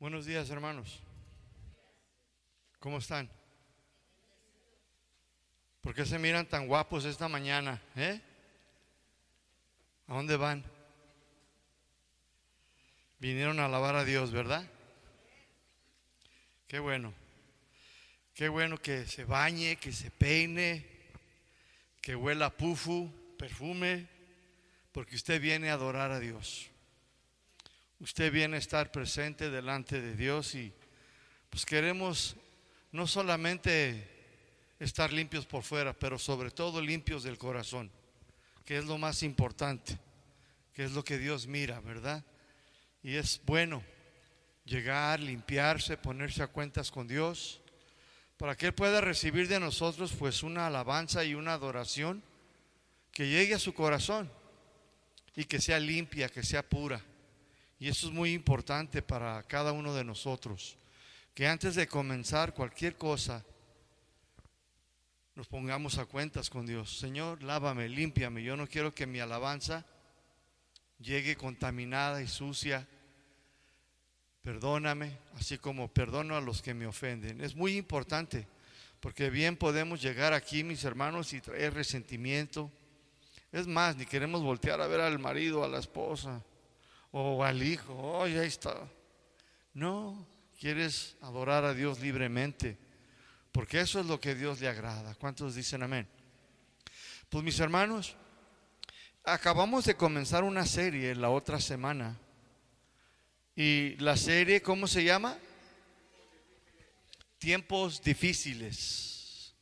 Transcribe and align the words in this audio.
Buenos 0.00 0.26
días, 0.26 0.48
hermanos. 0.50 1.00
¿Cómo 2.78 2.98
están? 2.98 3.28
¿Por 5.80 5.92
qué 5.92 6.06
se 6.06 6.20
miran 6.20 6.46
tan 6.46 6.68
guapos 6.68 7.04
esta 7.04 7.26
mañana? 7.26 7.82
¿Eh? 7.96 8.20
¿A 10.06 10.14
dónde 10.14 10.36
van? 10.36 10.62
Vinieron 13.18 13.58
a 13.58 13.64
alabar 13.64 13.96
a 13.96 14.04
Dios, 14.04 14.30
¿verdad? 14.30 14.64
Qué 16.68 16.78
bueno. 16.78 17.12
Qué 18.34 18.48
bueno 18.48 18.78
que 18.78 19.04
se 19.04 19.24
bañe, 19.24 19.78
que 19.78 19.90
se 19.90 20.12
peine, 20.12 20.86
que 22.00 22.14
huela 22.14 22.56
pufu, 22.56 23.12
perfume, 23.36 24.06
porque 24.92 25.16
usted 25.16 25.40
viene 25.40 25.70
a 25.70 25.74
adorar 25.74 26.12
a 26.12 26.20
Dios. 26.20 26.70
Usted 28.00 28.32
viene 28.32 28.56
a 28.56 28.60
estar 28.60 28.92
presente 28.92 29.50
delante 29.50 30.00
de 30.00 30.14
Dios 30.14 30.54
y 30.54 30.72
pues 31.50 31.66
queremos 31.66 32.36
no 32.92 33.08
solamente 33.08 34.08
estar 34.78 35.12
limpios 35.12 35.46
por 35.46 35.64
fuera, 35.64 35.92
pero 35.92 36.16
sobre 36.16 36.52
todo 36.52 36.80
limpios 36.80 37.24
del 37.24 37.38
corazón, 37.38 37.90
que 38.64 38.78
es 38.78 38.84
lo 38.84 38.98
más 38.98 39.24
importante, 39.24 39.98
que 40.72 40.84
es 40.84 40.92
lo 40.92 41.02
que 41.02 41.18
Dios 41.18 41.48
mira, 41.48 41.80
¿verdad? 41.80 42.24
Y 43.02 43.16
es 43.16 43.40
bueno 43.44 43.82
llegar, 44.64 45.18
limpiarse, 45.18 45.96
ponerse 45.96 46.44
a 46.44 46.46
cuentas 46.46 46.92
con 46.92 47.08
Dios, 47.08 47.60
para 48.36 48.56
que 48.56 48.66
Él 48.66 48.74
pueda 48.74 49.00
recibir 49.00 49.48
de 49.48 49.58
nosotros 49.58 50.12
pues 50.16 50.44
una 50.44 50.68
alabanza 50.68 51.24
y 51.24 51.34
una 51.34 51.54
adoración 51.54 52.22
que 53.10 53.28
llegue 53.28 53.54
a 53.54 53.58
su 53.58 53.74
corazón 53.74 54.30
y 55.34 55.46
que 55.46 55.60
sea 55.60 55.80
limpia, 55.80 56.28
que 56.28 56.44
sea 56.44 56.62
pura. 56.62 57.02
Y 57.78 57.88
eso 57.88 58.08
es 58.08 58.12
muy 58.12 58.32
importante 58.32 59.02
para 59.02 59.42
cada 59.44 59.72
uno 59.72 59.94
de 59.94 60.04
nosotros, 60.04 60.76
que 61.34 61.46
antes 61.46 61.76
de 61.76 61.86
comenzar 61.86 62.52
cualquier 62.52 62.96
cosa, 62.96 63.44
nos 65.36 65.46
pongamos 65.46 65.98
a 65.98 66.06
cuentas 66.06 66.50
con 66.50 66.66
Dios. 66.66 66.98
Señor, 66.98 67.44
lávame, 67.44 67.88
límpiame. 67.88 68.42
Yo 68.42 68.56
no 68.56 68.66
quiero 68.66 68.92
que 68.92 69.06
mi 69.06 69.20
alabanza 69.20 69.86
llegue 70.98 71.36
contaminada 71.36 72.20
y 72.20 72.26
sucia. 72.26 72.88
Perdóname, 74.42 75.16
así 75.36 75.58
como 75.58 75.86
perdono 75.86 76.36
a 76.36 76.40
los 76.40 76.60
que 76.60 76.74
me 76.74 76.86
ofenden. 76.86 77.40
Es 77.40 77.54
muy 77.54 77.76
importante, 77.76 78.48
porque 78.98 79.30
bien 79.30 79.56
podemos 79.56 80.02
llegar 80.02 80.32
aquí, 80.32 80.64
mis 80.64 80.82
hermanos, 80.82 81.32
y 81.32 81.40
traer 81.40 81.74
resentimiento. 81.74 82.72
Es 83.52 83.68
más, 83.68 83.94
ni 83.94 84.04
queremos 84.04 84.42
voltear 84.42 84.80
a 84.80 84.88
ver 84.88 85.00
al 85.00 85.20
marido, 85.20 85.62
a 85.62 85.68
la 85.68 85.78
esposa 85.78 86.42
o 87.10 87.44
al 87.44 87.62
hijo. 87.62 87.94
Oh, 87.96 88.26
ya 88.26 88.44
está. 88.44 88.88
No, 89.74 90.26
quieres 90.58 91.16
adorar 91.20 91.64
a 91.64 91.74
Dios 91.74 92.00
libremente, 92.00 92.76
porque 93.52 93.80
eso 93.80 94.00
es 94.00 94.06
lo 94.06 94.20
que 94.20 94.34
Dios 94.34 94.60
le 94.60 94.68
agrada. 94.68 95.14
¿Cuántos 95.14 95.54
dicen 95.54 95.82
amén? 95.82 96.06
Pues 97.28 97.44
mis 97.44 97.60
hermanos, 97.60 98.16
acabamos 99.24 99.84
de 99.84 99.94
comenzar 99.94 100.44
una 100.44 100.66
serie 100.66 101.14
la 101.14 101.30
otra 101.30 101.60
semana. 101.60 102.18
Y 103.54 103.96
la 103.96 104.16
serie, 104.16 104.62
¿cómo 104.62 104.86
se 104.86 105.04
llama? 105.04 105.36
Tiempos 107.38 108.02
difíciles. 108.02 109.54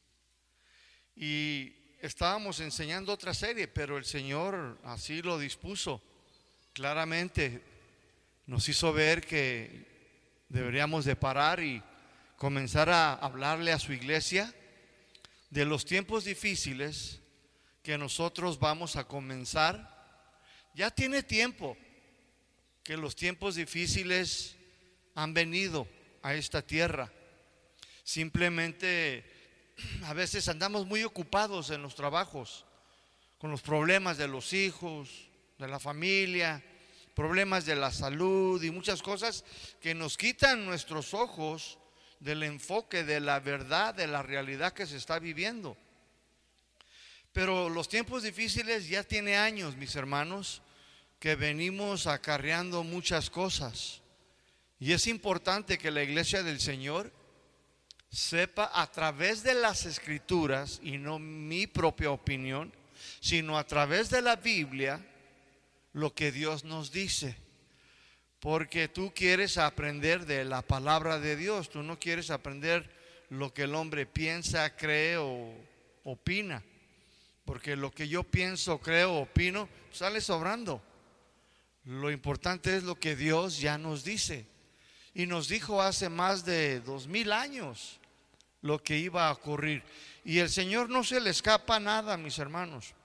Y 1.16 1.74
estábamos 2.00 2.60
enseñando 2.60 3.12
otra 3.12 3.32
serie, 3.32 3.68
pero 3.68 3.96
el 3.96 4.04
Señor 4.04 4.78
así 4.84 5.22
lo 5.22 5.38
dispuso. 5.38 6.02
Claramente 6.76 7.62
nos 8.44 8.68
hizo 8.68 8.92
ver 8.92 9.24
que 9.26 9.86
deberíamos 10.50 11.06
de 11.06 11.16
parar 11.16 11.58
y 11.60 11.82
comenzar 12.36 12.90
a 12.90 13.14
hablarle 13.14 13.72
a 13.72 13.78
su 13.78 13.94
iglesia 13.94 14.54
de 15.48 15.64
los 15.64 15.86
tiempos 15.86 16.26
difíciles 16.26 17.20
que 17.82 17.96
nosotros 17.96 18.58
vamos 18.58 18.96
a 18.96 19.04
comenzar. 19.04 19.90
Ya 20.74 20.90
tiene 20.90 21.22
tiempo 21.22 21.78
que 22.82 22.98
los 22.98 23.16
tiempos 23.16 23.54
difíciles 23.54 24.54
han 25.14 25.32
venido 25.32 25.88
a 26.22 26.34
esta 26.34 26.60
tierra. 26.60 27.10
Simplemente 28.04 29.24
a 30.04 30.12
veces 30.12 30.46
andamos 30.50 30.86
muy 30.86 31.04
ocupados 31.04 31.70
en 31.70 31.80
los 31.80 31.94
trabajos, 31.94 32.66
con 33.38 33.50
los 33.50 33.62
problemas 33.62 34.18
de 34.18 34.28
los 34.28 34.52
hijos, 34.52 35.30
de 35.58 35.68
la 35.68 35.78
familia, 35.78 36.62
problemas 37.16 37.64
de 37.64 37.74
la 37.74 37.90
salud 37.90 38.62
y 38.62 38.70
muchas 38.70 39.00
cosas 39.00 39.42
que 39.80 39.94
nos 39.94 40.18
quitan 40.18 40.66
nuestros 40.66 41.14
ojos 41.14 41.78
del 42.20 42.42
enfoque 42.42 43.04
de 43.04 43.20
la 43.20 43.40
verdad, 43.40 43.94
de 43.94 44.06
la 44.06 44.22
realidad 44.22 44.74
que 44.74 44.86
se 44.86 44.98
está 44.98 45.18
viviendo. 45.18 45.78
Pero 47.32 47.70
los 47.70 47.88
tiempos 47.88 48.22
difíciles 48.22 48.86
ya 48.86 49.02
tiene 49.02 49.38
años, 49.38 49.76
mis 49.76 49.96
hermanos, 49.96 50.60
que 51.18 51.36
venimos 51.36 52.06
acarreando 52.06 52.84
muchas 52.84 53.30
cosas. 53.30 54.02
Y 54.78 54.92
es 54.92 55.06
importante 55.06 55.78
que 55.78 55.90
la 55.90 56.02
iglesia 56.02 56.42
del 56.42 56.60
Señor 56.60 57.10
sepa 58.10 58.70
a 58.74 58.92
través 58.92 59.42
de 59.42 59.54
las 59.54 59.86
escrituras, 59.86 60.80
y 60.82 60.98
no 60.98 61.18
mi 61.18 61.66
propia 61.66 62.10
opinión, 62.10 62.74
sino 63.20 63.56
a 63.58 63.66
través 63.66 64.10
de 64.10 64.20
la 64.20 64.36
Biblia, 64.36 65.00
lo 65.96 66.14
que 66.14 66.30
Dios 66.30 66.64
nos 66.64 66.92
dice. 66.92 67.36
Porque 68.38 68.86
tú 68.86 69.12
quieres 69.14 69.56
aprender 69.56 70.26
de 70.26 70.44
la 70.44 70.60
palabra 70.60 71.18
de 71.18 71.36
Dios, 71.36 71.70
tú 71.70 71.82
no 71.82 71.98
quieres 71.98 72.30
aprender 72.30 72.90
lo 73.30 73.54
que 73.54 73.62
el 73.62 73.74
hombre 73.74 74.04
piensa, 74.04 74.76
cree 74.76 75.16
o 75.16 75.54
opina. 76.04 76.62
Porque 77.46 77.76
lo 77.76 77.90
que 77.90 78.08
yo 78.08 78.24
pienso, 78.24 78.78
creo, 78.78 79.14
opino, 79.14 79.70
sale 79.90 80.20
sobrando. 80.20 80.82
Lo 81.84 82.10
importante 82.10 82.76
es 82.76 82.82
lo 82.82 82.96
que 82.96 83.16
Dios 83.16 83.58
ya 83.58 83.78
nos 83.78 84.04
dice. 84.04 84.46
Y 85.14 85.24
nos 85.24 85.48
dijo 85.48 85.80
hace 85.80 86.10
más 86.10 86.44
de 86.44 86.80
dos 86.80 87.06
mil 87.06 87.32
años 87.32 88.00
lo 88.60 88.82
que 88.82 88.98
iba 88.98 89.28
a 89.28 89.32
ocurrir. 89.32 89.82
Y 90.26 90.40
el 90.40 90.50
Señor 90.50 90.90
no 90.90 91.04
se 91.04 91.20
le 91.20 91.30
escapa 91.30 91.80
nada, 91.80 92.18
mis 92.18 92.38
hermanos. 92.38 92.95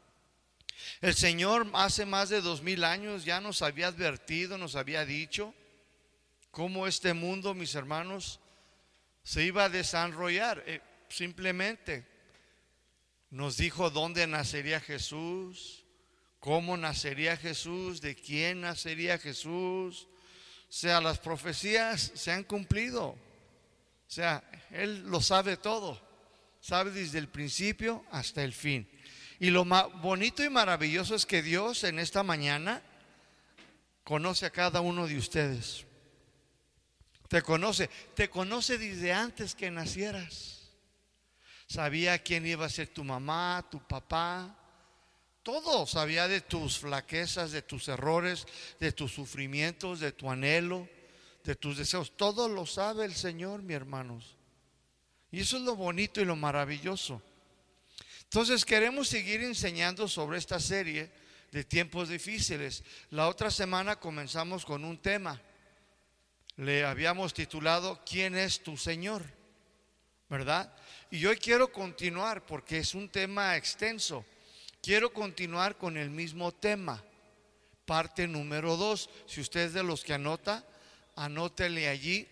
El 1.02 1.16
Señor 1.16 1.69
hace 1.74 2.06
más 2.06 2.30
de 2.30 2.42
dos 2.42 2.62
mil 2.62 2.84
años 2.84 3.25
ya 3.25 3.42
nos 3.42 3.62
había 3.62 3.88
advertido, 3.88 4.58
nos 4.58 4.75
había 4.75 5.06
dicho 5.06 5.53
cómo 6.52 6.88
este 6.88 7.14
mundo, 7.14 7.53
mis 7.53 7.75
hermanos, 7.75 8.40
se 9.24 9.44
iba 9.44 9.66
a 9.66 9.69
desarrollar. 9.69 10.64
Eh, 10.68 10.81
simplemente 11.09 12.06
nos 13.30 13.58
dijo 13.58 13.90
dónde 13.90 14.28
nacería 14.28 14.80
Jesús, 14.80 15.86
cómo 16.40 16.75
nacería 16.78 17.38
Jesús, 17.38 18.02
de 18.02 18.16
quién 18.16 18.62
nacería 18.62 19.18
Jesús. 19.18 20.08
O 20.69 20.74
sea, 20.74 21.02
las 21.02 21.19
profecías 21.19 22.12
se 22.16 22.31
han 22.31 22.44
cumplido. 22.44 23.09
O 23.09 23.18
sea, 24.08 24.44
Él 24.72 25.03
lo 25.09 25.22
sabe 25.22 25.58
todo. 25.58 26.02
Sabe 26.59 26.92
desde 26.92 27.18
el 27.18 27.28
principio 27.28 28.06
hasta 28.12 28.44
el 28.44 28.53
fin. 28.53 28.88
Y 29.41 29.50
lo 29.50 29.66
bonito 29.66 30.44
y 30.44 30.52
maravilloso 30.52 31.16
es 31.16 31.25
que 31.25 31.41
Dios 31.41 31.84
en 31.84 31.97
esta 31.97 32.22
mañana 32.22 32.79
conoce 34.03 34.46
a 34.46 34.52
cada 34.52 34.81
uno 34.81 35.07
de 35.07 35.18
ustedes. 35.18 35.84
Te 37.28 37.41
conoce, 37.41 37.90
te 38.13 38.30
conoce 38.30 38.78
desde 38.78 39.12
antes 39.12 39.56
que 39.56 39.72
nacieras. 39.72 40.69
Sabía 41.66 42.19
quién 42.19 42.46
iba 42.46 42.68
a 42.68 42.69
ser 42.69 42.90
tu 42.90 43.03
mamá, 43.03 43.66
tu 43.72 43.80
papá. 43.80 44.56
Todo 45.41 45.88
sabía 45.88 46.28
de 46.28 46.41
tus 46.41 46.78
flaquezas, 46.78 47.51
de 47.51 47.63
tus 47.63 47.88
errores, 47.88 48.46
de 48.80 48.91
tus 48.91 49.12
sufrimientos, 49.12 50.00
de 50.00 50.12
tu 50.12 50.30
anhelo, 50.30 50.88
de 51.44 51.56
tus 51.56 51.77
deseos. 51.77 52.15
Todo 52.15 52.48
lo 52.48 52.68
sabe 52.68 53.06
el 53.06 53.15
Señor, 53.15 53.63
mi 53.63 53.74
hermanos. 53.74 54.38
Y 55.31 55.39
eso 55.39 55.57
es 55.57 55.63
lo 55.63 55.75
bonito 55.75 56.21
y 56.21 56.25
lo 56.25 56.36
maravilloso. 56.36 57.24
Entonces 58.33 58.63
queremos 58.63 59.10
seguir 59.10 59.42
enseñando 59.42 60.07
sobre 60.07 60.38
esta 60.38 60.57
serie 60.57 61.12
de 61.51 61.66
tiempos 61.66 62.07
difíciles. 62.07 62.81
La 63.10 63.28
otra 63.28 63.51
semana 63.51 63.98
comenzamos 63.98 64.63
con 64.63 64.86
un 64.86 65.00
tema. 65.00 65.42
Le 66.56 66.86
habíamos 66.86 67.33
titulado 67.33 68.00
¿Quién 68.06 68.38
es 68.38 68.63
tu 68.63 68.78
Señor? 68.78 69.25
¿Verdad? 70.30 70.74
Y 71.10 71.25
hoy 71.25 71.36
quiero 71.36 71.74
continuar 71.74 72.45
porque 72.45 72.78
es 72.78 72.95
un 72.95 73.10
tema 73.10 73.57
extenso. 73.57 74.24
Quiero 74.81 75.12
continuar 75.12 75.77
con 75.77 75.98
el 75.98 76.10
mismo 76.10 76.54
tema. 76.54 77.04
Parte 77.84 78.30
número 78.30 78.77
dos. 78.77 79.10
Si 79.25 79.42
usted 79.42 79.60
es 79.60 79.74
de 79.74 79.84
los 79.84 80.06
que 80.06 80.13
anota, 80.13 80.66
anótele 81.18 81.89
allí. 81.89 82.30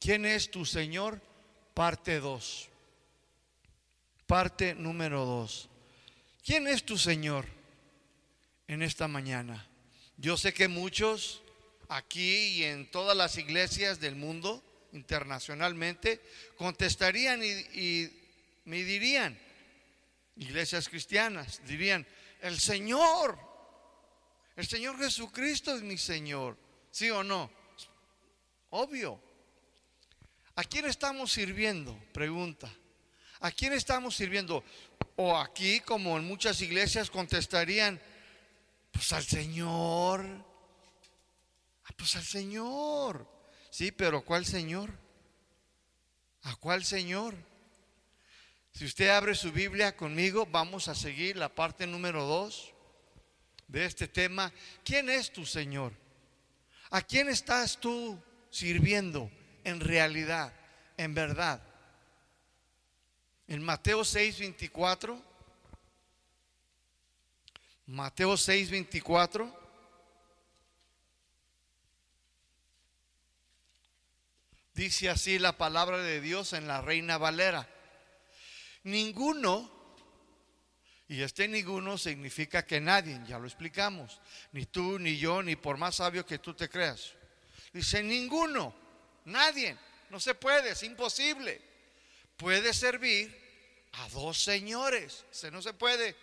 ¿Quién 0.00 0.24
es 0.24 0.50
tu 0.50 0.64
Señor? 0.64 1.20
Parte 1.74 2.18
dos. 2.18 2.70
Parte 4.28 4.74
número 4.74 5.24
dos. 5.24 5.70
¿Quién 6.44 6.66
es 6.66 6.84
tu 6.84 6.98
Señor 6.98 7.46
en 8.66 8.82
esta 8.82 9.08
mañana? 9.08 9.66
Yo 10.18 10.36
sé 10.36 10.52
que 10.52 10.68
muchos 10.68 11.40
aquí 11.88 12.58
y 12.58 12.64
en 12.64 12.90
todas 12.90 13.16
las 13.16 13.38
iglesias 13.38 14.00
del 14.00 14.16
mundo, 14.16 14.62
internacionalmente, 14.92 16.20
contestarían 16.58 17.42
y, 17.42 18.12
me 18.66 18.84
dirían, 18.84 19.38
iglesias 20.36 20.90
cristianas, 20.90 21.62
dirían, 21.66 22.06
el 22.42 22.60
Señor, 22.60 23.38
el 24.56 24.66
Señor 24.66 24.98
Jesucristo 24.98 25.74
es 25.74 25.80
mi 25.80 25.96
Señor, 25.96 26.58
¿sí 26.90 27.08
o 27.08 27.24
no? 27.24 27.50
Obvio. 28.68 29.22
¿A 30.56 30.64
quién 30.64 30.84
estamos 30.84 31.32
sirviendo? 31.32 31.98
Pregunta. 32.12 32.70
¿A 33.40 33.50
quién 33.50 33.72
estamos 33.72 34.16
sirviendo? 34.16 34.64
O 35.16 35.36
aquí, 35.36 35.80
como 35.80 36.16
en 36.16 36.24
muchas 36.24 36.60
iglesias, 36.60 37.10
contestarían, 37.10 38.00
pues 38.90 39.12
al 39.12 39.24
Señor. 39.24 40.24
Ah, 41.84 41.94
pues 41.96 42.16
al 42.16 42.24
Señor. 42.24 43.26
Sí, 43.70 43.92
pero 43.92 44.24
¿cuál 44.24 44.44
Señor? 44.44 44.90
¿A 46.42 46.56
cuál 46.56 46.84
Señor? 46.84 47.34
Si 48.72 48.84
usted 48.84 49.08
abre 49.08 49.34
su 49.34 49.52
Biblia 49.52 49.96
conmigo, 49.96 50.46
vamos 50.46 50.88
a 50.88 50.94
seguir 50.94 51.36
la 51.36 51.48
parte 51.48 51.86
número 51.86 52.24
dos 52.24 52.72
de 53.66 53.84
este 53.84 54.08
tema. 54.08 54.52
¿Quién 54.84 55.08
es 55.10 55.32
tu 55.32 55.44
Señor? 55.44 55.92
¿A 56.90 57.02
quién 57.02 57.28
estás 57.28 57.78
tú 57.78 58.18
sirviendo 58.50 59.30
en 59.64 59.80
realidad, 59.80 60.52
en 60.96 61.14
verdad? 61.14 61.62
En 63.48 63.62
Mateo 63.62 64.04
6, 64.04 64.40
24. 64.40 65.22
Mateo 67.86 68.36
6, 68.36 68.70
24. 68.70 69.58
Dice 74.74 75.08
así 75.08 75.38
la 75.38 75.56
palabra 75.56 75.96
de 75.96 76.20
Dios 76.20 76.52
en 76.52 76.68
la 76.68 76.82
Reina 76.82 77.16
Valera. 77.16 77.66
Ninguno, 78.82 79.70
y 81.08 81.22
este 81.22 81.48
ninguno 81.48 81.96
significa 81.96 82.66
que 82.66 82.80
nadie, 82.80 83.18
ya 83.26 83.38
lo 83.38 83.46
explicamos, 83.46 84.20
ni 84.52 84.66
tú, 84.66 84.98
ni 84.98 85.16
yo, 85.16 85.42
ni 85.42 85.56
por 85.56 85.78
más 85.78 85.96
sabio 85.96 86.26
que 86.26 86.38
tú 86.38 86.52
te 86.52 86.68
creas. 86.68 87.14
Dice 87.72 88.02
ninguno, 88.02 88.74
nadie, 89.24 89.74
no 90.10 90.20
se 90.20 90.34
puede, 90.34 90.72
es 90.72 90.82
imposible. 90.82 91.67
Puede 92.38 92.72
servir 92.72 93.36
a 93.92 94.08
dos 94.10 94.40
señores, 94.40 95.26
se 95.30 95.50
no 95.50 95.60
se 95.60 95.74
puede, 95.74 96.16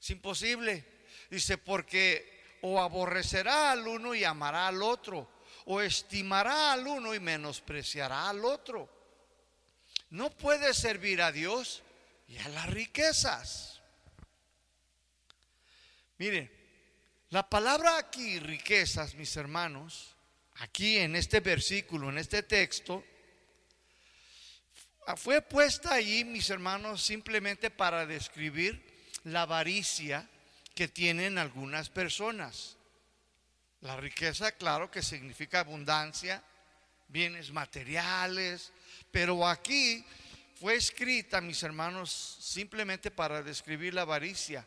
es 0.00 0.10
imposible. 0.10 0.84
Dice 1.28 1.58
porque 1.58 2.58
o 2.62 2.80
aborrecerá 2.80 3.72
al 3.72 3.86
uno 3.86 4.14
y 4.14 4.24
amará 4.24 4.68
al 4.68 4.82
otro 4.82 5.28
o 5.66 5.80
estimará 5.80 6.72
al 6.72 6.86
uno 6.86 7.14
y 7.14 7.20
menospreciará 7.20 8.28
al 8.28 8.44
otro. 8.44 8.88
No 10.10 10.30
puede 10.30 10.74
servir 10.74 11.22
a 11.22 11.32
Dios 11.32 11.82
y 12.28 12.38
a 12.38 12.48
las 12.48 12.70
riquezas. 12.70 13.80
Mire, 16.18 16.50
la 17.30 17.48
palabra 17.48 17.96
aquí, 17.96 18.38
riquezas, 18.38 19.14
mis 19.14 19.36
hermanos, 19.36 20.14
aquí 20.56 20.98
en 20.98 21.16
este 21.16 21.40
versículo, 21.40 22.10
en 22.10 22.18
este 22.18 22.42
texto, 22.42 23.04
fue 25.16 25.42
puesta 25.42 25.94
allí, 25.94 26.24
mis 26.24 26.50
hermanos, 26.50 27.02
simplemente 27.02 27.70
para 27.70 28.06
describir 28.06 28.82
la 29.24 29.42
avaricia 29.42 30.28
que 30.74 30.88
tienen 30.88 31.38
algunas 31.38 31.88
personas. 31.88 32.76
La 33.80 33.96
riqueza, 33.96 34.52
claro 34.52 34.90
que 34.90 35.02
significa 35.02 35.60
abundancia, 35.60 36.42
bienes 37.08 37.50
materiales, 37.50 38.72
pero 39.10 39.46
aquí 39.46 40.04
fue 40.60 40.76
escrita, 40.76 41.40
mis 41.40 41.62
hermanos, 41.62 42.36
simplemente 42.40 43.10
para 43.10 43.42
describir 43.42 43.94
la 43.94 44.02
avaricia 44.02 44.66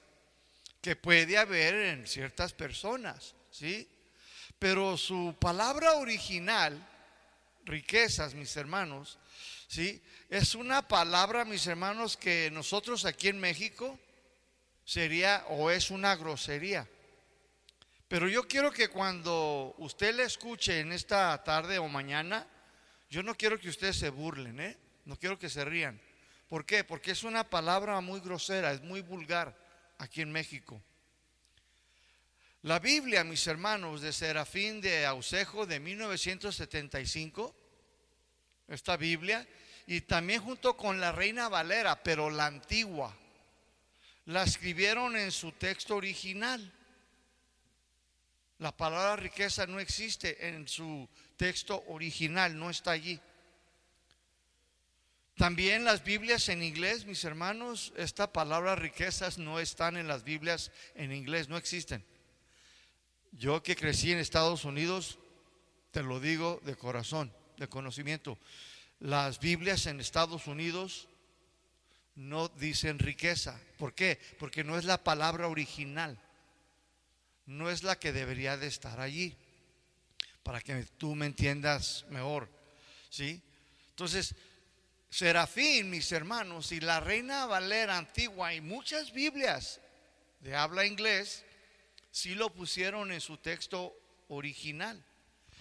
que 0.82 0.96
puede 0.96 1.38
haber 1.38 1.76
en 1.76 2.08
ciertas 2.08 2.52
personas, 2.52 3.36
¿sí? 3.52 3.88
Pero 4.58 4.98
su 4.98 5.36
palabra 5.40 5.94
original, 5.94 6.78
riquezas, 7.66 8.34
mis 8.34 8.56
hermanos, 8.58 9.18
¿sí? 9.68 10.02
Es 10.34 10.56
una 10.56 10.88
palabra, 10.88 11.46
mis 11.46 11.68
hermanos, 11.68 12.18
que 12.18 12.50
nosotros 12.50 13.06
aquí 13.06 13.28
en 13.28 13.40
México 13.40 14.00
sería 14.84 15.46
o 15.50 15.70
es 15.70 15.92
una 15.92 16.16
grosería. 16.16 16.90
Pero 18.08 18.28
yo 18.28 18.48
quiero 18.48 18.72
que 18.72 18.88
cuando 18.88 19.76
usted 19.78 20.16
le 20.16 20.24
escuche 20.24 20.80
en 20.80 20.92
esta 20.92 21.44
tarde 21.44 21.78
o 21.78 21.88
mañana, 21.88 22.48
yo 23.12 23.22
no 23.22 23.36
quiero 23.36 23.60
que 23.60 23.70
ustedes 23.70 23.96
se 23.96 24.10
burlen, 24.10 24.60
¿eh? 24.60 24.76
No 25.06 25.20
quiero 25.20 25.38
que 25.38 25.52
se 25.52 25.64
rían. 25.66 26.02
¿Por 26.48 26.66
qué? 26.66 26.84
Porque 26.84 27.12
es 27.12 27.24
una 27.24 27.48
palabra 27.48 28.02
muy 28.02 28.20
grosera, 28.20 28.74
es 28.74 28.82
muy 28.82 29.02
vulgar 29.02 29.56
aquí 30.00 30.22
en 30.22 30.32
México. 30.32 30.82
La 32.64 32.80
Biblia, 32.80 33.24
mis 33.24 33.46
hermanos, 33.46 34.02
de 34.02 34.12
Serafín 34.12 34.82
de 34.82 35.06
Ausejo 35.06 35.68
de 35.68 35.80
1975, 35.80 37.56
esta 38.68 38.98
Biblia, 38.98 39.48
y 39.88 40.02
también 40.02 40.42
junto 40.42 40.78
con 40.78 41.00
la 41.00 41.12
Reina 41.12 41.50
Valera, 41.50 42.02
pero 42.02 42.30
la 42.30 42.46
antigua, 42.46 43.16
la 44.26 44.44
escribieron 44.44 45.18
en 45.18 45.32
su 45.32 45.52
texto 45.54 45.96
original. 45.96 46.72
La 48.60 48.76
palabra 48.76 49.18
riqueza 49.18 49.68
no 49.68 49.80
existe 49.80 50.48
en 50.48 50.68
su 50.68 51.10
texto 51.36 51.84
original, 51.88 52.58
no 52.58 52.70
está 52.70 52.92
allí. 52.92 53.20
También 55.36 55.84
las 55.84 56.04
Biblias 56.04 56.48
en 56.50 56.62
inglés, 56.62 57.06
mis 57.06 57.24
hermanos, 57.26 57.92
esta 57.98 58.32
palabra 58.32 58.76
riquezas 58.76 59.38
no 59.40 59.60
están 59.60 59.98
en 59.98 60.08
las 60.08 60.24
Biblias 60.24 60.72
en 60.96 61.12
inglés, 61.12 61.50
no 61.50 61.58
existen. 61.58 62.06
Yo 63.32 63.64
que 63.64 63.76
crecí 63.76 64.12
en 64.12 64.20
Estados 64.20 64.64
Unidos, 64.64 65.18
te 65.92 66.04
lo 66.04 66.20
digo 66.20 66.62
de 66.64 66.76
corazón, 66.76 67.34
de 67.58 67.68
conocimiento, 67.68 68.38
las 69.04 69.40
Biblias 69.40 69.86
en 69.86 70.00
Estados 70.00 70.48
Unidos 70.48 71.08
no 72.16 72.48
dicen 72.48 72.98
riqueza. 72.98 73.60
¿Por 73.78 73.94
qué? 73.94 74.20
Porque 74.40 74.64
no 74.64 74.78
es 74.78 74.86
la 74.86 75.04
palabra 75.04 75.48
original 75.48 76.20
no 77.46 77.70
es 77.70 77.84
la 77.84 78.00
que 78.00 78.14
debería 78.14 78.58
de 78.58 78.68
estar 78.68 79.00
allí. 79.00 79.36
Para 80.44 80.62
que 80.62 80.84
tú 80.98 81.16
me 81.16 81.26
entiendas 81.26 82.06
mejor. 82.10 82.50
¿Sí? 83.10 83.42
Entonces, 83.90 84.36
Serafín, 85.10 85.90
mis 85.90 86.12
hermanos, 86.12 86.72
y 86.72 86.80
la 86.80 87.00
Reina 87.00 87.46
Valera 87.46 87.98
antigua 87.98 88.54
y 88.54 88.62
muchas 88.62 89.14
Biblias 89.14 89.80
de 90.40 90.56
habla 90.56 90.86
inglés, 90.86 91.46
sí 92.12 92.36
lo 92.36 92.52
pusieron 92.52 93.12
en 93.12 93.22
su 93.22 93.38
texto 93.38 93.96
original. 94.28 95.02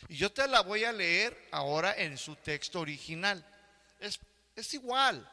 Y 0.09 0.17
yo 0.17 0.33
te 0.33 0.47
la 0.49 0.61
voy 0.61 0.85
a 0.85 0.93
leer 0.93 1.49
ahora 1.53 1.95
en 1.97 2.19
su 2.19 2.37
texto 2.37 2.81
original. 2.81 3.45
Es, 4.01 4.19
es 4.57 4.75
igual, 4.75 5.29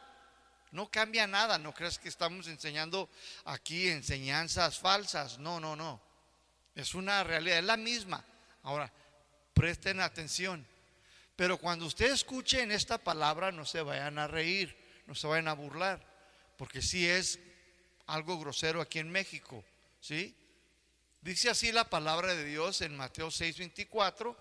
no 0.72 0.90
cambia 0.90 1.28
nada. 1.28 1.58
No 1.58 1.74
creas 1.74 1.98
que 1.98 2.10
estamos 2.10 2.48
enseñando 2.48 3.10
aquí 3.46 3.88
enseñanzas 3.88 4.78
falsas. 4.80 5.40
No, 5.40 5.60
no, 5.60 5.76
no. 5.76 6.02
Es 6.76 6.94
una 6.94 7.24
realidad, 7.24 7.60
es 7.60 7.64
la 7.64 7.78
misma. 7.78 8.24
Ahora, 8.64 8.92
presten 9.54 10.00
atención. 10.00 10.66
Pero 11.36 11.58
cuando 11.58 11.86
usted 11.86 12.12
escuche 12.12 12.62
en 12.62 12.72
esta 12.72 12.98
palabra, 12.98 13.52
no 13.52 13.66
se 13.66 13.82
vayan 13.82 14.20
a 14.20 14.28
reír, 14.28 14.76
no 15.08 15.16
se 15.16 15.26
vayan 15.26 15.48
a 15.48 15.54
burlar, 15.54 16.06
porque 16.58 16.82
sí 16.82 17.08
es 17.08 17.40
algo 18.08 18.38
grosero 18.40 18.82
aquí 18.82 19.00
en 19.00 19.10
México, 19.10 19.64
¿sí? 20.02 20.36
Dice 21.22 21.50
así 21.50 21.72
la 21.72 21.90
palabra 21.90 22.34
de 22.34 22.46
Dios 22.46 22.82
en 22.82 22.96
Mateo 22.96 23.30
6:24, 23.30 24.36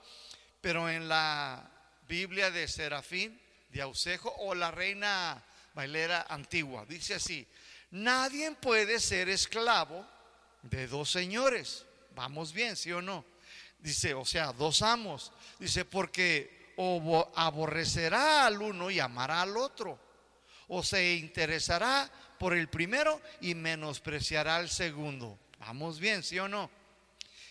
pero 0.60 0.88
en 0.88 1.08
la 1.08 1.70
Biblia 2.08 2.50
de 2.50 2.68
Serafín, 2.68 3.40
de 3.70 3.82
Ausejo 3.82 4.34
o 4.38 4.54
la 4.54 4.70
Reina 4.70 5.44
Bailera 5.74 6.26
antigua, 6.28 6.84
dice 6.86 7.14
así: 7.14 7.46
Nadie 7.90 8.52
puede 8.52 9.00
ser 9.00 9.28
esclavo 9.28 10.06
de 10.62 10.86
dos 10.86 11.10
señores 11.10 11.84
Vamos 12.18 12.52
bien, 12.52 12.74
¿sí 12.74 12.90
o 12.90 13.00
no? 13.00 13.24
Dice, 13.78 14.12
o 14.12 14.24
sea, 14.24 14.52
dos 14.52 14.82
amos. 14.82 15.30
Dice, 15.60 15.84
porque 15.84 16.74
o 16.76 17.32
aborrecerá 17.36 18.44
al 18.44 18.60
uno 18.60 18.90
y 18.90 18.98
amará 18.98 19.42
al 19.42 19.56
otro. 19.56 20.00
O 20.66 20.82
se 20.82 21.14
interesará 21.14 22.10
por 22.40 22.56
el 22.56 22.68
primero 22.68 23.22
y 23.40 23.54
menospreciará 23.54 24.56
al 24.56 24.68
segundo. 24.68 25.38
Vamos 25.58 25.98
bien, 25.98 26.22
¿sí 26.22 26.38
o 26.38 26.48
no? 26.48 26.70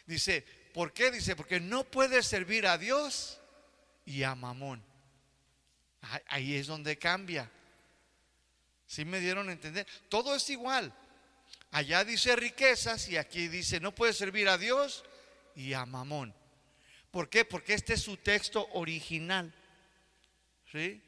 Dice, 0.06 0.46
¿por 0.74 0.94
qué? 0.94 1.12
Dice, 1.12 1.36
porque 1.36 1.60
no 1.60 1.84
puede 1.84 2.24
servir 2.24 2.66
a 2.68 2.78
Dios 2.78 3.40
y 4.06 4.24
a 4.24 4.36
Mamón. 4.36 4.84
Ahí 6.28 6.56
es 6.56 6.68
donde 6.68 6.98
cambia. 6.98 7.52
¿Sí 8.86 9.04
me 9.04 9.20
dieron 9.20 9.50
a 9.50 9.52
entender? 9.52 9.86
Todo 10.08 10.36
es 10.36 10.50
igual. 10.50 10.94
Allá 11.72 12.06
dice 12.06 12.36
riquezas 12.36 13.10
y 13.10 13.18
aquí 13.18 13.50
dice 13.50 13.80
no 13.82 13.94
puede 13.94 14.14
servir 14.14 14.48
a 14.48 14.58
Dios 14.58 15.04
y 15.56 15.74
a 15.74 15.86
Mamón. 15.86 16.34
¿Por 17.12 17.30
qué? 17.30 17.44
Porque 17.44 17.74
este 17.74 17.94
es 17.94 18.02
su 18.02 18.18
texto 18.18 18.68
original. 18.74 19.54
¿Sí? 20.72 21.02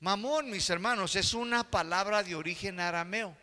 Mamón, 0.00 0.50
mis 0.50 0.68
hermanos, 0.70 1.14
es 1.14 1.34
una 1.34 1.70
palabra 1.70 2.22
de 2.24 2.34
origen 2.34 2.80
arameo 2.80 3.36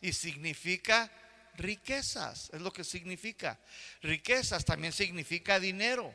y 0.00 0.12
significa 0.12 1.10
riquezas, 1.58 2.50
es 2.52 2.60
lo 2.60 2.72
que 2.72 2.84
significa. 2.84 3.58
Riquezas 4.00 4.64
también 4.64 4.92
significa 4.92 5.60
dinero, 5.60 6.14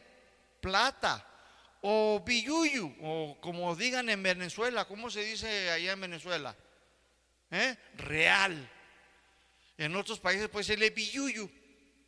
plata 0.61 1.27
o 1.81 2.23
billuyu, 2.25 2.95
o 3.01 3.37
como 3.41 3.75
digan 3.75 4.09
en 4.09 4.23
Venezuela, 4.23 4.85
¿cómo 4.85 5.09
se 5.09 5.23
dice 5.23 5.69
allá 5.69 5.91
en 5.91 6.01
Venezuela? 6.01 6.55
¿Eh? 7.51 7.77
Real. 7.97 8.69
En 9.77 9.95
otros 9.95 10.19
países 10.19 10.47
puede 10.47 10.63
ser 10.63 10.81
el 10.81 10.91
billuyu, 10.91 11.51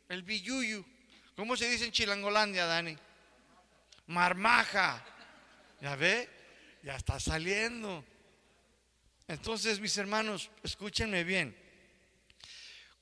el 0.08 0.22
billuyu. 0.22 0.84
¿Cómo 1.36 1.56
se 1.56 1.68
dice 1.68 1.84
en 1.84 1.92
Chilangolandia, 1.92 2.64
Dani? 2.64 2.96
Marmaja. 4.06 5.04
¿Ya 5.80 5.94
ve? 5.94 6.28
Ya 6.82 6.96
está 6.96 7.20
saliendo. 7.20 8.02
Entonces, 9.28 9.78
mis 9.80 9.98
hermanos, 9.98 10.50
escúchenme 10.62 11.22
bien. 11.24 11.65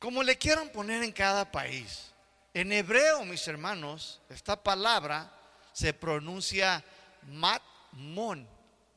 Como 0.05 0.23
le 0.23 0.37
quieran 0.37 0.69
poner 0.69 1.03
en 1.03 1.13
cada 1.13 1.51
país. 1.51 2.13
En 2.53 2.73
hebreo, 2.73 3.25
mis 3.25 3.49
hermanos, 3.49 4.21
esta 4.29 4.63
palabra 4.63 5.33
se 5.73 5.95
pronuncia 5.95 6.85
matmon, 7.23 8.47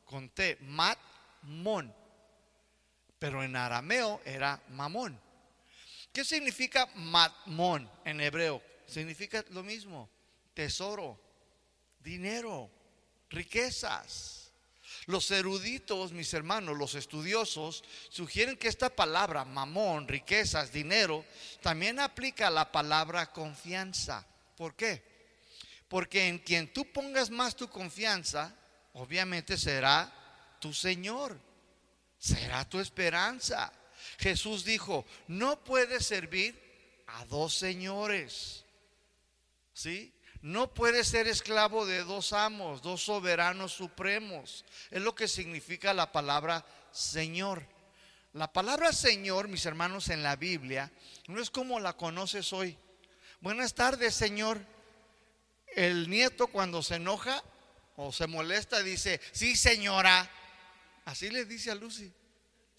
con 0.04 0.28
T, 0.28 0.58
matmon. 0.60 1.94
Pero 3.18 3.42
en 3.42 3.56
arameo 3.56 4.20
era 4.22 4.60
mamón. 4.68 5.18
¿Qué 6.12 6.26
significa 6.26 6.86
matmon 6.94 7.90
en 8.04 8.20
hebreo? 8.20 8.62
Significa 8.86 9.42
lo 9.48 9.62
mismo, 9.62 10.10
tesoro, 10.52 11.18
dinero, 12.00 12.70
riquezas. 13.30 14.47
Los 15.08 15.30
eruditos, 15.30 16.12
mis 16.12 16.34
hermanos, 16.34 16.76
los 16.76 16.94
estudiosos, 16.94 17.82
sugieren 18.10 18.58
que 18.58 18.68
esta 18.68 18.90
palabra, 18.90 19.42
mamón, 19.46 20.06
riquezas, 20.06 20.70
dinero, 20.70 21.24
también 21.62 21.98
aplica 21.98 22.50
la 22.50 22.70
palabra 22.70 23.32
confianza. 23.32 24.26
¿Por 24.54 24.76
qué? 24.76 25.02
Porque 25.88 26.28
en 26.28 26.38
quien 26.38 26.70
tú 26.74 26.92
pongas 26.92 27.30
más 27.30 27.56
tu 27.56 27.70
confianza, 27.70 28.54
obviamente 28.92 29.56
será 29.56 30.12
tu 30.60 30.74
Señor, 30.74 31.40
será 32.18 32.68
tu 32.68 32.78
esperanza. 32.78 33.72
Jesús 34.18 34.62
dijo, 34.62 35.06
no 35.26 35.64
puedes 35.64 36.04
servir 36.04 37.02
a 37.06 37.24
dos 37.24 37.54
señores. 37.54 38.62
¿Sí? 39.72 40.12
No 40.40 40.72
puede 40.72 41.02
ser 41.04 41.26
esclavo 41.26 41.84
de 41.84 42.04
dos 42.04 42.32
amos, 42.32 42.80
dos 42.82 43.02
soberanos 43.02 43.72
supremos. 43.72 44.64
Es 44.90 45.02
lo 45.02 45.14
que 45.14 45.26
significa 45.26 45.92
la 45.92 46.12
palabra 46.12 46.64
Señor. 46.92 47.66
La 48.34 48.52
palabra 48.52 48.92
Señor, 48.92 49.48
mis 49.48 49.66
hermanos, 49.66 50.08
en 50.10 50.22
la 50.22 50.36
Biblia, 50.36 50.92
no 51.26 51.40
es 51.40 51.50
como 51.50 51.80
la 51.80 51.96
conoces 51.96 52.52
hoy. 52.52 52.76
Buenas 53.40 53.74
tardes, 53.74 54.14
Señor. 54.14 54.60
El 55.74 56.08
nieto 56.08 56.46
cuando 56.46 56.82
se 56.82 56.96
enoja 56.96 57.42
o 57.96 58.12
se 58.12 58.26
molesta 58.26 58.82
dice, 58.82 59.20
sí, 59.32 59.56
señora. 59.56 60.30
Así 61.04 61.30
le 61.30 61.44
dice 61.44 61.70
a 61.70 61.74
Lucy, 61.74 62.12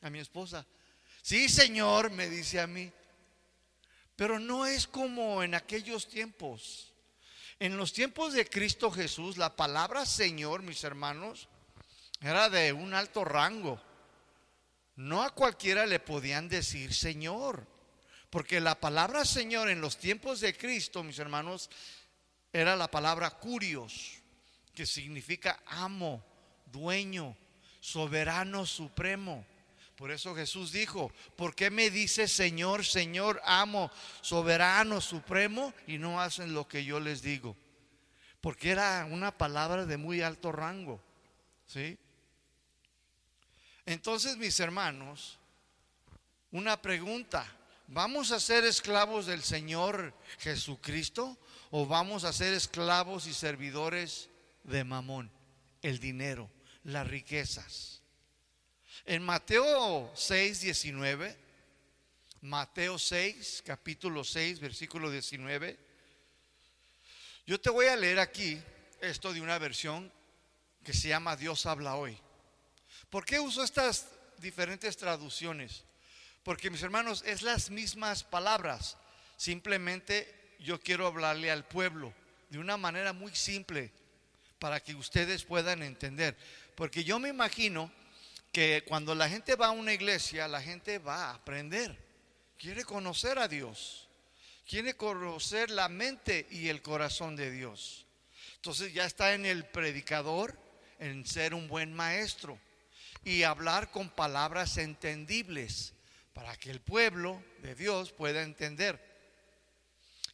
a 0.01 0.09
mi 0.09 0.19
esposa. 0.19 0.65
Sí, 1.21 1.49
señor, 1.49 2.11
me 2.11 2.29
dice 2.29 2.59
a 2.59 2.67
mí. 2.67 2.91
Pero 4.15 4.39
no 4.39 4.65
es 4.65 4.87
como 4.87 5.43
en 5.43 5.55
aquellos 5.55 6.07
tiempos. 6.07 6.88
En 7.59 7.75
los 7.75 7.91
tiempos 7.91 8.31
de 8.33 8.49
Cristo 8.49 8.89
Jesús, 8.89 9.35
la 9.35 9.57
palabra 9.57 10.05
Señor, 10.05 10.61
mis 10.61 10.85
hermanos, 10.85 11.49
era 12.21 12.49
de 12.49 12.71
un 12.71 12.93
alto 12.93 13.25
rango. 13.25 13.81
No 14.95 15.23
a 15.23 15.35
cualquiera 15.35 15.85
le 15.85 15.99
podían 15.99 16.47
decir 16.47 16.93
Señor, 16.93 17.67
porque 18.29 18.61
la 18.61 18.79
palabra 18.79 19.25
Señor 19.25 19.69
en 19.69 19.81
los 19.81 19.97
tiempos 19.97 20.39
de 20.39 20.55
Cristo, 20.55 21.03
mis 21.03 21.19
hermanos, 21.19 21.69
era 22.53 22.77
la 22.77 22.89
palabra 22.89 23.29
curios, 23.31 24.21
que 24.73 24.85
significa 24.85 25.61
amo, 25.65 26.23
dueño, 26.65 27.35
soberano 27.81 28.65
supremo. 28.65 29.45
Por 29.99 30.11
eso 30.11 30.33
Jesús 30.33 30.71
dijo, 30.71 31.11
¿por 31.35 31.53
qué 31.53 31.69
me 31.69 31.89
dice 31.89 32.29
Señor, 32.29 32.85
Señor, 32.85 33.41
amo, 33.43 33.91
soberano, 34.21 35.01
supremo 35.01 35.73
y 35.87 35.97
no 35.97 36.21
hacen 36.21 36.53
lo 36.53 36.69
que 36.69 36.85
yo 36.85 37.01
les 37.01 37.21
digo? 37.21 37.57
Porque 38.39 38.69
era 38.71 39.05
una 39.11 39.37
palabra 39.37 39.85
de 39.85 39.97
muy 39.97 40.21
alto 40.21 40.53
rango. 40.53 41.01
¿Sí? 41.67 41.97
Entonces, 43.85 44.37
mis 44.37 44.57
hermanos, 44.61 45.37
una 46.51 46.81
pregunta. 46.81 47.45
¿Vamos 47.87 48.31
a 48.31 48.39
ser 48.39 48.63
esclavos 48.63 49.25
del 49.25 49.43
Señor 49.43 50.13
Jesucristo 50.37 51.37
o 51.71 51.85
vamos 51.85 52.23
a 52.23 52.31
ser 52.31 52.53
esclavos 52.53 53.27
y 53.27 53.33
servidores 53.33 54.29
de 54.63 54.85
Mamón, 54.85 55.29
el 55.81 55.99
dinero, 55.99 56.49
las 56.85 57.05
riquezas? 57.05 57.98
En 59.09 59.23
Mateo 59.23 60.11
6, 60.13 60.61
19, 60.61 61.35
Mateo 62.41 62.99
6, 62.99 63.63
capítulo 63.65 64.23
6, 64.23 64.59
versículo 64.59 65.09
19, 65.09 65.79
yo 67.47 67.59
te 67.59 67.71
voy 67.71 67.87
a 67.87 67.95
leer 67.95 68.19
aquí 68.19 68.61
esto 69.01 69.33
de 69.33 69.41
una 69.41 69.57
versión 69.57 70.13
que 70.83 70.93
se 70.93 71.07
llama 71.07 71.35
Dios 71.35 71.65
habla 71.65 71.95
hoy. 71.95 72.19
¿Por 73.09 73.25
qué 73.25 73.39
uso 73.39 73.63
estas 73.63 74.09
diferentes 74.37 74.95
traducciones? 74.95 75.85
Porque 76.43 76.69
mis 76.69 76.83
hermanos, 76.83 77.23
es 77.25 77.41
las 77.41 77.71
mismas 77.71 78.23
palabras. 78.23 78.95
Simplemente 79.37 80.55
yo 80.59 80.79
quiero 80.79 81.07
hablarle 81.07 81.49
al 81.49 81.65
pueblo 81.65 82.13
de 82.51 82.59
una 82.59 82.77
manera 82.77 83.11
muy 83.11 83.35
simple 83.35 83.91
para 84.59 84.79
que 84.79 84.93
ustedes 84.93 85.45
puedan 85.45 85.81
entender. 85.81 86.37
Porque 86.75 87.03
yo 87.03 87.17
me 87.17 87.29
imagino 87.29 87.91
que 88.51 88.83
cuando 88.87 89.13
la 89.15 89.29
gente 89.29 89.55
va 89.55 89.67
a 89.67 89.71
una 89.71 89.93
iglesia, 89.93 90.47
la 90.47 90.61
gente 90.61 90.99
va 90.99 91.25
a 91.25 91.35
aprender, 91.35 91.97
quiere 92.57 92.83
conocer 92.83 93.39
a 93.39 93.47
Dios, 93.47 94.07
quiere 94.67 94.95
conocer 94.95 95.69
la 95.69 95.89
mente 95.89 96.47
y 96.49 96.69
el 96.69 96.81
corazón 96.81 97.35
de 97.35 97.51
Dios. 97.51 98.05
Entonces 98.55 98.93
ya 98.93 99.05
está 99.05 99.33
en 99.33 99.45
el 99.45 99.65
predicador, 99.65 100.57
en 100.99 101.25
ser 101.25 101.53
un 101.53 101.67
buen 101.67 101.93
maestro 101.93 102.59
y 103.23 103.43
hablar 103.43 103.91
con 103.91 104.09
palabras 104.09 104.77
entendibles 104.77 105.93
para 106.33 106.55
que 106.57 106.71
el 106.71 106.81
pueblo 106.81 107.43
de 107.61 107.75
Dios 107.75 108.11
pueda 108.11 108.43
entender. 108.43 109.08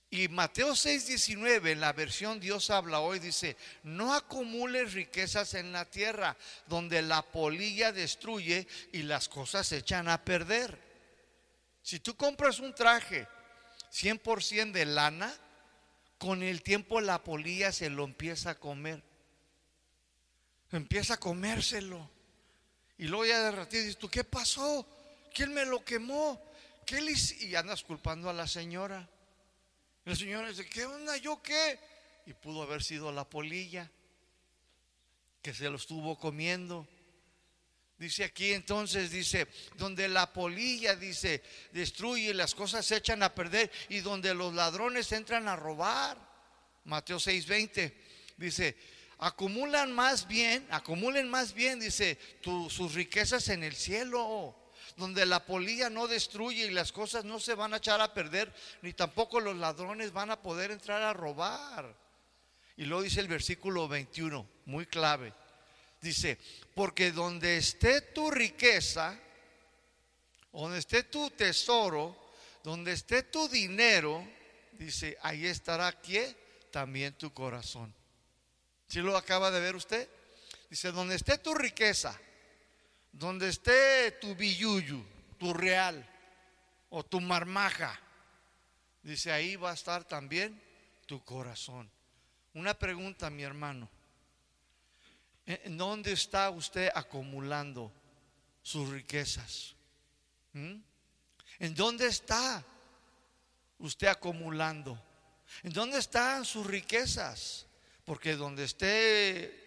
Y 0.10 0.28
Mateo 0.28 0.76
6:19, 0.76 1.72
en 1.72 1.82
la 1.82 1.94
versión 1.94 2.40
Dios 2.40 2.70
habla 2.70 3.00
hoy, 3.00 3.20
dice, 3.20 3.58
no 3.84 4.14
acumules 4.14 4.94
riquezas 4.94 5.54
en 5.56 5.72
la 5.72 5.86
tierra, 5.86 6.38
donde 6.68 7.02
la 7.02 7.22
polilla 7.22 7.92
destruye 7.92 8.68
y 8.94 9.04
las 9.04 9.28
cosas 9.28 9.68
se 9.68 9.78
echan 9.78 10.08
a 10.08 10.24
perder. 10.24 10.80
Si 11.82 12.00
tú 12.00 12.16
compras 12.16 12.60
un 12.60 12.74
traje 12.74 13.28
100% 13.92 14.72
de 14.72 14.86
lana, 14.86 15.34
con 16.18 16.44
el 16.44 16.62
tiempo 16.62 17.02
la 17.02 17.24
polilla 17.24 17.72
se 17.72 17.90
lo 17.90 18.04
empieza 18.04 18.52
a 18.52 18.56
comer. 18.56 19.04
Empieza 20.72 21.16
a 21.16 21.20
comérselo. 21.20 22.10
Y 22.98 23.06
luego 23.06 23.26
ya 23.26 23.44
de 23.44 23.52
ratito 23.52 23.82
dices, 23.82 23.98
¿tú 23.98 24.10
qué 24.10 24.24
pasó? 24.24 24.88
¿Quién 25.34 25.54
me 25.54 25.66
lo 25.66 25.84
quemó? 25.84 26.42
¿Qué 26.86 27.02
le 27.02 27.14
Y 27.42 27.56
andas 27.56 27.84
culpando 27.84 28.30
a 28.30 28.34
la 28.34 28.48
señora. 28.48 29.10
El 30.06 30.16
Señor 30.16 30.48
dice, 30.48 30.70
¿qué 30.70 30.86
onda? 30.86 31.18
¿Yo 31.18 31.42
qué? 31.42 31.80
Y 32.28 32.34
pudo 32.34 32.62
haber 32.62 32.84
sido 32.84 33.12
la 33.12 33.28
polilla 33.28 33.90
que 35.42 35.54
se 35.54 35.68
lo 35.70 35.78
estuvo 35.78 36.18
comiendo. 36.18 36.88
Dice 37.98 38.24
aquí 38.24 38.54
entonces, 38.54 39.10
dice, 39.10 39.48
donde 39.78 40.08
la 40.08 40.32
polilla, 40.32 40.96
dice, 40.96 41.42
destruye, 41.72 42.34
las 42.34 42.54
cosas 42.54 42.86
se 42.86 42.98
echan 42.98 43.24
a 43.24 43.34
perder 43.34 43.72
y 43.90 44.02
donde 44.02 44.34
los 44.36 44.54
ladrones 44.54 45.12
entran 45.12 45.48
a 45.48 45.56
robar. 45.56 46.18
Mateo 46.84 47.18
6:20 47.18 47.94
dice, 48.38 48.78
acumulan 49.18 49.92
más 49.92 50.28
bien, 50.28 50.68
acumulen 50.70 51.30
más 51.30 51.54
bien, 51.54 51.80
dice, 51.80 52.20
sus 52.70 52.94
riquezas 52.94 53.50
en 53.50 53.64
el 53.64 53.76
cielo 53.76 54.56
donde 54.96 55.26
la 55.26 55.46
polilla 55.46 55.90
no 55.90 56.08
destruye 56.08 56.66
y 56.66 56.72
las 56.72 56.92
cosas 56.92 57.26
no 57.26 57.40
se 57.40 57.56
van 57.56 57.74
a 57.74 57.78
echar 57.78 58.00
a 58.02 58.14
perder, 58.14 58.54
ni 58.82 58.94
tampoco 58.94 59.40
los 59.40 59.56
ladrones 59.58 60.12
van 60.12 60.32
a 60.32 60.42
poder 60.42 60.72
entrar 60.72 61.02
a 61.02 61.14
robar. 61.14 61.96
Y 62.78 62.86
luego 62.86 63.04
dice 63.04 63.22
el 63.22 63.28
versículo 63.28 63.88
21, 63.88 64.48
muy 64.66 64.86
clave. 64.86 65.34
Dice, 66.02 66.38
porque 66.74 67.12
donde 67.12 67.58
esté 67.58 68.02
tu 68.02 68.30
riqueza, 68.30 69.20
donde 70.52 70.80
esté 70.80 71.04
tu 71.04 71.30
tesoro, 71.32 72.32
donde 72.64 72.94
esté 72.94 73.24
tu 73.24 73.48
dinero, 73.48 74.26
dice, 74.74 75.18
ahí 75.22 75.46
estará 75.46 75.92
¿quién? 75.94 76.36
También 76.72 77.14
tu 77.14 77.34
corazón. 77.34 77.94
¿Sí 78.88 79.00
lo 79.00 79.18
acaba 79.18 79.52
de 79.52 79.60
ver 79.60 79.76
usted? 79.76 80.08
Dice, 80.70 80.92
donde 80.92 81.16
esté 81.16 81.38
tu 81.38 81.54
riqueza, 81.54 82.20
donde 83.16 83.48
esté 83.48 84.12
tu 84.20 84.36
billuyu, 84.36 85.02
tu 85.40 85.54
real 85.54 86.06
o 86.90 87.04
tu 87.04 87.22
marmaja, 87.22 87.98
dice, 89.02 89.32
ahí 89.32 89.56
va 89.56 89.72
a 89.72 89.74
estar 89.74 90.04
también 90.04 90.62
tu 91.06 91.24
corazón. 91.24 91.90
Una 92.54 92.74
pregunta, 92.74 93.30
mi 93.30 93.44
hermano. 93.44 93.90
¿En 95.46 95.78
dónde 95.78 96.12
está 96.12 96.50
usted 96.50 96.90
acumulando 96.94 97.92
sus 98.62 98.90
riquezas? 98.90 99.76
¿Mm? 100.54 100.76
¿En 101.60 101.76
dónde 101.76 102.08
está 102.08 102.66
usted 103.80 104.08
acumulando? 104.08 105.02
¿En 105.64 105.72
dónde 105.72 106.00
están 106.00 106.44
sus 106.44 106.66
riquezas? 106.66 107.66
Porque 108.04 108.36
donde 108.36 108.66
esté 108.66 109.64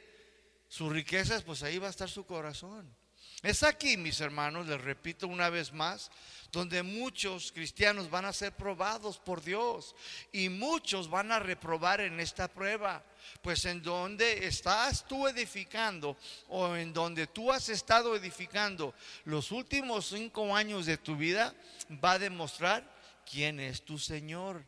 sus 0.69 0.93
riquezas, 0.93 1.43
pues 1.43 1.63
ahí 1.63 1.79
va 1.79 1.87
a 1.87 1.91
estar 1.91 2.11
su 2.11 2.27
corazón. 2.27 2.95
Es 3.43 3.63
aquí, 3.63 3.97
mis 3.97 4.21
hermanos, 4.21 4.67
les 4.67 4.81
repito 4.81 5.29
una 5.29 5.49
vez 5.49 5.73
más, 5.73 6.11
donde 6.51 6.83
muchos 6.83 7.53
cristianos 7.53 8.11
van 8.11 8.25
a 8.25 8.33
ser 8.33 8.53
probados 8.53 9.19
por 9.19 9.43
Dios 9.43 9.95
y 10.33 10.49
muchos 10.49 11.09
van 11.09 11.31
a 11.31 11.39
reprobar 11.39 12.01
en 12.01 12.19
esta 12.19 12.49
prueba. 12.49 13.05
Pues 13.41 13.65
en 13.67 13.81
donde 13.81 14.47
estás 14.47 15.07
tú 15.07 15.29
edificando 15.29 16.17
o 16.49 16.75
en 16.75 16.93
donde 16.93 17.29
tú 17.29 17.53
has 17.53 17.69
estado 17.69 18.17
edificando 18.17 18.93
los 19.25 19.53
últimos 19.53 20.07
cinco 20.07 20.57
años 20.57 20.87
de 20.87 20.97
tu 20.97 21.17
vida, 21.17 21.55
va 22.03 22.13
a 22.13 22.19
demostrar 22.19 22.83
quién 23.31 23.61
es 23.61 23.83
tu 23.83 23.99
Señor, 23.99 24.65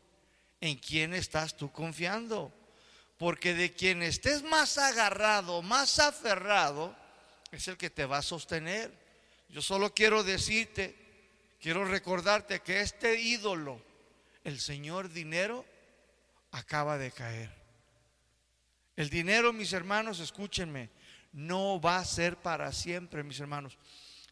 en 0.61 0.77
quién 0.77 1.13
estás 1.13 1.57
tú 1.57 1.71
confiando. 1.73 2.53
Porque 3.17 3.53
de 3.53 3.73
quien 3.73 4.01
estés 4.01 4.43
más 4.43 4.77
agarrado, 4.77 5.61
más 5.61 5.99
aferrado, 5.99 6.95
es 7.51 7.67
el 7.67 7.77
que 7.77 7.89
te 7.89 8.05
va 8.05 8.19
a 8.19 8.23
sostener. 8.23 8.91
Yo 9.49 9.61
solo 9.61 9.93
quiero 9.93 10.23
decirte, 10.23 10.95
quiero 11.59 11.85
recordarte 11.85 12.61
que 12.61 12.81
este 12.81 13.19
ídolo, 13.19 13.81
el 14.43 14.59
Señor 14.59 15.09
dinero, 15.09 15.65
acaba 16.51 16.97
de 16.97 17.11
caer. 17.11 17.51
El 18.95 19.09
dinero, 19.09 19.53
mis 19.53 19.73
hermanos, 19.73 20.19
escúchenme, 20.19 20.89
no 21.33 21.79
va 21.79 21.97
a 21.97 22.05
ser 22.05 22.37
para 22.37 22.71
siempre, 22.71 23.23
mis 23.23 23.39
hermanos. 23.39 23.77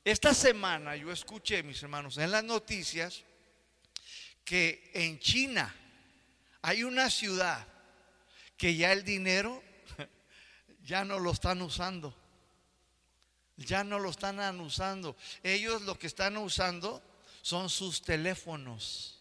Esta 0.04 0.34
semana 0.34 0.96
yo 0.96 1.12
escuché, 1.12 1.64
mis 1.64 1.82
hermanos, 1.84 2.18
en 2.18 2.32
las 2.32 2.44
noticias 2.44 3.24
que 4.44 4.92
en 4.94 5.20
China 5.20 5.74
hay 6.62 6.84
una 6.84 7.10
ciudad 7.10 7.68
que 8.58 8.76
ya 8.76 8.92
el 8.92 9.04
dinero 9.04 9.62
ya 10.84 11.06
no 11.06 11.20
lo 11.20 11.32
están 11.32 11.62
usando. 11.62 12.16
Ya 13.66 13.84
no 13.84 14.00
lo 14.00 14.10
están 14.10 14.60
usando. 14.62 15.16
Ellos 15.44 15.82
lo 15.82 15.98
que 16.00 16.08
están 16.08 16.38
usando 16.38 17.02
son 17.42 17.70
sus 17.70 18.02
teléfonos. 18.02 19.20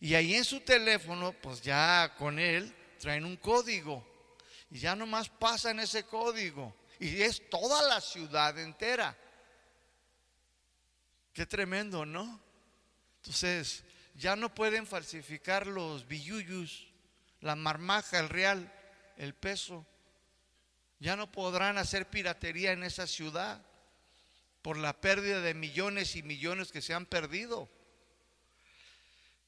Y 0.00 0.14
ahí 0.14 0.34
en 0.34 0.44
su 0.44 0.60
teléfono, 0.60 1.32
pues 1.32 1.62
ya 1.62 2.14
con 2.18 2.38
él 2.38 2.74
traen 2.98 3.24
un 3.24 3.36
código. 3.36 4.04
Y 4.70 4.80
ya 4.80 4.96
nomás 4.96 5.28
pasan 5.28 5.78
ese 5.78 6.04
código. 6.04 6.74
Y 6.98 7.22
es 7.22 7.48
toda 7.48 7.82
la 7.88 8.00
ciudad 8.00 8.58
entera. 8.58 9.16
Qué 11.32 11.46
tremendo, 11.46 12.04
¿no? 12.04 12.40
Entonces, 13.16 13.84
ya 14.14 14.36
no 14.36 14.52
pueden 14.54 14.86
falsificar 14.86 15.66
los 15.66 16.06
billuyus, 16.06 16.88
la 17.40 17.54
marmaja, 17.54 18.18
el 18.18 18.28
real, 18.28 18.72
el 19.16 19.34
peso. 19.34 19.86
Ya 21.04 21.16
no 21.16 21.30
podrán 21.30 21.76
hacer 21.76 22.08
piratería 22.08 22.72
en 22.72 22.82
esa 22.82 23.06
ciudad 23.06 23.60
por 24.62 24.78
la 24.78 24.98
pérdida 25.02 25.42
de 25.42 25.52
millones 25.52 26.16
y 26.16 26.22
millones 26.22 26.72
que 26.72 26.80
se 26.80 26.94
han 26.94 27.04
perdido. 27.04 27.68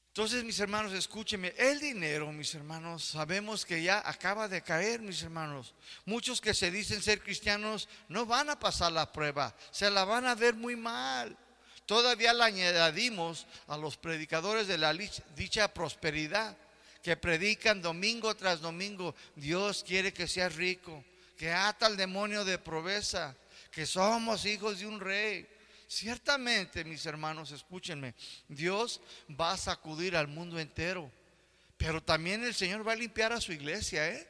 Entonces, 0.09 0.43
mis 0.43 0.59
hermanos, 0.59 0.93
escúchenme, 0.93 1.55
el 1.57 1.79
dinero, 1.79 2.31
mis 2.31 2.53
hermanos, 2.53 3.05
sabemos 3.05 3.65
que 3.65 3.81
ya 3.81 4.07
acaba 4.07 4.47
de 4.47 4.61
caer, 4.61 5.01
mis 5.01 5.23
hermanos. 5.23 5.73
Muchos 6.05 6.41
que 6.41 6.53
se 6.53 6.69
dicen 6.69 7.01
ser 7.01 7.23
cristianos 7.23 7.89
no 8.07 8.27
van 8.27 8.51
a 8.51 8.59
pasar 8.59 8.91
la 8.91 9.11
prueba, 9.11 9.55
se 9.71 9.89
la 9.89 10.05
van 10.05 10.27
a 10.27 10.35
ver 10.35 10.53
muy 10.53 10.75
mal. 10.75 11.35
Todavía 11.87 12.35
le 12.35 12.43
añadimos 12.43 13.47
a 13.65 13.77
los 13.77 13.97
predicadores 13.97 14.67
de 14.67 14.77
la 14.77 14.93
dicha 14.93 15.73
prosperidad 15.73 16.55
que 17.01 17.17
predican 17.17 17.81
domingo 17.81 18.35
tras 18.35 18.61
domingo, 18.61 19.15
Dios 19.35 19.83
quiere 19.83 20.13
que 20.13 20.27
seas 20.27 20.53
rico, 20.55 21.03
que 21.37 21.51
ata 21.51 21.85
al 21.85 21.95
demonio 21.95 22.43
de 22.43 22.57
proveza, 22.57 23.35
que 23.71 23.85
somos 23.85 24.45
hijos 24.45 24.79
de 24.79 24.87
un 24.87 24.99
rey. 24.99 25.47
Ciertamente, 25.87 26.83
mis 26.83 27.05
hermanos, 27.05 27.51
escúchenme, 27.51 28.15
Dios 28.47 28.99
va 29.39 29.53
a 29.53 29.57
sacudir 29.57 30.17
al 30.17 30.27
mundo 30.27 30.59
entero, 30.59 31.09
pero 31.77 32.03
también 32.03 32.43
el 32.43 32.55
Señor 32.55 32.85
va 32.85 32.93
a 32.93 32.97
limpiar 32.97 33.31
a 33.31 33.39
su 33.39 33.53
iglesia, 33.53 34.09
¿eh? 34.09 34.27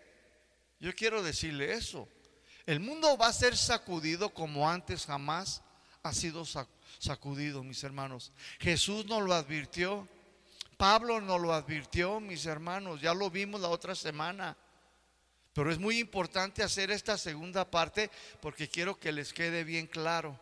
Yo 0.80 0.94
quiero 0.94 1.24
decirle 1.24 1.74
eso. 1.74 2.08
El 2.66 2.80
mundo 2.80 3.18
va 3.18 3.28
a 3.28 3.34
ser 3.34 3.56
sacudido 3.56 4.30
como 4.34 4.70
antes 4.70 5.06
jamás 5.06 5.64
ha 6.04 6.14
sido 6.14 6.44
sacudido, 7.00 7.64
mis 7.64 7.84
hermanos. 7.84 8.32
Jesús 8.60 9.06
nos 9.06 9.24
lo 9.24 9.34
advirtió. 9.34 10.08
Pablo 10.76 11.20
nos 11.22 11.42
lo 11.42 11.54
advirtió, 11.54 12.20
mis 12.20 12.46
hermanos. 12.46 13.02
Ya 13.02 13.14
lo 13.14 13.32
vimos 13.32 13.62
la 13.62 13.70
otra 13.70 13.96
semana. 13.96 14.56
Pero 15.58 15.72
es 15.72 15.80
muy 15.80 15.98
importante 15.98 16.62
hacer 16.62 16.92
esta 16.92 17.18
segunda 17.18 17.68
parte 17.68 18.12
porque 18.42 18.70
quiero 18.70 19.00
que 19.00 19.12
les 19.12 19.34
quede 19.34 19.64
bien 19.64 19.88
claro. 19.88 20.40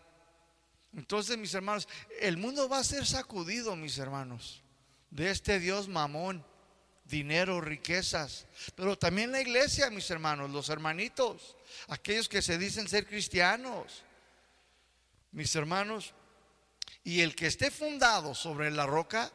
Entonces, 0.93 1.37
mis 1.37 1.53
hermanos, 1.53 1.87
el 2.19 2.35
mundo 2.35 2.67
va 2.67 2.79
a 2.79 2.83
ser 2.83 3.05
sacudido, 3.05 3.77
mis 3.77 3.97
hermanos, 3.97 4.61
de 5.11 5.31
este 5.31 5.61
Dios 5.61 5.87
mamón, 5.87 6.45
dinero, 7.05 7.61
riquezas. 7.61 8.45
Pero 8.75 8.97
también 8.97 9.31
la 9.31 9.39
iglesia, 9.39 9.89
mis 9.89 10.11
hermanos, 10.11 10.49
los 10.49 10.67
hermanitos, 10.67 11.55
aquellos 11.87 12.27
que 12.27 12.41
se 12.41 12.57
dicen 12.57 12.89
ser 12.89 13.07
cristianos, 13.07 14.03
mis 15.31 15.55
hermanos, 15.55 16.13
y 17.05 17.21
el 17.21 17.37
que 17.37 17.47
esté 17.47 17.71
fundado 17.71 18.35
sobre 18.35 18.69
la 18.69 18.85
roca, 18.85 19.31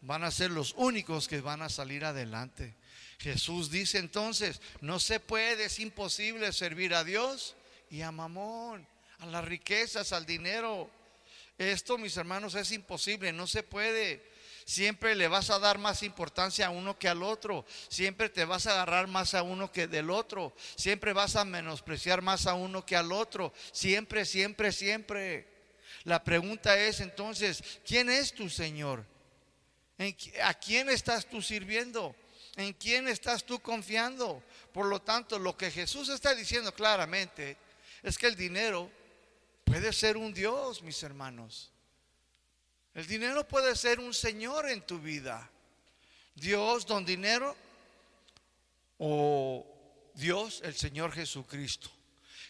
van 0.00 0.24
a 0.24 0.32
ser 0.32 0.50
los 0.50 0.74
únicos 0.76 1.28
que 1.28 1.40
van 1.40 1.62
a 1.62 1.68
salir 1.68 2.04
adelante. 2.04 2.74
Jesús 3.24 3.70
dice 3.70 3.96
entonces, 3.96 4.60
no 4.82 5.00
se 5.00 5.18
puede, 5.18 5.64
es 5.64 5.78
imposible 5.78 6.52
servir 6.52 6.92
a 6.92 7.04
Dios 7.04 7.56
y 7.88 8.02
a 8.02 8.12
Mamón, 8.12 8.86
a 9.20 9.24
las 9.24 9.42
riquezas, 9.42 10.12
al 10.12 10.26
dinero. 10.26 10.90
Esto, 11.56 11.96
mis 11.96 12.18
hermanos, 12.18 12.54
es 12.54 12.70
imposible, 12.70 13.32
no 13.32 13.46
se 13.46 13.62
puede. 13.62 14.22
Siempre 14.66 15.14
le 15.14 15.26
vas 15.26 15.48
a 15.48 15.58
dar 15.58 15.78
más 15.78 16.02
importancia 16.02 16.66
a 16.66 16.70
uno 16.70 16.98
que 16.98 17.08
al 17.08 17.22
otro. 17.22 17.64
Siempre 17.88 18.28
te 18.28 18.44
vas 18.44 18.66
a 18.66 18.72
agarrar 18.72 19.06
más 19.06 19.32
a 19.32 19.42
uno 19.42 19.72
que 19.72 19.86
del 19.86 20.10
otro. 20.10 20.54
Siempre 20.76 21.14
vas 21.14 21.34
a 21.34 21.46
menospreciar 21.46 22.20
más 22.20 22.46
a 22.46 22.52
uno 22.52 22.84
que 22.84 22.94
al 22.94 23.10
otro. 23.10 23.54
Siempre, 23.72 24.26
siempre, 24.26 24.70
siempre. 24.70 25.48
La 26.02 26.22
pregunta 26.22 26.78
es 26.78 27.00
entonces, 27.00 27.64
¿quién 27.86 28.10
es 28.10 28.34
tu 28.34 28.50
Señor? 28.50 29.06
¿A 30.42 30.52
quién 30.52 30.90
estás 30.90 31.24
tú 31.24 31.40
sirviendo? 31.40 32.14
¿En 32.56 32.72
quién 32.72 33.08
estás 33.08 33.44
tú 33.44 33.60
confiando? 33.60 34.42
Por 34.72 34.86
lo 34.86 35.02
tanto, 35.02 35.38
lo 35.38 35.56
que 35.56 35.70
Jesús 35.70 36.08
está 36.08 36.34
diciendo 36.34 36.72
claramente 36.72 37.56
es 38.02 38.16
que 38.16 38.26
el 38.26 38.36
dinero 38.36 38.90
puede 39.64 39.92
ser 39.92 40.16
un 40.16 40.32
Dios, 40.32 40.82
mis 40.82 41.02
hermanos. 41.02 41.72
El 42.94 43.06
dinero 43.06 43.46
puede 43.46 43.74
ser 43.74 43.98
un 43.98 44.14
Señor 44.14 44.68
en 44.68 44.82
tu 44.82 45.00
vida. 45.00 45.50
Dios, 46.34 46.86
don 46.86 47.04
dinero, 47.04 47.56
o 48.98 49.66
Dios, 50.14 50.60
el 50.64 50.74
Señor 50.74 51.12
Jesucristo. 51.12 51.90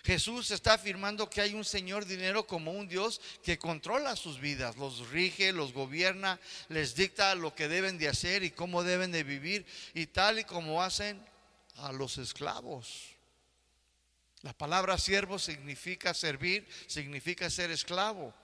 Jesús 0.04 0.50
está 0.50 0.74
afirmando 0.74 1.30
que 1.30 1.40
hay 1.40 1.54
un 1.54 1.64
Señor 1.64 2.04
dinero 2.04 2.46
como 2.46 2.72
un 2.72 2.86
Dios 2.86 3.22
que 3.42 3.58
controla 3.58 4.16
sus 4.16 4.38
vidas, 4.38 4.76
los 4.76 5.08
rige, 5.08 5.50
los 5.50 5.72
gobierna, 5.72 6.38
les 6.68 6.94
dicta 6.94 7.34
lo 7.34 7.54
que 7.54 7.68
deben 7.68 7.96
de 7.96 8.08
hacer 8.08 8.42
y 8.42 8.50
cómo 8.50 8.82
deben 8.82 9.12
de 9.12 9.24
vivir 9.24 9.64
y 9.94 10.06
tal 10.06 10.38
y 10.38 10.44
como 10.44 10.82
hacen 10.82 11.24
a 11.76 11.90
los 11.90 12.18
esclavos. 12.18 13.14
La 14.42 14.52
palabra 14.52 14.98
siervo 14.98 15.38
significa 15.38 16.12
servir, 16.12 16.68
significa 16.86 17.48
ser 17.48 17.70
esclavo. 17.70 18.34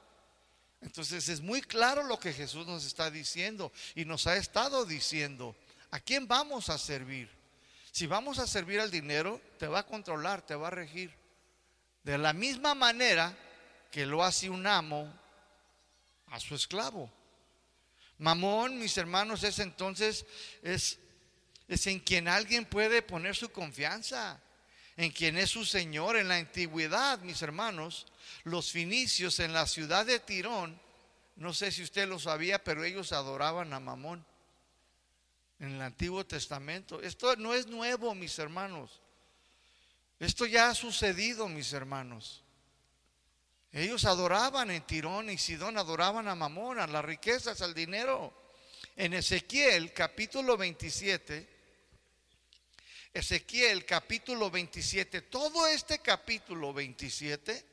Entonces 0.81 1.29
es 1.29 1.43
muy 1.43 1.61
claro 1.61 2.05
lo 2.05 2.19
que 2.19 2.33
Jesús 2.33 2.67
nos 2.67 2.87
está 2.87 3.11
diciendo 3.11 3.71
y 3.95 4.07
nos 4.07 4.27
ha 4.27 4.39
estado 4.39 4.87
diciendo. 4.87 5.55
¿A 5.91 6.01
quién 6.01 6.27
vamos 6.27 6.71
a 6.71 6.79
servir? 6.79 7.29
Si 7.93 8.07
vamos 8.07 8.39
a 8.39 8.47
servir 8.47 8.81
al 8.81 8.91
dinero, 8.91 9.43
te 9.59 9.67
va 9.67 9.81
a 9.81 9.87
controlar, 9.87 10.41
te 10.41 10.55
va 10.55 10.69
a 10.69 10.71
regir. 10.71 11.20
De 12.03 12.17
la 12.17 12.33
misma 12.33 12.75
manera 12.75 13.37
que 13.91 14.07
lo 14.07 14.23
hace 14.23 14.49
un 14.49 14.67
amo 14.67 15.13
a 16.29 16.41
su 16.41 16.55
esclavo. 16.55 17.11
Mamón, 18.19 18.79
mis 18.79 18.97
hermanos, 18.99 19.43
es 19.45 19.59
entonces, 19.59 20.27
es, 20.63 20.99
es 21.69 21.87
en 21.87 22.01
quien 22.01 22.29
alguien 22.29 22.67
puede 22.67 23.03
poner 23.03 23.35
su 23.35 23.51
confianza, 23.51 24.41
en 24.97 25.11
quien 25.11 25.39
es 25.39 25.51
su 25.51 25.65
Señor. 25.65 26.17
En 26.17 26.29
la 26.29 26.37
antigüedad, 26.37 27.19
mis 27.21 27.43
hermanos, 27.43 28.07
los 28.45 28.71
finicios 28.71 29.41
en 29.41 29.53
la 29.53 29.67
ciudad 29.67 30.07
de 30.07 30.21
Tirón, 30.21 30.81
no 31.37 31.55
sé 31.55 31.73
si 31.73 31.83
usted 31.83 32.07
lo 32.07 32.19
sabía, 32.19 32.63
pero 32.63 32.85
ellos 32.85 33.13
adoraban 33.13 33.73
a 33.73 33.81
Mamón 33.81 34.25
en 35.59 35.73
el 35.73 35.83
Antiguo 35.83 36.27
Testamento. 36.27 37.01
Esto 37.01 37.35
no 37.37 37.55
es 37.55 37.67
nuevo, 37.67 38.15
mis 38.15 38.39
hermanos. 38.39 39.01
Esto 40.21 40.45
ya 40.45 40.69
ha 40.69 40.75
sucedido, 40.75 41.49
mis 41.49 41.73
hermanos. 41.73 42.45
Ellos 43.73 44.05
adoraban 44.05 44.71
en 44.71 44.87
Tirón 44.87 45.31
y 45.31 45.39
Sidón, 45.39 45.79
adoraban 45.79 46.29
a 46.29 46.35
Mamón, 46.35 46.79
a 46.79 46.87
las 46.87 47.03
riquezas, 47.03 47.63
al 47.63 47.73
dinero. 47.73 48.53
En 48.97 49.15
Ezequiel 49.15 49.95
capítulo 49.95 50.59
27, 50.59 51.49
Ezequiel 53.15 53.87
capítulo 53.87 54.51
27, 54.51 55.23
todo 55.23 55.67
este 55.67 56.01
capítulo 56.01 56.75
27, 56.75 57.65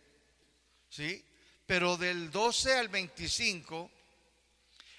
¿sí? 0.89 1.25
Pero 1.65 1.97
del 1.97 2.31
12 2.31 2.75
al 2.75 2.87
25, 2.87 3.91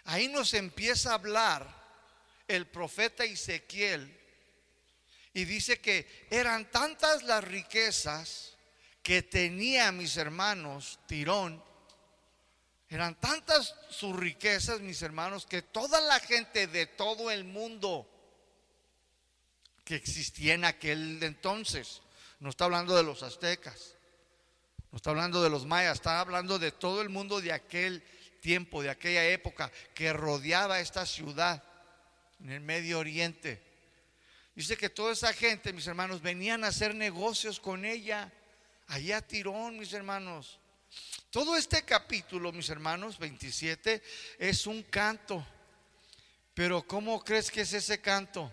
ahí 0.05 0.29
nos 0.29 0.53
empieza 0.53 1.13
a 1.13 1.15
hablar 1.15 1.67
el 2.47 2.67
profeta 2.67 3.25
Ezequiel 3.25 4.18
y 5.39 5.45
dice 5.45 5.79
que 5.79 6.27
eran 6.31 6.69
tantas 6.69 7.23
las 7.23 7.45
riquezas 7.45 8.57
que 9.05 9.23
tenía 9.23 9.93
mis 9.93 10.17
hermanos 10.17 10.99
Tirón, 11.07 11.63
eran 12.89 13.15
tantas 13.21 13.77
sus 13.89 14.17
riquezas, 14.17 14.81
mis 14.81 15.01
hermanos, 15.01 15.47
que 15.47 15.63
toda 15.63 16.01
la 16.01 16.19
gente 16.19 16.67
de 16.67 16.87
todo 16.87 17.31
el 17.31 17.45
mundo 17.45 18.11
que 19.85 19.95
existía 19.95 20.55
en 20.55 20.65
aquel 20.65 21.23
entonces, 21.23 22.03
no 22.41 22.51
está 22.51 22.65
hablando 22.65 22.97
de 22.97 23.05
los 23.05 23.23
aztecas, 23.23 23.95
no 24.91 24.97
está 24.97 25.11
hablando 25.11 25.41
de 25.41 25.51
los 25.51 25.67
mayas, 25.67 25.99
está 25.99 26.19
hablando 26.19 26.59
de 26.59 26.73
todo 26.73 27.01
el 27.01 27.11
mundo 27.11 27.41
de 27.41 27.53
aquel 27.53 28.03
tiempo, 28.41 28.83
de 28.83 28.91
aquella 28.91 29.25
época 29.25 29.71
que 29.95 30.13
rodeaba 30.13 30.81
esta 30.81 31.07
ciudad 31.07 31.63
en 32.41 32.51
el 32.51 32.61
Medio 32.61 32.99
Oriente. 32.99 33.68
Dice 34.59 34.77
que 34.77 34.91
toda 34.91 35.13
esa 35.13 35.33
gente, 35.33 35.73
mis 35.73 35.87
hermanos, 35.87 36.21
venían 36.21 36.65
a 36.65 36.67
hacer 36.67 36.93
negocios 36.93 37.61
con 37.61 37.85
ella. 37.85 38.33
Allá 38.89 39.23
Tirón, 39.23 39.79
mis 39.79 39.93
hermanos. 39.93 40.59
Todo 41.31 41.57
este 41.57 41.85
capítulo, 41.85 42.51
mis 42.51 42.69
hermanos, 42.69 43.21
27, 43.21 44.03
es 44.37 44.67
un 44.67 44.83
canto. 44.83 45.47
Pero 46.55 46.83
¿cómo 46.83 47.23
crees 47.23 47.53
que 47.53 47.61
es 47.61 47.73
ese 47.73 48.01
canto? 48.01 48.53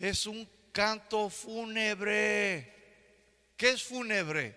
Es 0.00 0.26
un 0.26 0.50
canto 0.72 1.30
fúnebre. 1.30 2.74
¿Qué 3.56 3.70
es 3.70 3.84
fúnebre? 3.84 4.52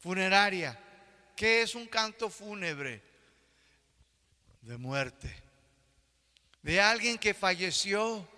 Funeraria. 0.00 0.78
¿Qué 1.34 1.62
es 1.62 1.74
un 1.74 1.86
canto 1.86 2.28
fúnebre? 2.28 3.02
De 4.60 4.76
muerte. 4.76 5.34
De 6.60 6.78
alguien 6.78 7.16
que 7.16 7.32
falleció. 7.32 8.28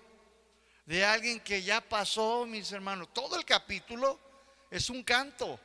De 0.84 1.04
alguien 1.04 1.40
que 1.40 1.62
ya 1.62 1.80
pasó, 1.80 2.44
mis 2.46 2.72
hermanos. 2.72 3.08
Todo 3.12 3.36
el 3.36 3.44
capítulo 3.44 4.18
es 4.70 4.90
un 4.90 5.02
canto. 5.02 5.58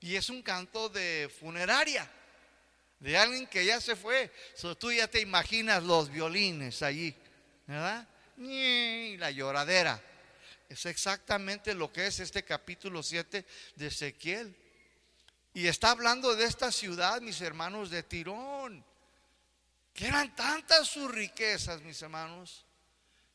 Y 0.00 0.16
es 0.16 0.28
un 0.28 0.42
canto 0.42 0.88
de 0.88 1.32
funeraria, 1.40 2.10
de 2.98 3.16
alguien 3.16 3.46
que 3.46 3.64
ya 3.64 3.80
se 3.80 3.94
fue. 3.94 4.32
tú 4.78 4.90
ya 4.90 5.06
te 5.06 5.20
imaginas 5.20 5.82
los 5.84 6.10
violines 6.10 6.82
allí, 6.82 7.14
¿verdad? 7.68 8.08
Y 8.36 9.16
la 9.18 9.30
lloradera. 9.30 10.02
Es 10.68 10.86
exactamente 10.86 11.74
lo 11.74 11.92
que 11.92 12.06
es 12.06 12.18
este 12.18 12.42
capítulo 12.42 13.00
7 13.00 13.46
de 13.76 13.86
Ezequiel. 13.86 14.56
Y 15.54 15.68
está 15.68 15.90
hablando 15.90 16.34
de 16.34 16.46
esta 16.46 16.72
ciudad, 16.72 17.20
mis 17.20 17.40
hermanos, 17.42 17.90
de 17.90 18.02
Tirón. 18.02 18.84
Que 19.94 20.08
eran 20.08 20.34
tantas 20.34 20.88
sus 20.88 21.08
riquezas, 21.12 21.80
mis 21.82 22.02
hermanos, 22.02 22.64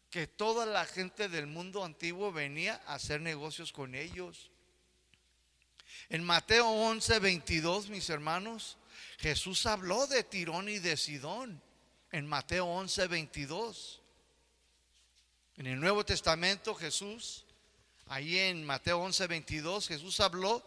que 0.09 0.27
toda 0.27 0.65
la 0.65 0.85
gente 0.85 1.29
del 1.29 1.47
mundo 1.47 1.83
antiguo 1.83 2.31
venía 2.31 2.81
a 2.85 2.95
hacer 2.95 3.21
negocios 3.21 3.71
con 3.71 3.95
ellos. 3.95 4.51
En 6.09 6.23
Mateo 6.23 6.67
11, 6.67 7.19
22, 7.19 7.89
mis 7.89 8.09
hermanos, 8.09 8.77
Jesús 9.17 9.65
habló 9.65 10.07
de 10.07 10.23
Tirón 10.23 10.69
y 10.69 10.79
de 10.79 10.95
Sidón. 10.95 11.61
En 12.11 12.25
Mateo 12.25 12.65
11, 12.65 13.07
22. 13.07 14.01
En 15.57 15.67
el 15.67 15.79
Nuevo 15.79 16.05
Testamento 16.05 16.75
Jesús, 16.75 17.43
ahí 18.07 18.37
en 18.37 18.63
Mateo 18.63 18.99
11, 18.99 19.27
22, 19.27 19.87
Jesús 19.87 20.19
habló 20.19 20.63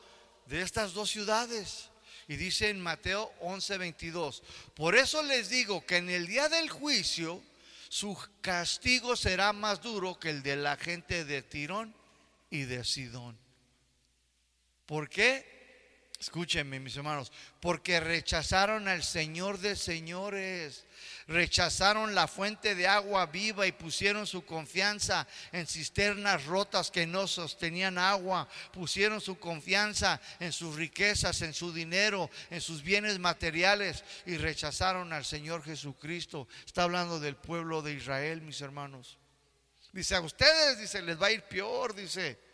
de 0.47 0.61
estas 0.63 0.93
dos 0.93 1.11
ciudades. 1.11 1.89
Y 2.29 2.37
dice 2.37 2.69
en 2.69 2.81
Mateo 2.81 3.33
11, 3.41 3.79
22, 3.79 4.43
por 4.75 4.95
eso 4.95 5.23
les 5.23 5.49
digo 5.49 5.85
que 5.87 5.97
en 5.97 6.11
el 6.11 6.27
día 6.27 6.49
del 6.49 6.69
juicio 6.71 7.43
su 7.91 8.17
castigo 8.41 9.17
será 9.17 9.53
más 9.53 9.83
duro 9.83 10.17
que 10.21 10.31
el 10.31 10.45
de 10.45 10.55
la 10.55 10.77
gente 10.77 11.25
de 11.25 11.43
Tirón 11.43 11.93
y 12.49 12.63
de 12.63 12.85
Sidón. 12.85 13.37
¿Por 14.87 15.09
qué? 15.09 15.60
Escúchenme, 16.21 16.79
mis 16.81 16.95
hermanos, 16.99 17.33
porque 17.61 17.99
rechazaron 17.99 18.89
al 18.89 19.03
Señor 19.03 19.59
de 19.59 19.75
señores, 19.75 20.85
rechazaron 21.27 22.15
la 22.15 22.29
fuente 22.29 22.75
de 22.75 22.87
agua 22.87 23.25
viva 23.25 23.67
y 23.67 23.73
pusieron 23.73 24.27
su 24.27 24.45
confianza 24.45 25.27
en 25.51 25.67
cisternas 25.67 26.45
rotas 26.45 26.91
que 26.91 27.07
no 27.07 27.27
sostenían 27.27 27.97
agua, 27.97 28.47
pusieron 28.71 29.23
su 29.23 29.39
confianza 29.39 30.21
en 30.41 30.53
sus 30.53 30.77
riquezas, 30.77 31.41
en 31.41 31.55
su 31.55 31.73
dinero, 31.73 32.29
en 32.51 32.61
sus 32.61 32.83
bienes 32.83 33.19
materiales 33.19 34.05
y 34.27 34.37
rechazaron 34.37 35.15
al 35.15 35.25
Señor 35.25 35.65
Jesucristo. 35.65 36.49
Está 36.67 36.83
hablando 36.83 37.19
del 37.19 37.37
pueblo 37.37 37.81
de 37.81 37.95
Israel, 37.95 38.43
mis 38.43 38.61
hermanos. 38.61 39.17
Dice, 39.91 40.17
a 40.17 40.21
ustedes, 40.21 40.79
dice, 40.79 41.01
les 41.01 41.21
va 41.21 41.29
a 41.29 41.33
ir 41.33 41.45
peor, 41.45 41.95
dice. 41.95 42.50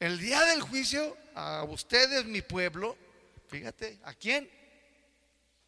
El 0.00 0.18
día 0.18 0.40
del 0.44 0.62
juicio, 0.62 1.16
a 1.34 1.64
ustedes, 1.64 2.24
mi 2.24 2.40
pueblo, 2.40 2.96
fíjate, 3.48 3.98
¿a 4.04 4.14
quién? 4.14 4.48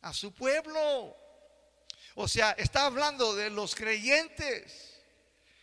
A 0.02 0.12
su 0.12 0.32
pueblo. 0.32 1.16
O 2.14 2.28
sea, 2.28 2.52
está 2.52 2.86
hablando 2.86 3.34
de 3.34 3.50
los 3.50 3.74
creyentes. 3.74 5.00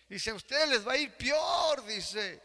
Dice, 0.10 0.32
a 0.32 0.36
ustedes 0.36 0.70
les 0.70 0.88
va 0.88 0.94
a 0.94 0.98
ir 0.98 1.14
peor, 1.14 1.86
dice, 1.86 2.42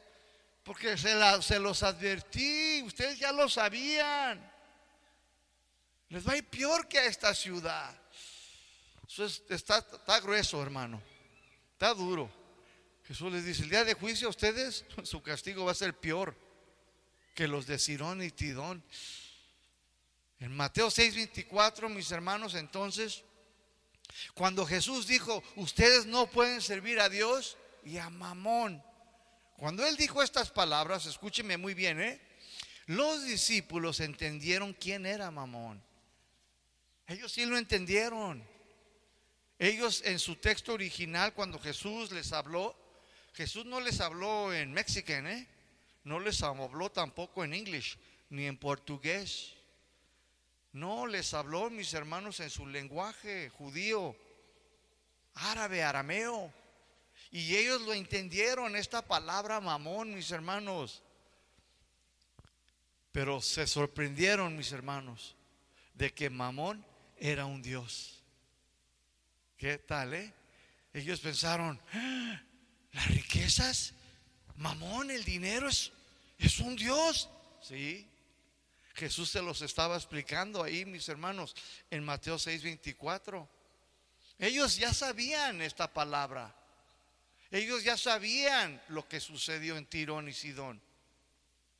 porque 0.63 0.97
se, 0.97 1.43
se 1.43 1.59
los 1.59 1.83
advertí, 1.83 2.83
ustedes 2.83 3.19
ya 3.19 3.33
lo 3.33 3.49
sabían. 3.49 4.49
Les 6.09 6.27
va 6.27 6.33
a 6.35 6.37
ir 6.37 6.49
peor 6.49 6.87
que 6.87 6.99
a 7.01 7.05
esta 7.07 7.35
ciudad. 7.35 7.93
Eso 9.09 9.25
está, 9.25 9.79
está 9.79 10.21
grueso, 10.21 10.63
hermano. 10.63 11.03
Está 11.73 11.95
duro. 11.95 12.42
Jesús 13.07 13.33
les 13.33 13.45
dice, 13.45 13.63
el 13.63 13.71
día 13.71 13.85
de 13.85 13.95
juicio 13.95 14.29
a 14.29 14.31
ustedes 14.31 14.85
su 15.03 15.23
castigo 15.23 15.65
va 15.65 15.73
a 15.73 15.77
ser 15.77 15.99
peor 15.99 16.37
que 17.35 17.49
los 17.49 17.67
de 17.67 17.79
Sirón 17.79 18.23
y 18.23 18.31
Tidón. 18.31 18.83
En 20.39 20.55
Mateo 20.57 20.89
6:24, 20.89 21.89
mis 21.89 22.11
hermanos, 22.11 22.55
entonces, 22.55 23.23
cuando 24.35 24.67
Jesús 24.67 25.07
dijo, 25.07 25.43
ustedes 25.57 26.07
no 26.07 26.27
pueden 26.27 26.61
servir 26.61 27.01
a 27.01 27.09
Dios 27.09 27.57
y 27.85 27.99
a 27.99 28.11
Mamón. 28.11 28.83
Cuando 29.57 29.87
él 29.87 29.97
dijo 29.97 30.23
estas 30.23 30.51
palabras, 30.51 31.07
escúcheme 31.07 31.57
muy 31.57 31.75
bien, 31.75 32.01
¿eh? 32.01 32.21
los 32.87 33.25
discípulos 33.25 34.01
entendieron 34.01 34.73
quién 34.73 35.07
era 35.07 35.31
Mamón. 35.31 35.83
Ellos 37.07 37.33
sí 37.33 37.45
lo 37.47 37.57
entendieron. 37.57 38.45
Ellos 39.59 40.03
en 40.05 40.19
su 40.19 40.37
texto 40.37 40.73
original, 40.73 41.35
cuando 41.35 41.59
Jesús 41.61 42.11
les 42.11 42.33
habló, 42.33 42.77
Jesús 43.35 43.65
no 43.65 43.81
les 43.81 44.01
habló 44.01 44.53
en 44.53 44.73
mexicano, 44.73 45.29
¿eh? 45.29 45.47
no 46.05 46.21
les 46.21 46.43
habló 46.43 46.91
tampoco 46.91 47.45
en 47.45 47.55
inglés 47.55 47.97
ni 48.31 48.47
en 48.47 48.57
portugués. 48.57 49.55
No, 50.73 51.07
les 51.07 51.35
habló, 51.35 51.69
mis 51.69 51.93
hermanos, 51.93 52.41
en 52.41 52.49
su 52.49 52.67
lenguaje 52.67 53.51
judío, 53.51 54.17
árabe, 55.35 55.83
arameo. 55.83 56.53
Y 57.31 57.57
ellos 57.57 57.83
lo 57.83 57.93
entendieron, 57.93 58.75
esta 58.77 59.03
palabra 59.03 59.61
mamón, 59.61 60.15
mis 60.15 60.31
hermanos. 60.31 61.03
Pero 63.13 63.41
se 63.43 63.67
sorprendieron, 63.67 64.57
mis 64.57 64.73
hermanos, 64.73 65.37
de 65.95 66.13
que 66.13 66.31
mamón 66.31 66.85
era 67.19 67.45
un 67.45 67.63
Dios. 67.63 68.23
¿Qué 69.59 69.79
tal, 69.79 70.15
eh? 70.15 70.33
Ellos 70.95 71.21
pensaron, 71.21 71.81
¡Ah! 71.93 72.43
Las 72.93 73.09
riquezas, 73.09 73.95
mamón, 74.57 75.11
el 75.11 75.25
dinero 75.25 75.69
es, 75.69 75.93
es 76.39 76.59
un 76.59 76.77
Dios. 76.77 77.29
Sí. 77.63 78.07
Jesús 78.95 79.31
se 79.31 79.41
los 79.43 79.63
estaba 79.63 79.97
explicando 79.97 80.63
ahí, 80.63 80.85
mis 80.85 81.09
hermanos, 81.09 81.55
en 81.91 82.05
Mateo 82.05 82.37
6:24. 82.37 83.49
Ellos 84.39 84.77
ya 84.77 84.93
sabían 84.93 85.63
esta 85.63 85.93
palabra. 85.93 86.55
Ellos 87.51 87.85
ya 87.85 87.97
sabían 87.97 88.81
lo 88.89 89.07
que 89.07 89.21
sucedió 89.21 89.77
en 89.77 89.87
Tirón 89.87 90.29
y 90.29 90.33
Sidón. 90.33 90.81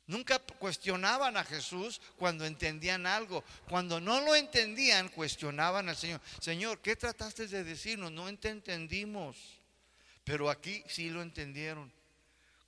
Nunca 0.05 0.39
cuestionaban 0.39 1.37
a 1.37 1.43
Jesús 1.43 2.01
cuando 2.17 2.45
entendían 2.45 3.05
algo. 3.05 3.43
Cuando 3.69 3.99
no 4.01 4.21
lo 4.21 4.35
entendían, 4.35 5.09
cuestionaban 5.09 5.89
al 5.89 5.95
Señor. 5.95 6.21
Señor, 6.41 6.79
¿qué 6.79 6.95
trataste 6.95 7.47
de 7.47 7.63
decirnos? 7.63 8.11
No 8.11 8.33
te 8.37 8.49
entendimos. 8.49 9.37
Pero 10.23 10.49
aquí 10.49 10.83
sí 10.87 11.09
lo 11.09 11.21
entendieron. 11.21 11.91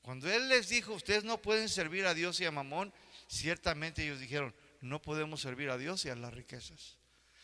Cuando 0.02 0.32
Él 0.32 0.50
les 0.50 0.70
dijo, 0.70 0.94
ustedes 0.94 1.24
no 1.24 1.42
pueden 1.42 1.70
servir 1.70 2.06
a 2.06 2.14
Dios 2.14 2.40
y 2.40 2.46
a 2.46 2.52
Mamón, 2.52 2.94
ciertamente 3.28 4.04
ellos 4.04 4.20
dijeron, 4.20 4.54
no 4.82 5.02
podemos 5.02 5.42
servir 5.42 5.70
a 5.70 5.78
Dios 5.78 6.06
y 6.06 6.10
a 6.10 6.16
las 6.16 6.34
riquezas. 6.34 6.98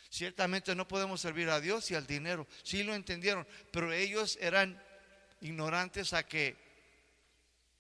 Ciertamente 0.10 0.76
no 0.76 0.88
podemos 0.88 1.22
servir 1.22 1.50
a 1.50 1.62
Dios 1.62 1.90
y 1.90 1.96
al 1.96 2.06
dinero. 2.06 2.46
Sí 2.64 2.84
lo 2.84 2.94
entendieron, 2.94 3.48
pero 3.72 3.92
ellos 3.94 4.38
eran 4.42 4.82
ignorantes 5.40 6.14
a 6.14 6.24
que 6.28 6.56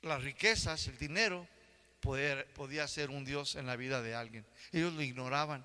las 0.01 0.23
riquezas, 0.23 0.87
el 0.87 0.97
dinero, 0.97 1.47
podía 1.99 2.87
ser 2.87 3.11
un 3.11 3.23
Dios 3.23 3.55
en 3.55 3.67
la 3.67 3.75
vida 3.75 4.01
de 4.01 4.15
alguien. 4.15 4.45
Ellos 4.71 4.93
lo 4.93 5.01
ignoraban. 5.01 5.63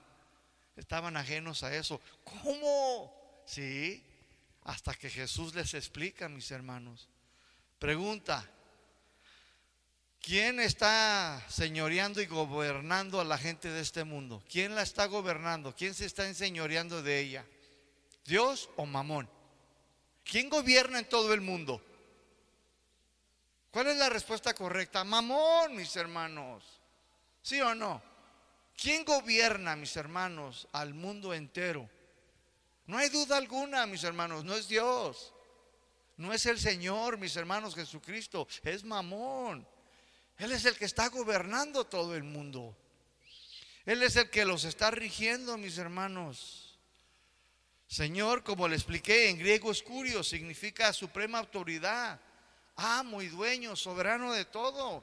Estaban 0.77 1.17
ajenos 1.17 1.63
a 1.63 1.75
eso. 1.75 2.01
¿Cómo? 2.25 3.43
Sí, 3.47 4.05
hasta 4.67 4.95
que 4.95 5.09
Jesús 5.09 5.55
les 5.55 5.75
explica, 5.75 6.29
mis 6.29 6.51
hermanos. 6.51 7.09
Pregunta, 7.79 8.45
¿quién 10.21 10.59
está 10.59 11.41
señoreando 11.49 12.21
y 12.21 12.27
gobernando 12.27 13.21
a 13.21 13.25
la 13.25 13.39
gente 13.39 13.71
de 13.71 13.81
este 13.81 14.03
mundo? 14.03 14.43
¿Quién 14.51 14.75
la 14.75 14.83
está 14.83 15.07
gobernando? 15.07 15.73
¿Quién 15.75 15.95
se 15.95 16.05
está 16.05 16.27
enseñoreando 16.27 17.01
de 17.01 17.21
ella? 17.21 17.47
¿Dios 18.25 18.69
o 18.75 18.87
Mamón? 18.87 19.31
¿Quién 20.25 20.51
gobierna 20.51 20.99
en 20.99 21.09
todo 21.09 21.33
el 21.33 21.41
mundo? 21.41 21.81
¿Cuál 23.71 23.87
es 23.87 23.97
la 23.99 24.09
respuesta 24.09 24.53
correcta? 24.53 25.05
Mamón, 25.05 25.77
mis 25.77 25.95
hermanos. 25.95 26.65
¿Sí 27.41 27.61
o 27.61 27.73
no? 27.73 28.03
¿Quién 28.77 29.05
gobierna, 29.05 29.77
mis 29.77 29.97
hermanos, 29.97 30.67
al 30.73 30.93
mundo 30.93 31.33
entero? 31.33 31.89
No 32.87 32.99
hay 32.99 33.09
duda 33.09 33.37
alguna, 33.37 33.87
mis 33.87 34.05
hermanos, 34.05 34.45
no 34.45 34.55
es 34.55 34.69
Dios. 34.69 35.33
No 36.17 36.33
es 36.33 36.47
el 36.47 36.59
Señor, 36.59 37.19
mis 37.19 37.37
hermanos, 37.37 37.75
Jesucristo. 37.75 38.49
Es 38.63 38.85
Mamón. 38.85 39.67
Él 40.39 40.53
es 40.53 40.65
el 40.65 40.77
que 40.77 40.85
está 40.85 41.09
gobernando 41.09 41.85
todo 41.85 42.15
el 42.15 42.23
mundo. 42.23 42.77
Él 43.85 44.03
es 44.03 44.17
el 44.17 44.31
que 44.31 44.45
los 44.45 44.65
está 44.65 44.91
rigiendo, 44.91 45.57
mis 45.57 45.79
hermanos. 45.79 46.79
Señor, 47.87 48.43
como 48.43 48.67
le 48.67 48.77
expliqué, 48.77 49.29
en 49.31 49.39
griego 49.39 49.71
escurio 49.71 50.25
significa 50.25 50.93
suprema 50.93 51.39
autoridad 51.39 52.21
amo 52.77 53.23
y 53.23 53.29
dueño, 53.29 53.75
soberano 53.75 54.33
de 54.33 54.45
todo. 54.45 55.03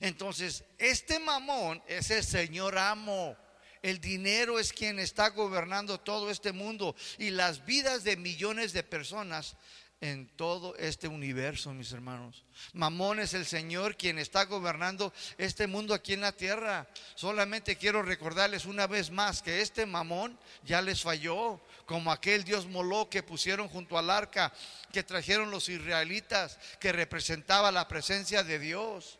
Entonces, 0.00 0.64
este 0.78 1.18
mamón 1.18 1.82
es 1.86 2.10
el 2.10 2.24
Señor 2.24 2.76
amo. 2.76 3.36
El 3.84 4.00
dinero 4.00 4.58
es 4.58 4.72
quien 4.72 4.98
está 4.98 5.28
gobernando 5.28 6.00
todo 6.00 6.30
este 6.30 6.52
mundo 6.52 6.96
y 7.18 7.28
las 7.28 7.66
vidas 7.66 8.02
de 8.02 8.16
millones 8.16 8.72
de 8.72 8.82
personas 8.82 9.58
en 10.00 10.26
todo 10.36 10.74
este 10.78 11.06
universo, 11.06 11.70
mis 11.74 11.92
hermanos. 11.92 12.44
Mamón 12.72 13.20
es 13.20 13.34
el 13.34 13.44
Señor 13.44 13.98
quien 13.98 14.18
está 14.18 14.46
gobernando 14.46 15.12
este 15.36 15.66
mundo 15.66 15.92
aquí 15.92 16.14
en 16.14 16.22
la 16.22 16.32
tierra. 16.32 16.88
Solamente 17.14 17.76
quiero 17.76 18.02
recordarles 18.02 18.64
una 18.64 18.86
vez 18.86 19.10
más 19.10 19.42
que 19.42 19.60
este 19.60 19.84
mamón 19.84 20.38
ya 20.64 20.80
les 20.80 21.02
falló 21.02 21.60
como 21.84 22.10
aquel 22.10 22.42
dios 22.42 22.64
Moló 22.66 23.10
que 23.10 23.22
pusieron 23.22 23.68
junto 23.68 23.98
al 23.98 24.08
arca, 24.08 24.50
que 24.92 25.02
trajeron 25.02 25.50
los 25.50 25.68
israelitas, 25.68 26.58
que 26.80 26.90
representaba 26.90 27.70
la 27.70 27.86
presencia 27.86 28.42
de 28.44 28.58
Dios. 28.58 29.18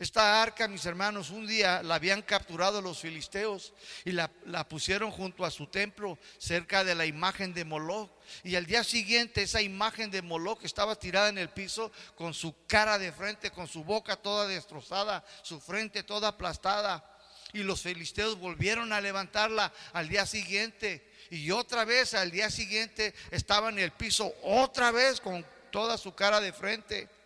Esta 0.00 0.42
arca, 0.42 0.66
mis 0.66 0.86
hermanos, 0.86 1.28
un 1.28 1.46
día 1.46 1.82
la 1.82 1.96
habían 1.96 2.22
capturado 2.22 2.80
los 2.80 3.00
filisteos 3.00 3.74
y 4.02 4.12
la, 4.12 4.30
pusieron 4.66 5.10
junto 5.10 5.44
a 5.44 5.50
su 5.50 5.66
templo, 5.66 6.18
cerca 6.38 6.84
de 6.84 6.94
la 6.94 7.04
imagen 7.04 7.52
de 7.52 7.66
Moloch. 7.66 8.10
Y 8.42 8.56
al 8.56 8.64
día 8.64 8.82
siguiente 8.82 9.42
esa 9.42 9.60
imagen 9.60 10.10
de 10.10 10.22
Moloch 10.22 10.64
estaba 10.64 10.96
tirada 10.96 11.28
en 11.28 11.36
el 11.36 11.50
piso 11.50 11.92
con 12.14 12.32
su 12.32 12.54
cara 12.66 12.98
de 12.98 13.12
frente, 13.12 13.50
con 13.50 13.68
su 13.68 13.84
boca 13.84 14.16
toda 14.16 14.48
destrozada, 14.48 15.22
su 15.42 15.60
frente 15.60 16.02
toda 16.02 16.28
aplastada. 16.28 17.04
Y 17.52 17.62
los 17.62 17.82
filisteos 17.82 18.38
volvieron 18.38 18.94
a 18.94 19.02
levantarla 19.02 19.70
al 19.92 20.08
día 20.08 20.24
siguiente 20.24 21.06
y 21.28 21.50
otra 21.50 21.84
vez 21.84 22.14
al 22.14 22.30
día 22.30 22.48
siguiente 22.48 23.12
estaba 23.30 23.68
en 23.68 23.78
el 23.78 23.90
piso, 23.90 24.32
otra 24.42 24.92
vez 24.92 25.20
con 25.20 25.44
toda 25.70 25.98
su 25.98 26.14
cara 26.14 26.40
de 26.40 26.54
frente. 26.54 27.19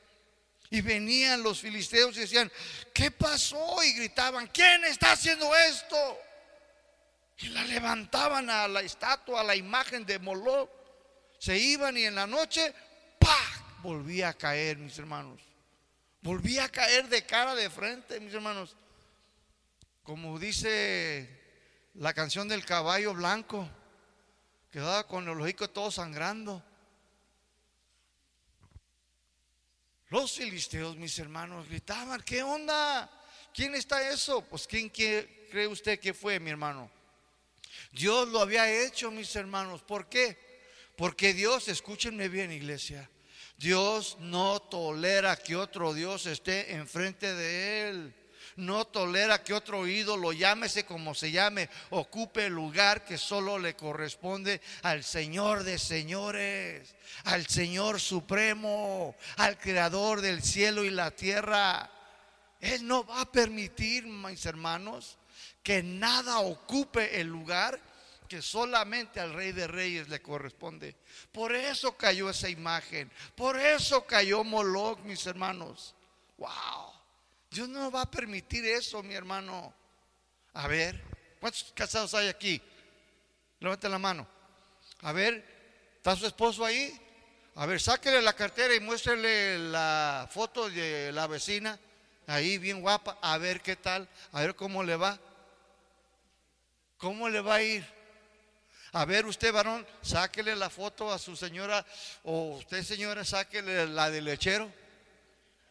Y 0.74 0.80
venían 0.80 1.40
los 1.40 1.60
filisteos 1.60 2.16
y 2.16 2.22
decían, 2.22 2.50
¿qué 2.92 3.08
pasó? 3.12 3.80
Y 3.84 3.92
gritaban, 3.92 4.48
¿quién 4.48 4.82
está 4.82 5.12
haciendo 5.12 5.54
esto? 5.54 6.18
Y 7.38 7.50
la 7.50 7.62
levantaban 7.62 8.50
a 8.50 8.66
la 8.66 8.80
estatua, 8.80 9.42
a 9.42 9.44
la 9.44 9.54
imagen 9.54 10.04
de 10.04 10.18
Moloch. 10.18 10.68
Se 11.38 11.56
iban 11.56 11.96
y 11.96 12.02
en 12.02 12.16
la 12.16 12.26
noche, 12.26 12.74
¡pah! 13.20 13.78
Volvía 13.84 14.30
a 14.30 14.34
caer, 14.34 14.78
mis 14.78 14.98
hermanos. 14.98 15.40
Volvía 16.22 16.64
a 16.64 16.68
caer 16.68 17.08
de 17.08 17.24
cara 17.24 17.54
de 17.54 17.70
frente, 17.70 18.18
mis 18.18 18.34
hermanos. 18.34 18.74
Como 20.02 20.40
dice 20.40 21.28
la 21.94 22.12
canción 22.14 22.48
del 22.48 22.64
caballo 22.64 23.14
blanco. 23.14 23.68
Quedaba 24.72 25.06
con 25.06 25.28
el 25.28 25.40
ojico 25.40 25.70
todo 25.70 25.92
sangrando. 25.92 26.64
Los 30.14 30.30
filisteos, 30.30 30.96
mis 30.96 31.18
hermanos, 31.18 31.68
gritaban, 31.68 32.22
¿qué 32.22 32.40
onda? 32.40 33.10
¿Quién 33.52 33.74
está 33.74 34.08
eso? 34.08 34.42
Pues 34.42 34.64
¿quién 34.64 34.88
cree 34.88 35.66
usted 35.66 35.98
que 35.98 36.14
fue, 36.14 36.38
mi 36.38 36.50
hermano? 36.50 36.88
Dios 37.90 38.28
lo 38.28 38.38
había 38.38 38.70
hecho, 38.70 39.10
mis 39.10 39.34
hermanos. 39.34 39.82
¿Por 39.82 40.08
qué? 40.08 40.38
Porque 40.96 41.34
Dios, 41.34 41.66
escúchenme 41.66 42.28
bien, 42.28 42.52
iglesia, 42.52 43.10
Dios 43.56 44.16
no 44.20 44.62
tolera 44.62 45.34
que 45.34 45.56
otro 45.56 45.92
Dios 45.92 46.26
esté 46.26 46.74
enfrente 46.74 47.34
de 47.34 47.88
él 47.88 48.14
no 48.56 48.86
tolera 48.86 49.42
que 49.42 49.54
otro 49.54 49.86
ídolo, 49.86 50.32
llámese 50.32 50.84
como 50.84 51.14
se 51.14 51.30
llame, 51.30 51.68
ocupe 51.90 52.46
el 52.46 52.52
lugar 52.52 53.04
que 53.04 53.18
solo 53.18 53.58
le 53.58 53.74
corresponde 53.74 54.60
al 54.82 55.04
Señor 55.04 55.64
de 55.64 55.78
señores, 55.78 56.94
al 57.24 57.46
Señor 57.46 58.00
supremo, 58.00 59.14
al 59.36 59.58
creador 59.58 60.20
del 60.20 60.42
cielo 60.42 60.84
y 60.84 60.90
la 60.90 61.10
tierra. 61.10 61.90
Él 62.60 62.86
no 62.86 63.04
va 63.04 63.22
a 63.22 63.32
permitir, 63.32 64.06
mis 64.06 64.46
hermanos, 64.46 65.18
que 65.62 65.82
nada 65.82 66.40
ocupe 66.40 67.20
el 67.20 67.26
lugar 67.26 67.80
que 68.28 68.40
solamente 68.40 69.20
al 69.20 69.34
Rey 69.34 69.52
de 69.52 69.66
Reyes 69.66 70.08
le 70.08 70.22
corresponde. 70.22 70.96
Por 71.30 71.54
eso 71.54 71.96
cayó 71.96 72.30
esa 72.30 72.48
imagen, 72.48 73.10
por 73.34 73.58
eso 73.58 74.04
cayó 74.06 74.44
Moloch, 74.44 74.98
mis 75.00 75.26
hermanos. 75.26 75.94
Wow. 76.38 76.93
Dios 77.54 77.68
no 77.68 77.88
va 77.88 78.02
a 78.02 78.10
permitir 78.10 78.66
eso, 78.66 79.00
mi 79.04 79.14
hermano. 79.14 79.72
A 80.54 80.66
ver, 80.66 81.00
¿cuántos 81.38 81.72
casados 81.72 82.12
hay 82.14 82.26
aquí? 82.26 82.60
Levanten 83.60 83.92
la 83.92 83.98
mano. 83.98 84.26
A 85.02 85.12
ver, 85.12 85.44
¿está 85.96 86.16
su 86.16 86.26
esposo 86.26 86.64
ahí? 86.64 87.00
A 87.54 87.64
ver, 87.66 87.80
sáquele 87.80 88.20
la 88.22 88.32
cartera 88.32 88.74
y 88.74 88.80
muéstrele 88.80 89.70
la 89.70 90.28
foto 90.32 90.68
de 90.68 91.12
la 91.12 91.28
vecina, 91.28 91.78
ahí 92.26 92.58
bien 92.58 92.80
guapa, 92.80 93.18
a 93.22 93.38
ver 93.38 93.60
qué 93.60 93.76
tal, 93.76 94.08
a 94.32 94.40
ver 94.40 94.56
cómo 94.56 94.82
le 94.82 94.96
va. 94.96 95.20
¿Cómo 96.96 97.28
le 97.28 97.40
va 97.40 97.54
a 97.54 97.62
ir? 97.62 97.86
A 98.90 99.04
ver, 99.04 99.26
usted 99.26 99.52
varón, 99.52 99.86
sáquele 100.02 100.56
la 100.56 100.70
foto 100.70 101.12
a 101.12 101.20
su 101.20 101.36
señora, 101.36 101.86
o 102.24 102.56
usted 102.56 102.82
señora, 102.82 103.24
sáquele 103.24 103.86
la 103.86 104.10
del 104.10 104.24
lechero 104.24 104.83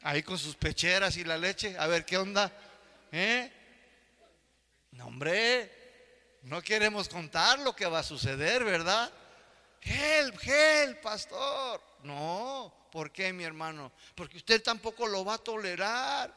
ahí 0.04 0.22
con 0.22 0.38
sus 0.38 0.56
pecheras 0.56 1.18
y 1.18 1.24
la 1.24 1.38
leche, 1.38 1.76
a 1.78 1.88
ver 1.88 2.06
qué 2.06 2.18
onda. 2.18 2.52
¿Eh? 3.12 3.52
No, 4.92 5.08
hombre, 5.08 5.72
no 6.44 6.62
queremos 6.62 7.10
contar 7.10 7.60
lo 7.60 7.76
que 7.76 7.86
va 7.86 8.00
a 8.00 8.04
suceder, 8.04 8.64
¿verdad? 8.64 9.12
Help, 9.82 10.40
help, 10.44 11.02
pastor. 11.02 11.82
No, 12.04 12.88
¿por 12.92 13.12
qué, 13.12 13.34
mi 13.34 13.44
hermano? 13.44 13.92
Porque 14.16 14.38
usted 14.38 14.62
tampoco 14.62 15.08
lo 15.08 15.26
va 15.26 15.36
a 15.36 15.38
tolerar. 15.38 16.34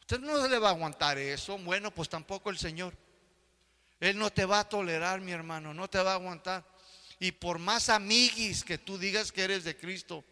Usted 0.00 0.20
no 0.20 0.46
le 0.46 0.58
va 0.58 0.68
a 0.68 0.72
aguantar 0.72 1.18
eso. 1.18 1.58
Bueno, 1.58 1.92
pues 1.92 2.08
tampoco 2.08 2.50
el 2.50 2.58
Señor. 2.58 2.96
Él 4.00 4.18
no 4.18 4.30
te 4.30 4.44
va 4.44 4.60
a 4.60 4.68
tolerar, 4.68 5.20
mi 5.20 5.32
hermano, 5.32 5.72
no 5.72 5.88
te 5.88 6.02
va 6.02 6.12
a 6.12 6.16
aguantar. 6.16 6.64
Y 7.20 7.30
por 7.32 7.58
más 7.58 7.88
amiguis 7.88 8.64
que 8.64 8.78
tú 8.78 8.98
digas 8.98 9.30
que 9.30 9.44
eres 9.44 9.62
de 9.62 9.76
Cristo, 9.76 10.24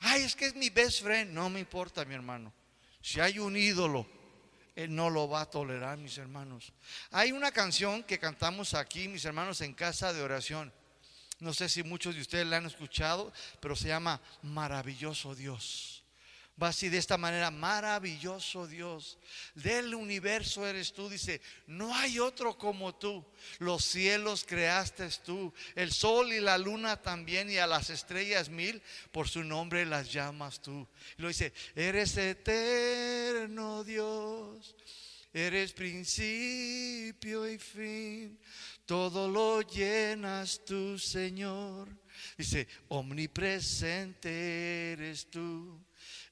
Ay, 0.00 0.22
es 0.22 0.34
que 0.34 0.46
es 0.46 0.54
mi 0.54 0.70
best 0.70 1.02
friend. 1.02 1.32
No 1.32 1.48
me 1.50 1.60
importa, 1.60 2.04
mi 2.04 2.14
hermano. 2.14 2.52
Si 3.02 3.20
hay 3.20 3.38
un 3.38 3.56
ídolo, 3.56 4.06
Él 4.74 4.94
no 4.94 5.10
lo 5.10 5.28
va 5.28 5.42
a 5.42 5.50
tolerar, 5.50 5.98
mis 5.98 6.18
hermanos. 6.18 6.72
Hay 7.10 7.32
una 7.32 7.52
canción 7.52 8.02
que 8.02 8.18
cantamos 8.18 8.74
aquí, 8.74 9.08
mis 9.08 9.24
hermanos, 9.24 9.60
en 9.60 9.74
casa 9.74 10.12
de 10.12 10.22
oración. 10.22 10.72
No 11.38 11.54
sé 11.54 11.68
si 11.68 11.82
muchos 11.82 12.14
de 12.14 12.20
ustedes 12.20 12.46
la 12.46 12.58
han 12.58 12.66
escuchado, 12.66 13.32
pero 13.60 13.74
se 13.74 13.88
llama 13.88 14.20
Maravilloso 14.42 15.34
Dios. 15.34 15.99
Va 16.60 16.68
así 16.68 16.90
de 16.90 16.98
esta 16.98 17.16
manera, 17.16 17.50
maravilloso 17.50 18.66
Dios, 18.66 19.16
del 19.54 19.94
universo 19.94 20.66
eres 20.66 20.92
tú, 20.92 21.08
dice, 21.08 21.40
no 21.66 21.94
hay 21.94 22.18
otro 22.18 22.58
como 22.58 22.94
tú, 22.94 23.24
los 23.60 23.82
cielos 23.82 24.44
creaste 24.46 25.08
tú, 25.24 25.54
el 25.74 25.90
sol 25.90 26.32
y 26.32 26.40
la 26.40 26.58
luna 26.58 27.00
también 27.00 27.50
y 27.50 27.56
a 27.56 27.66
las 27.66 27.88
estrellas 27.88 28.50
mil, 28.50 28.82
por 29.10 29.26
su 29.26 29.42
nombre 29.42 29.86
las 29.86 30.12
llamas 30.12 30.60
tú. 30.60 30.86
Y 31.16 31.22
lo 31.22 31.28
dice, 31.28 31.54
eres 31.74 32.14
eterno 32.18 33.82
Dios, 33.82 34.76
eres 35.32 35.72
principio 35.72 37.48
y 37.48 37.56
fin, 37.56 38.38
todo 38.84 39.28
lo 39.28 39.62
llenas 39.62 40.60
tú 40.66 40.98
Señor. 40.98 41.88
Dice, 42.36 42.68
omnipresente 42.88 44.92
eres 44.92 45.30
tú 45.30 45.80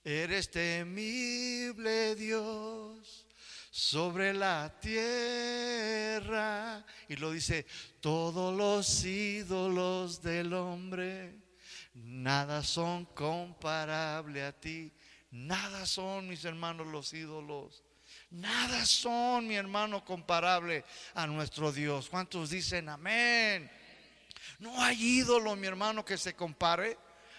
Eres 0.09 0.51
temible 0.51 2.15
Dios 2.15 3.27
sobre 3.71 4.33
la 4.33 4.75
tierra. 4.81 6.83
Y 7.11 7.17
lo 7.17 7.31
dice, 7.31 7.67
todos 8.01 8.57
los 8.57 9.05
ídolos 9.05 10.23
del 10.23 10.55
hombre, 10.55 11.39
nada 11.93 12.63
son 12.63 13.05
comparable 13.05 14.45
a 14.45 14.59
ti. 14.59 14.91
Nada 15.31 15.85
son, 15.85 16.27
mis 16.27 16.43
hermanos, 16.47 16.87
los 16.87 17.13
ídolos. 17.13 17.85
Nada 18.31 18.87
son, 18.87 19.47
mi 19.47 19.57
hermano, 19.57 20.07
comparable 20.07 20.87
a 21.13 21.27
nuestro 21.27 21.71
Dios. 21.71 22.09
¿Cuántos 22.09 22.49
dicen 22.49 22.89
amén? 22.89 23.71
No 24.59 24.83
hay 24.83 25.19
ídolo, 25.19 25.55
mi 25.55 25.67
hermano, 25.67 26.03
que 26.03 26.17
se 26.17 26.35
compare 26.35 26.97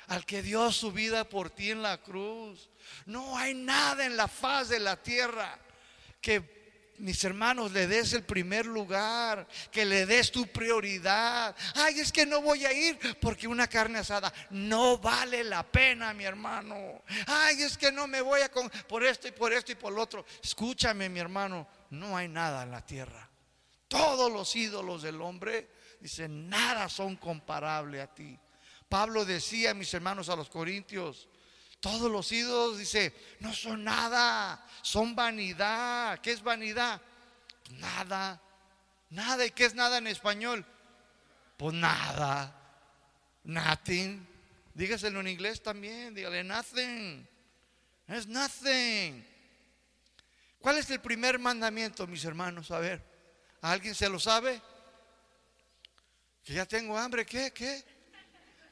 al 0.09 0.25
que 0.25 0.41
dio 0.41 0.71
su 0.71 0.91
vida 0.91 1.27
por 1.27 1.49
ti 1.49 1.71
en 1.71 1.81
la 1.81 2.01
cruz. 2.01 2.69
No 3.05 3.37
hay 3.37 3.53
nada 3.53 4.05
en 4.05 4.17
la 4.17 4.27
faz 4.27 4.69
de 4.69 4.79
la 4.79 5.01
tierra 5.01 5.57
que 6.19 6.59
mis 6.99 7.23
hermanos, 7.23 7.71
le 7.71 7.87
des 7.87 8.13
el 8.13 8.23
primer 8.23 8.65
lugar, 8.65 9.47
que 9.71 9.85
le 9.85 10.05
des 10.05 10.31
tu 10.31 10.45
prioridad. 10.47 11.55
Ay, 11.75 11.99
es 11.99 12.11
que 12.11 12.25
no 12.25 12.41
voy 12.41 12.65
a 12.65 12.73
ir 12.73 12.99
porque 13.19 13.47
una 13.47 13.67
carne 13.67 13.99
asada 13.99 14.33
no 14.49 14.97
vale 14.97 15.43
la 15.43 15.63
pena, 15.63 16.13
mi 16.13 16.25
hermano. 16.25 17.01
Ay, 17.27 17.61
es 17.61 17.77
que 17.77 17.91
no 17.91 18.07
me 18.07 18.21
voy 18.21 18.41
a 18.41 18.49
con 18.49 18.69
por 18.87 19.03
esto 19.03 19.27
y 19.27 19.31
por 19.31 19.53
esto 19.53 19.71
y 19.71 19.75
por 19.75 19.93
lo 19.93 20.01
otro. 20.01 20.25
Escúchame, 20.43 21.09
mi 21.09 21.19
hermano, 21.19 21.67
no 21.91 22.15
hay 22.17 22.27
nada 22.27 22.63
en 22.63 22.71
la 22.71 22.85
tierra. 22.85 23.29
Todos 23.87 24.31
los 24.31 24.55
ídolos 24.55 25.01
del 25.01 25.21
hombre, 25.21 25.69
dicen, 25.99 26.49
nada 26.49 26.89
son 26.89 27.15
comparables 27.15 28.03
a 28.03 28.13
ti. 28.13 28.37
Pablo 28.89 29.23
decía, 29.23 29.73
mis 29.73 29.93
hermanos, 29.93 30.29
a 30.29 30.35
los 30.35 30.49
corintios, 30.49 31.29
todos 31.79 32.11
los 32.11 32.31
ídolos, 32.31 32.77
dice, 32.77 33.15
no 33.39 33.53
son 33.53 33.83
nada, 33.83 34.65
son 34.81 35.15
vanidad. 35.15 36.19
¿Qué 36.19 36.31
es 36.31 36.43
vanidad? 36.43 37.01
nada, 37.71 38.41
nada. 39.09 39.45
¿Y 39.45 39.51
qué 39.51 39.65
es 39.65 39.75
nada 39.75 39.97
en 39.97 40.07
español? 40.07 40.65
Pues 41.57 41.73
nada, 41.73 42.55
nothing. 43.43 44.27
Dígaselo 44.73 45.19
en 45.19 45.27
inglés 45.27 45.61
también, 45.61 46.13
dígale 46.13 46.43
nothing. 46.43 47.27
Es 48.07 48.27
nothing. 48.27 49.25
¿Cuál 50.59 50.77
es 50.77 50.89
el 50.89 50.99
primer 50.99 51.39
mandamiento, 51.39 52.07
mis 52.07 52.23
hermanos? 52.25 52.71
A 52.71 52.79
ver, 52.79 53.03
¿alguien 53.61 53.95
se 53.95 54.09
lo 54.09 54.19
sabe? 54.19 54.61
Que 56.43 56.53
ya 56.53 56.65
tengo 56.65 56.97
hambre, 56.97 57.25
¿qué? 57.25 57.51
¿Qué? 57.51 57.83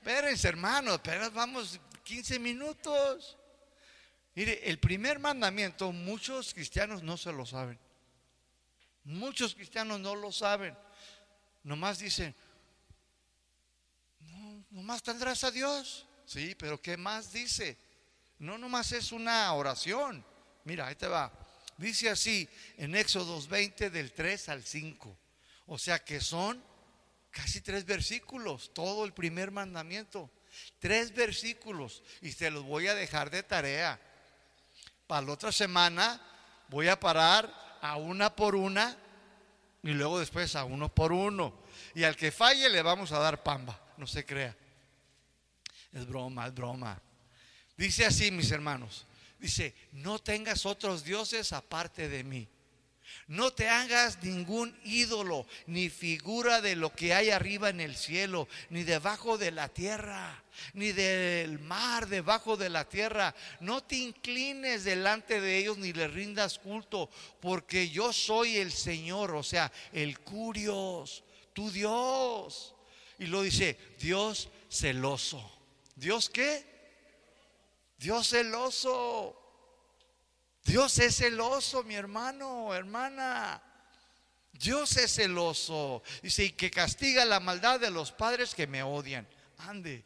Espérense, 0.08 0.48
hermanos, 0.48 1.02
pero 1.04 1.30
vamos 1.32 1.78
15 2.06 2.40
minutos. 2.40 3.36
Mire, 4.36 4.62
el 4.70 4.80
primer 4.80 5.20
mandamiento 5.20 5.92
muchos 5.92 6.54
cristianos 6.54 7.04
no 7.04 7.18
se 7.18 7.34
lo 7.34 7.46
saben. 7.46 7.78
Muchos 9.04 9.54
cristianos 9.54 10.00
no 10.00 10.16
lo 10.16 10.32
saben. 10.32 10.78
Nomás 11.62 12.00
dicen, 12.00 12.34
no, 14.22 14.64
nomás 14.70 15.04
tendrás 15.04 15.44
a 15.44 15.52
Dios. 15.52 16.08
Sí, 16.26 16.56
pero 16.56 16.82
¿qué 16.82 16.96
más 16.96 17.34
dice? 17.34 17.78
No, 18.40 18.58
nomás 18.58 18.94
es 18.94 19.12
una 19.12 19.52
oración. 19.52 20.26
Mira, 20.64 20.88
ahí 20.88 20.96
te 20.96 21.08
va. 21.08 21.34
Dice 21.76 22.10
así 22.10 22.48
en 22.78 22.96
Éxodo 22.96 23.46
20 23.46 23.90
del 23.90 24.14
3 24.14 24.48
al 24.48 24.64
5. 24.64 25.18
O 25.66 25.78
sea 25.78 26.00
que 26.00 26.22
son 26.22 26.64
Casi 27.38 27.62
tres 27.62 27.86
versículos, 27.86 28.74
todo 28.74 29.06
el 29.06 29.14
primer 29.14 29.52
mandamiento. 29.52 30.32
Tres 30.80 31.14
versículos 31.14 32.02
y 32.24 32.32
se 32.32 32.50
los 32.50 32.64
voy 32.64 32.88
a 32.88 32.96
dejar 32.96 33.30
de 33.30 33.44
tarea. 33.44 34.02
Para 35.06 35.22
la 35.28 35.34
otra 35.34 35.52
semana 35.52 36.20
voy 36.68 36.88
a 36.88 37.00
parar 37.00 37.78
a 37.80 37.98
una 37.98 38.36
por 38.36 38.56
una 38.56 38.98
y 39.84 39.92
luego 39.92 40.18
después 40.18 40.56
a 40.56 40.64
uno 40.64 40.90
por 40.90 41.12
uno. 41.12 41.54
Y 41.94 42.06
al 42.06 42.16
que 42.16 42.32
falle 42.32 42.72
le 42.72 42.82
vamos 42.82 43.12
a 43.12 43.20
dar 43.20 43.44
pamba, 43.44 43.80
no 43.98 44.08
se 44.08 44.26
crea. 44.26 44.58
Es 45.94 46.08
broma, 46.08 46.48
es 46.48 46.56
broma. 46.56 47.00
Dice 47.78 48.08
así, 48.08 48.32
mis 48.32 48.50
hermanos. 48.50 49.06
Dice, 49.38 49.76
no 49.92 50.18
tengas 50.18 50.66
otros 50.66 51.04
dioses 51.04 51.54
aparte 51.54 52.10
de 52.10 52.24
mí. 52.24 52.50
No 53.28 53.52
te 53.52 53.68
hagas 53.68 54.24
ningún 54.24 54.78
ídolo 54.84 55.46
ni 55.66 55.90
figura 55.90 56.62
de 56.62 56.76
lo 56.76 56.94
que 56.94 57.14
hay 57.14 57.30
arriba 57.30 57.70
en 57.70 57.82
el 57.82 57.96
cielo, 57.96 58.48
ni 58.70 58.84
debajo 58.84 59.38
de 59.38 59.52
la 59.52 59.70
tierra, 59.70 60.44
ni 60.74 60.92
del 60.92 61.60
mar 61.60 62.08
debajo 62.08 62.58
de 62.58 62.70
la 62.70 62.88
tierra. 62.88 63.36
No 63.60 63.84
te 63.84 63.98
inclines 63.98 64.84
delante 64.84 65.42
de 65.42 65.58
ellos 65.58 65.78
ni 65.78 65.94
les 65.94 66.14
rindas 66.14 66.60
culto, 66.60 67.10
porque 67.42 67.90
yo 67.90 68.14
soy 68.14 68.58
el 68.58 68.72
Señor, 68.72 69.36
o 69.36 69.44
sea, 69.44 69.72
el 69.92 70.20
curios, 70.20 71.24
tu 71.54 71.70
Dios. 71.72 72.76
Y 73.20 73.26
lo 73.26 73.42
dice, 73.42 73.78
Dios 74.00 74.50
celoso. 74.70 75.52
¿Dios 75.96 76.30
qué? 76.30 76.64
Dios 77.98 78.30
celoso. 78.30 79.47
Dios 80.68 81.00
es 81.00 81.16
celoso, 81.16 81.82
mi 81.84 81.96
hermano, 81.96 82.76
hermana. 82.76 83.64
Dios 84.52 84.98
es 84.98 85.16
celoso. 85.16 86.04
Dice, 86.22 86.44
y 86.44 86.52
que 86.52 86.70
castiga 86.70 87.24
la 87.24 87.40
maldad 87.40 87.80
de 87.80 87.90
los 87.90 88.12
padres 88.12 88.54
que 88.54 88.68
me 88.68 88.84
odian. 88.84 89.26
Ande, 89.60 90.04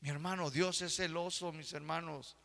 mi 0.00 0.08
hermano, 0.08 0.52
Dios 0.52 0.82
es 0.82 0.94
celoso, 0.94 1.50
mis 1.50 1.72
hermanos. 1.72 2.36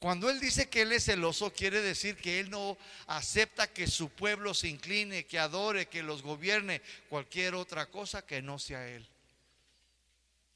Cuando 0.00 0.28
Él 0.28 0.40
dice 0.40 0.68
que 0.68 0.82
Él 0.82 0.90
es 0.90 1.04
celoso, 1.04 1.52
quiere 1.52 1.80
decir 1.80 2.16
que 2.16 2.40
Él 2.40 2.50
no 2.50 2.76
acepta 3.06 3.72
que 3.72 3.86
su 3.86 4.08
pueblo 4.08 4.52
se 4.52 4.66
incline, 4.66 5.26
que 5.26 5.38
adore, 5.38 5.86
que 5.86 6.02
los 6.02 6.22
gobierne, 6.22 6.82
cualquier 7.08 7.54
otra 7.54 7.86
cosa 7.86 8.26
que 8.26 8.42
no 8.42 8.58
sea 8.58 8.88
Él. 8.88 9.08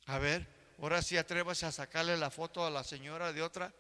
A 0.07 0.19
ver, 0.19 0.49
ahora 0.81 1.01
sí 1.01 1.17
atrévase 1.17 1.65
a 1.65 1.71
sacarle 1.71 2.17
la 2.17 2.33
foto 2.33 2.67
a 2.67 2.71
la 2.71 2.83
señora 2.83 3.33
de 3.33 3.43
otra. 3.43 3.73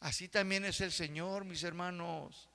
Así 0.00 0.28
también 0.28 0.64
es 0.64 0.80
el 0.80 0.92
Señor, 0.92 1.44
mis 1.44 1.62
hermanos. 1.62 2.48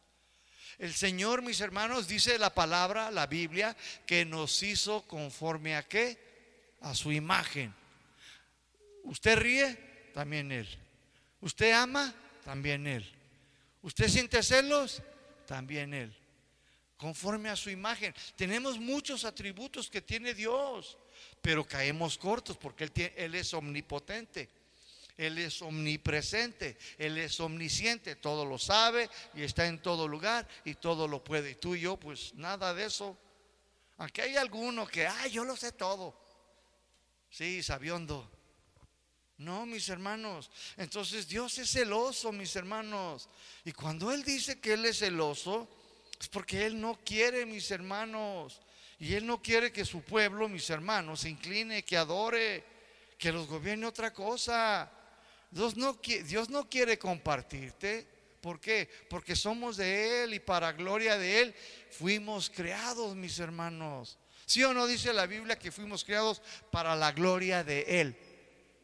El 0.77 0.93
Señor, 0.93 1.41
mis 1.41 1.61
hermanos, 1.61 2.07
dice 2.07 2.37
la 2.37 2.53
palabra, 2.53 3.11
la 3.11 3.27
Biblia, 3.27 3.77
que 4.05 4.25
nos 4.25 4.61
hizo 4.63 5.03
conforme 5.03 5.75
a 5.75 5.83
qué? 5.83 6.17
A 6.81 6.93
su 6.95 7.11
imagen. 7.11 7.73
Usted 9.03 9.37
ríe, 9.37 10.09
también 10.13 10.51
Él. 10.51 10.67
Usted 11.39 11.71
ama, 11.71 12.13
también 12.43 12.87
Él. 12.87 13.09
Usted 13.83 14.09
siente 14.09 14.41
celos, 14.41 15.01
también 15.45 15.93
Él. 15.93 16.13
Conforme 16.97 17.49
a 17.49 17.55
su 17.55 17.69
imagen. 17.69 18.13
Tenemos 18.35 18.79
muchos 18.79 19.23
atributos 19.23 19.89
que 19.89 20.01
tiene 20.01 20.33
Dios, 20.33 20.97
pero 21.41 21.65
caemos 21.65 22.17
cortos 22.17 22.57
porque 22.57 22.85
Él, 22.85 23.13
él 23.15 23.35
es 23.35 23.53
omnipotente. 23.53 24.49
Él 25.17 25.37
es 25.37 25.61
omnipresente, 25.61 26.77
Él 26.97 27.17
es 27.17 27.39
omnisciente, 27.39 28.15
todo 28.15 28.45
lo 28.45 28.57
sabe 28.57 29.09
y 29.33 29.43
está 29.43 29.65
en 29.65 29.81
todo 29.81 30.07
lugar 30.07 30.47
y 30.65 30.75
todo 30.75 31.07
lo 31.07 31.23
puede. 31.23 31.51
Y 31.51 31.55
tú 31.55 31.75
y 31.75 31.81
yo, 31.81 31.97
pues 31.97 32.33
nada 32.35 32.73
de 32.73 32.85
eso. 32.85 33.17
Aunque 33.97 34.21
hay 34.21 34.35
alguno 34.35 34.85
que, 34.85 35.07
ay, 35.07 35.31
yo 35.31 35.45
lo 35.45 35.55
sé 35.55 35.71
todo. 35.71 36.19
Sí, 37.29 37.63
sabiondo. 37.63 38.29
No, 39.37 39.65
mis 39.65 39.87
hermanos. 39.89 40.49
Entonces 40.77 41.27
Dios 41.27 41.57
es 41.57 41.69
celoso, 41.71 42.31
mis 42.31 42.55
hermanos. 42.55 43.29
Y 43.63 43.71
cuando 43.71 44.11
Él 44.11 44.23
dice 44.23 44.59
que 44.59 44.73
Él 44.73 44.85
es 44.85 44.99
celoso, 44.99 45.67
es 46.19 46.27
porque 46.27 46.65
Él 46.65 46.79
no 46.79 46.99
quiere, 47.03 47.45
mis 47.45 47.69
hermanos. 47.71 48.61
Y 48.99 49.13
Él 49.13 49.25
no 49.25 49.41
quiere 49.41 49.71
que 49.71 49.85
su 49.85 50.01
pueblo, 50.01 50.47
mis 50.47 50.69
hermanos, 50.69 51.21
se 51.21 51.29
incline, 51.29 51.83
que 51.83 51.97
adore, 51.97 52.63
que 53.17 53.31
los 53.31 53.47
gobierne 53.47 53.85
otra 53.85 54.13
cosa. 54.13 54.89
Dios 55.51 55.77
no, 55.77 55.99
Dios 56.25 56.49
no 56.49 56.69
quiere 56.69 56.97
compartirte. 56.97 58.07
¿Por 58.41 58.59
qué? 58.59 58.87
Porque 59.09 59.35
somos 59.35 59.77
de 59.77 60.23
Él 60.23 60.35
y 60.35 60.39
para 60.39 60.71
gloria 60.71 61.17
de 61.17 61.41
Él 61.41 61.55
fuimos 61.89 62.49
creados, 62.49 63.15
mis 63.15 63.39
hermanos. 63.39 64.19
¿Sí 64.45 64.63
o 64.63 64.73
no 64.73 64.85
dice 64.85 65.11
la 65.13 65.25
Biblia 65.25 65.57
que 65.57 65.71
fuimos 65.71 66.03
creados 66.03 66.41
para 66.71 66.95
la 66.95 67.11
gloria 67.11 67.63
de 67.63 68.01
Él? 68.01 68.15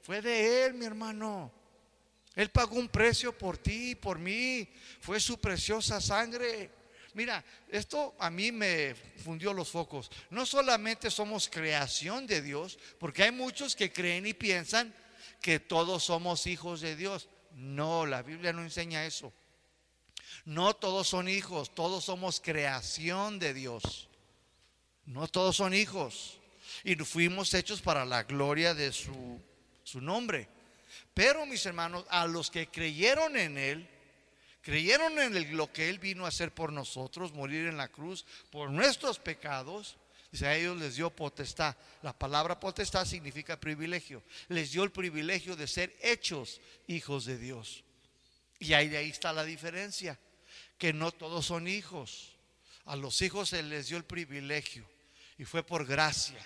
Fue 0.02 0.22
de 0.22 0.66
Él, 0.66 0.74
mi 0.74 0.86
hermano. 0.86 1.52
Él 2.36 2.50
pagó 2.50 2.78
un 2.78 2.90
precio 2.90 3.38
por 3.38 3.58
ti 3.58 3.92
y 3.92 3.96
por 3.96 4.18
mí. 4.18 4.68
Fue 5.00 5.20
su 5.20 5.40
preciosa 5.40 6.02
sangre. 6.02 6.72
Mira, 7.14 7.44
esto 7.70 8.16
a 8.18 8.30
mí 8.30 8.52
me 8.52 8.96
fundió 9.24 9.54
los 9.54 9.70
focos. 9.70 10.10
No 10.30 10.46
solamente 10.46 11.12
somos 11.12 11.50
creación 11.50 12.26
de 12.26 12.42
Dios, 12.42 12.80
porque 12.98 13.24
hay 13.24 13.32
muchos 13.32 13.76
que 13.76 13.92
creen 13.92 14.26
y 14.26 14.34
piensan 14.34 14.94
que 15.42 15.60
todos 15.60 16.04
somos 16.04 16.48
hijos 16.48 16.82
de 16.82 16.96
Dios. 16.96 17.28
No, 17.54 18.06
la 18.06 18.22
Biblia 18.22 18.54
no 18.54 18.62
enseña 18.62 19.06
eso. 19.06 19.34
No 20.46 20.74
todos 20.76 21.08
son 21.08 21.28
hijos, 21.28 21.74
todos 21.76 22.06
somos 22.06 22.40
creación 22.40 23.40
de 23.40 23.54
Dios. 23.54 24.08
No 25.06 25.28
todos 25.28 25.58
son 25.58 25.74
hijos. 25.74 26.40
Y 26.84 26.96
fuimos 26.96 27.54
hechos 27.54 27.82
para 27.82 28.06
la 28.06 28.24
gloria 28.24 28.74
de 28.74 28.92
su, 28.94 29.42
su 29.84 30.00
nombre. 30.00 30.48
Pero 31.14 31.46
mis 31.46 31.66
hermanos, 31.66 32.06
a 32.10 32.26
los 32.26 32.50
que 32.50 32.68
creyeron 32.68 33.36
en 33.36 33.58
Él, 33.58 33.90
creyeron 34.62 35.20
en 35.20 35.58
lo 35.58 35.72
que 35.72 35.90
Él 35.90 36.00
vino 36.00 36.26
a 36.26 36.30
hacer 36.30 36.54
por 36.54 36.72
nosotros, 36.72 37.34
morir 37.34 37.68
en 37.68 37.78
la 37.78 37.90
cruz 37.90 38.26
por 38.52 38.70
nuestros 38.70 39.20
pecados, 39.20 39.98
dice, 40.32 40.48
a 40.48 40.56
ellos 40.56 40.78
les 40.78 40.96
dio 40.96 41.10
potestad. 41.10 41.76
La 42.02 42.18
palabra 42.18 42.60
potestad 42.60 43.06
significa 43.06 43.60
privilegio. 43.60 44.24
Les 44.48 44.72
dio 44.72 44.84
el 44.84 44.92
privilegio 44.92 45.56
de 45.56 45.68
ser 45.68 45.96
hechos 46.02 46.62
hijos 46.88 47.26
de 47.26 47.38
Dios. 47.38 47.84
Y 48.60 48.74
ahí, 48.74 48.96
ahí 48.96 49.10
está 49.10 49.34
la 49.34 49.44
diferencia, 49.44 50.20
que 50.78 50.94
no 50.94 51.12
todos 51.12 51.46
son 51.46 51.68
hijos. 51.68 52.38
A 52.86 52.96
los 52.96 53.22
hijos 53.22 53.50
se 53.50 53.64
les 53.64 53.88
dio 53.88 53.98
el 53.98 54.06
privilegio 54.06 54.88
y 55.38 55.46
fue 55.46 55.64
por 55.64 55.86
gracia. 55.86 56.40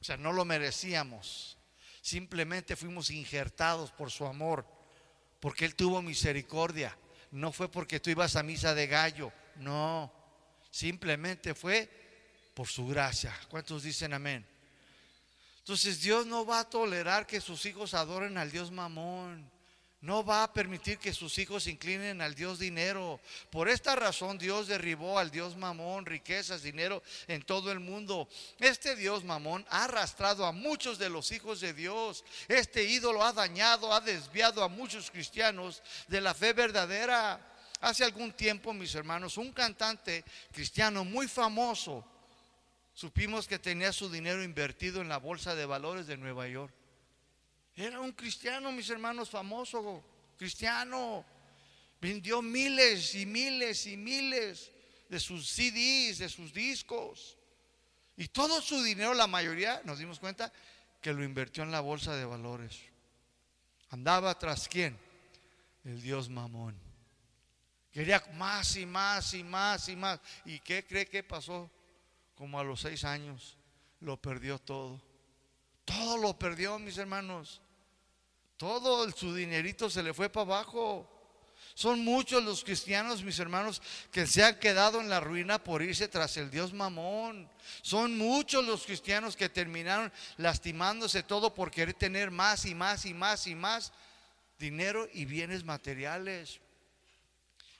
O 0.00 0.04
sea, 0.04 0.16
no 0.16 0.32
lo 0.32 0.44
merecíamos. 0.44 1.58
Simplemente 2.02 2.76
fuimos 2.76 3.10
injertados 3.10 3.90
por 3.90 4.10
su 4.10 4.26
amor, 4.26 4.66
porque 5.40 5.64
Él 5.64 5.74
tuvo 5.74 6.00
misericordia. 6.02 6.96
No 7.30 7.52
fue 7.52 7.70
porque 7.70 8.00
tú 8.00 8.10
ibas 8.10 8.36
a 8.36 8.42
misa 8.42 8.74
de 8.74 8.86
gallo, 8.86 9.32
no. 9.56 10.12
Simplemente 10.70 11.54
fue 11.54 11.88
por 12.60 12.68
su 12.68 12.86
gracia. 12.86 13.34
¿Cuántos 13.48 13.84
dicen 13.84 14.12
amén? 14.12 14.46
Entonces 15.60 16.02
Dios 16.02 16.26
no 16.26 16.44
va 16.44 16.60
a 16.60 16.68
tolerar 16.68 17.26
que 17.26 17.40
sus 17.40 17.64
hijos 17.64 17.94
adoren 17.94 18.36
al 18.36 18.50
Dios 18.50 18.70
mamón. 18.70 19.50
No 20.02 20.22
va 20.22 20.42
a 20.42 20.52
permitir 20.52 20.98
que 20.98 21.14
sus 21.14 21.38
hijos 21.38 21.62
se 21.62 21.70
inclinen 21.70 22.20
al 22.20 22.34
Dios 22.34 22.58
dinero. 22.58 23.18
Por 23.48 23.70
esta 23.70 23.96
razón 23.96 24.36
Dios 24.36 24.68
derribó 24.68 25.18
al 25.18 25.30
Dios 25.30 25.56
mamón, 25.56 26.04
riquezas, 26.04 26.60
dinero 26.60 27.02
en 27.28 27.40
todo 27.40 27.72
el 27.72 27.80
mundo. 27.80 28.28
Este 28.58 28.94
Dios 28.94 29.24
mamón 29.24 29.64
ha 29.70 29.84
arrastrado 29.84 30.44
a 30.44 30.52
muchos 30.52 30.98
de 30.98 31.08
los 31.08 31.32
hijos 31.32 31.62
de 31.62 31.72
Dios. 31.72 32.26
Este 32.46 32.84
ídolo 32.84 33.24
ha 33.24 33.32
dañado, 33.32 33.90
ha 33.90 34.02
desviado 34.02 34.62
a 34.62 34.68
muchos 34.68 35.10
cristianos 35.10 35.82
de 36.08 36.20
la 36.20 36.34
fe 36.34 36.52
verdadera. 36.52 37.40
Hace 37.80 38.04
algún 38.04 38.32
tiempo, 38.32 38.74
mis 38.74 38.94
hermanos, 38.94 39.38
un 39.38 39.50
cantante 39.50 40.22
cristiano 40.52 41.06
muy 41.06 41.26
famoso, 41.26 42.04
supimos 43.00 43.48
que 43.48 43.58
tenía 43.58 43.94
su 43.94 44.10
dinero 44.10 44.44
invertido 44.44 45.00
en 45.00 45.08
la 45.08 45.16
bolsa 45.16 45.54
de 45.54 45.64
valores 45.64 46.06
de 46.06 46.18
Nueva 46.18 46.46
York. 46.48 46.70
Era 47.74 47.98
un 47.98 48.12
cristiano, 48.12 48.70
mis 48.72 48.90
hermanos, 48.90 49.30
famoso, 49.30 50.04
cristiano. 50.36 51.24
Vendió 51.98 52.42
miles 52.42 53.14
y 53.14 53.24
miles 53.24 53.86
y 53.86 53.96
miles 53.96 54.70
de 55.08 55.18
sus 55.18 55.48
CDs, 55.48 56.18
de 56.18 56.28
sus 56.28 56.52
discos. 56.52 57.38
Y 58.18 58.28
todo 58.28 58.60
su 58.60 58.82
dinero, 58.82 59.14
la 59.14 59.26
mayoría, 59.26 59.80
nos 59.86 59.98
dimos 59.98 60.20
cuenta, 60.20 60.52
que 61.00 61.14
lo 61.14 61.24
invirtió 61.24 61.62
en 61.62 61.70
la 61.70 61.80
bolsa 61.80 62.14
de 62.14 62.26
valores. 62.26 62.80
Andaba 63.88 64.38
tras 64.38 64.68
quién? 64.68 64.98
El 65.86 66.02
Dios 66.02 66.28
Mamón. 66.28 66.78
Quería 67.92 68.22
más 68.34 68.76
y 68.76 68.84
más 68.84 69.32
y 69.32 69.42
más 69.42 69.88
y 69.88 69.96
más. 69.96 70.20
¿Y 70.44 70.60
qué 70.60 70.84
cree 70.84 71.06
que 71.06 71.22
pasó? 71.22 71.70
Como 72.40 72.58
a 72.58 72.64
los 72.64 72.80
seis 72.80 73.04
años, 73.04 73.58
lo 74.00 74.16
perdió 74.16 74.58
todo. 74.58 74.98
Todo 75.84 76.16
lo 76.16 76.38
perdió, 76.38 76.78
mis 76.78 76.96
hermanos. 76.96 77.60
Todo 78.56 79.10
su 79.10 79.34
dinerito 79.34 79.90
se 79.90 80.02
le 80.02 80.14
fue 80.14 80.30
para 80.30 80.44
abajo. 80.44 81.06
Son 81.74 82.02
muchos 82.02 82.42
los 82.42 82.64
cristianos, 82.64 83.22
mis 83.22 83.38
hermanos, 83.38 83.82
que 84.10 84.26
se 84.26 84.42
han 84.42 84.58
quedado 84.58 85.02
en 85.02 85.10
la 85.10 85.20
ruina 85.20 85.62
por 85.62 85.82
irse 85.82 86.08
tras 86.08 86.38
el 86.38 86.50
Dios 86.50 86.72
mamón. 86.72 87.46
Son 87.82 88.16
muchos 88.16 88.64
los 88.64 88.86
cristianos 88.86 89.36
que 89.36 89.50
terminaron 89.50 90.10
lastimándose 90.38 91.22
todo 91.22 91.52
por 91.52 91.70
querer 91.70 91.92
tener 91.92 92.30
más 92.30 92.64
y 92.64 92.74
más 92.74 93.04
y 93.04 93.12
más 93.12 93.46
y 93.46 93.54
más 93.54 93.92
dinero 94.58 95.06
y 95.12 95.26
bienes 95.26 95.62
materiales. 95.62 96.58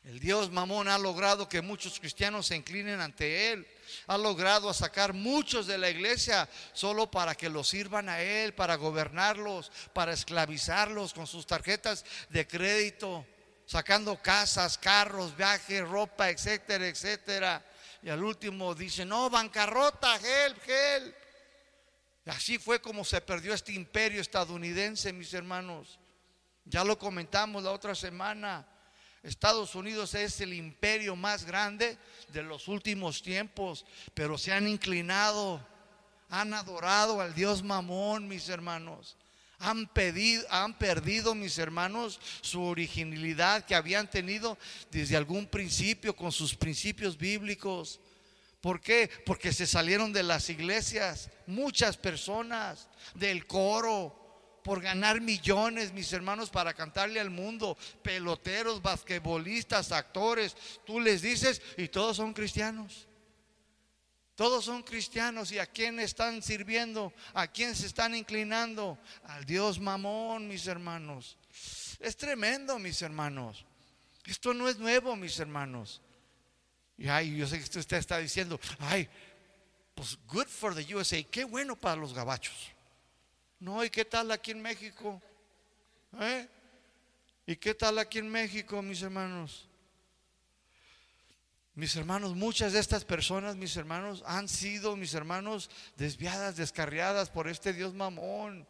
El 0.04 0.20
Dios 0.20 0.50
mamón 0.50 0.88
ha 0.88 0.98
logrado 0.98 1.48
que 1.48 1.62
muchos 1.62 1.98
cristianos 1.98 2.48
se 2.48 2.56
inclinen 2.56 3.00
ante 3.00 3.52
Él. 3.52 3.66
Ha 4.06 4.18
logrado 4.18 4.72
sacar 4.72 5.12
muchos 5.12 5.66
de 5.66 5.78
la 5.78 5.90
iglesia 5.90 6.48
solo 6.72 7.10
para 7.10 7.34
que 7.34 7.48
los 7.48 7.68
sirvan 7.68 8.08
a 8.08 8.20
Él, 8.20 8.54
para 8.54 8.76
gobernarlos, 8.76 9.70
para 9.92 10.12
esclavizarlos 10.12 11.14
con 11.14 11.26
sus 11.26 11.46
tarjetas 11.46 12.04
de 12.28 12.46
crédito, 12.46 13.26
sacando 13.66 14.20
casas, 14.20 14.76
carros, 14.78 15.36
viajes, 15.36 15.86
ropa, 15.88 16.30
etcétera, 16.30 16.86
etcétera. 16.86 17.64
Y 18.02 18.08
al 18.08 18.24
último 18.24 18.74
dice, 18.74 19.04
no, 19.04 19.30
bancarrota, 19.30 20.16
help, 20.16 20.58
help. 20.66 21.14
Así 22.26 22.58
fue 22.58 22.80
como 22.80 23.04
se 23.04 23.20
perdió 23.20 23.54
este 23.54 23.72
imperio 23.72 24.20
estadounidense, 24.20 25.12
mis 25.12 25.34
hermanos. 25.34 25.98
Ya 26.64 26.84
lo 26.84 26.98
comentamos 26.98 27.62
la 27.62 27.72
otra 27.72 27.94
semana. 27.94 28.66
Estados 29.22 29.74
Unidos 29.74 30.14
es 30.14 30.40
el 30.40 30.54
imperio 30.54 31.14
más 31.14 31.44
grande 31.44 31.98
de 32.32 32.42
los 32.42 32.68
últimos 32.68 33.22
tiempos, 33.22 33.84
pero 34.14 34.38
se 34.38 34.52
han 34.52 34.66
inclinado, 34.66 35.60
han 36.30 36.54
adorado 36.54 37.20
al 37.20 37.34
Dios 37.34 37.62
Mamón, 37.62 38.28
mis 38.28 38.48
hermanos. 38.48 39.16
Han, 39.58 39.86
pedido, 39.88 40.46
han 40.48 40.78
perdido, 40.78 41.34
mis 41.34 41.58
hermanos, 41.58 42.18
su 42.40 42.62
originalidad 42.62 43.66
que 43.66 43.74
habían 43.74 44.08
tenido 44.08 44.56
desde 44.90 45.18
algún 45.18 45.46
principio 45.46 46.16
con 46.16 46.32
sus 46.32 46.54
principios 46.54 47.18
bíblicos. 47.18 48.00
¿Por 48.62 48.80
qué? 48.80 49.10
Porque 49.26 49.52
se 49.52 49.66
salieron 49.66 50.14
de 50.14 50.22
las 50.22 50.48
iglesias, 50.48 51.28
muchas 51.46 51.98
personas, 51.98 52.88
del 53.14 53.46
coro, 53.46 54.19
por 54.62 54.80
ganar 54.80 55.20
millones, 55.20 55.92
mis 55.92 56.12
hermanos, 56.12 56.50
para 56.50 56.74
cantarle 56.74 57.20
al 57.20 57.30
mundo, 57.30 57.76
peloteros, 58.02 58.82
basquetbolistas, 58.82 59.92
actores, 59.92 60.56
tú 60.84 61.00
les 61.00 61.22
dices 61.22 61.62
y 61.76 61.88
todos 61.88 62.16
son 62.16 62.32
cristianos. 62.32 63.06
Todos 64.34 64.64
son 64.64 64.82
cristianos 64.82 65.52
y 65.52 65.58
a 65.58 65.66
quién 65.66 66.00
están 66.00 66.42
sirviendo, 66.42 67.12
a 67.34 67.46
quién 67.46 67.76
se 67.76 67.86
están 67.86 68.14
inclinando, 68.14 68.98
al 69.24 69.44
Dios 69.44 69.78
mamón, 69.78 70.48
mis 70.48 70.66
hermanos. 70.66 71.36
Es 71.98 72.16
tremendo, 72.16 72.78
mis 72.78 73.02
hermanos. 73.02 73.66
Esto 74.24 74.54
no 74.54 74.68
es 74.68 74.78
nuevo, 74.78 75.14
mis 75.14 75.38
hermanos. 75.38 76.00
Y 76.96 77.08
ay, 77.08 77.36
yo 77.36 77.46
sé 77.46 77.58
que 77.58 77.78
usted 77.80 77.98
está 77.98 78.16
diciendo, 78.16 78.58
ay, 78.78 79.08
pues 79.94 80.18
good 80.26 80.46
for 80.46 80.74
the 80.74 80.94
USA, 80.94 81.22
qué 81.24 81.44
bueno 81.44 81.76
para 81.76 81.96
los 81.96 82.14
gabachos. 82.14 82.69
No, 83.60 83.84
¿y 83.84 83.90
qué 83.90 84.06
tal 84.06 84.30
aquí 84.30 84.52
en 84.52 84.62
México? 84.62 85.20
¿Eh? 86.18 86.48
¿Y 87.46 87.56
qué 87.56 87.74
tal 87.74 87.98
aquí 87.98 88.18
en 88.18 88.30
México, 88.30 88.80
mis 88.80 89.02
hermanos? 89.02 89.68
Mis 91.74 91.94
hermanos, 91.94 92.34
muchas 92.34 92.72
de 92.72 92.80
estas 92.80 93.04
personas, 93.04 93.56
mis 93.56 93.76
hermanos, 93.76 94.22
han 94.26 94.48
sido, 94.48 94.96
mis 94.96 95.14
hermanos, 95.14 95.70
desviadas, 95.96 96.56
descarriadas 96.56 97.30
por 97.30 97.48
este 97.48 97.72
Dios 97.72 97.94
mamón 97.94 98.66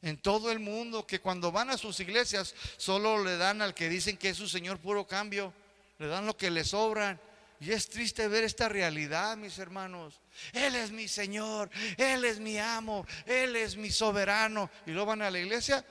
en 0.00 0.16
todo 0.16 0.50
el 0.50 0.58
mundo, 0.58 1.06
que 1.06 1.20
cuando 1.20 1.52
van 1.52 1.70
a 1.70 1.78
sus 1.78 2.00
iglesias 2.00 2.54
solo 2.76 3.22
le 3.22 3.36
dan 3.36 3.62
al 3.62 3.74
que 3.74 3.88
dicen 3.88 4.16
que 4.16 4.30
es 4.30 4.36
su 4.36 4.48
Señor 4.48 4.80
puro 4.80 5.06
cambio, 5.06 5.52
le 5.98 6.08
dan 6.08 6.26
lo 6.26 6.36
que 6.36 6.50
le 6.50 6.64
sobran. 6.64 7.20
Y 7.62 7.70
es 7.70 7.88
triste 7.88 8.26
ver 8.26 8.42
esta 8.42 8.68
realidad, 8.68 9.36
mis 9.36 9.56
hermanos. 9.56 10.20
Él 10.52 10.74
es 10.74 10.90
mi 10.90 11.06
Señor, 11.06 11.70
Él 11.96 12.24
es 12.24 12.40
mi 12.40 12.58
amo, 12.58 13.06
Él 13.24 13.54
es 13.54 13.76
mi 13.76 13.88
soberano. 13.88 14.68
Y 14.84 14.90
luego 14.90 15.06
van 15.06 15.22
a 15.22 15.30
la 15.30 15.38
iglesia 15.38 15.84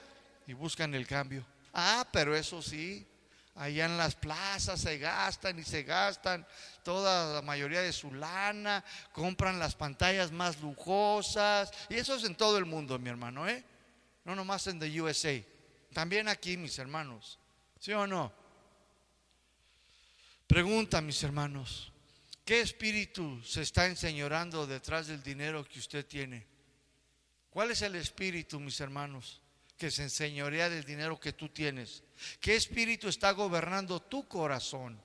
y 0.46 0.52
buscan 0.52 0.94
el 0.94 1.06
cambio. 1.06 1.46
Ah, 1.72 2.06
pero 2.12 2.36
eso 2.36 2.60
sí, 2.60 3.06
allá 3.54 3.86
en 3.86 3.96
las 3.96 4.14
plazas 4.14 4.82
se 4.82 4.98
gastan 4.98 5.58
y 5.58 5.62
se 5.62 5.82
gastan 5.82 6.46
toda 6.82 7.36
la 7.36 7.40
mayoría 7.40 7.80
de 7.80 7.94
su 7.94 8.12
lana, 8.12 8.84
compran 9.10 9.58
las 9.58 9.74
pantallas 9.74 10.30
más 10.30 10.60
lujosas. 10.60 11.72
Y 11.88 11.94
eso 11.94 12.16
es 12.16 12.24
en 12.24 12.34
todo 12.34 12.58
el 12.58 12.66
mundo, 12.66 12.98
mi 12.98 13.08
hermano, 13.08 13.48
¿eh? 13.48 13.64
No 14.26 14.34
nomás 14.34 14.66
en 14.66 14.78
the 14.78 15.00
USA. 15.00 15.42
También 15.94 16.28
aquí, 16.28 16.58
mis 16.58 16.78
hermanos. 16.78 17.38
¿Sí 17.80 17.94
o 17.94 18.06
no? 18.06 18.41
Pregunta, 20.52 21.00
mis 21.00 21.22
hermanos, 21.22 21.90
¿qué 22.44 22.60
espíritu 22.60 23.42
se 23.42 23.62
está 23.62 23.86
enseñorando 23.86 24.66
detrás 24.66 25.06
del 25.06 25.22
dinero 25.22 25.64
que 25.64 25.78
usted 25.78 26.04
tiene? 26.04 26.46
¿Cuál 27.48 27.70
es 27.70 27.80
el 27.80 27.94
espíritu, 27.94 28.60
mis 28.60 28.78
hermanos, 28.78 29.40
que 29.78 29.90
se 29.90 30.02
enseñorea 30.02 30.68
del 30.68 30.84
dinero 30.84 31.18
que 31.18 31.32
tú 31.32 31.48
tienes? 31.48 32.02
¿Qué 32.38 32.54
espíritu 32.54 33.08
está 33.08 33.30
gobernando 33.30 34.02
tu 34.02 34.28
corazón? 34.28 35.00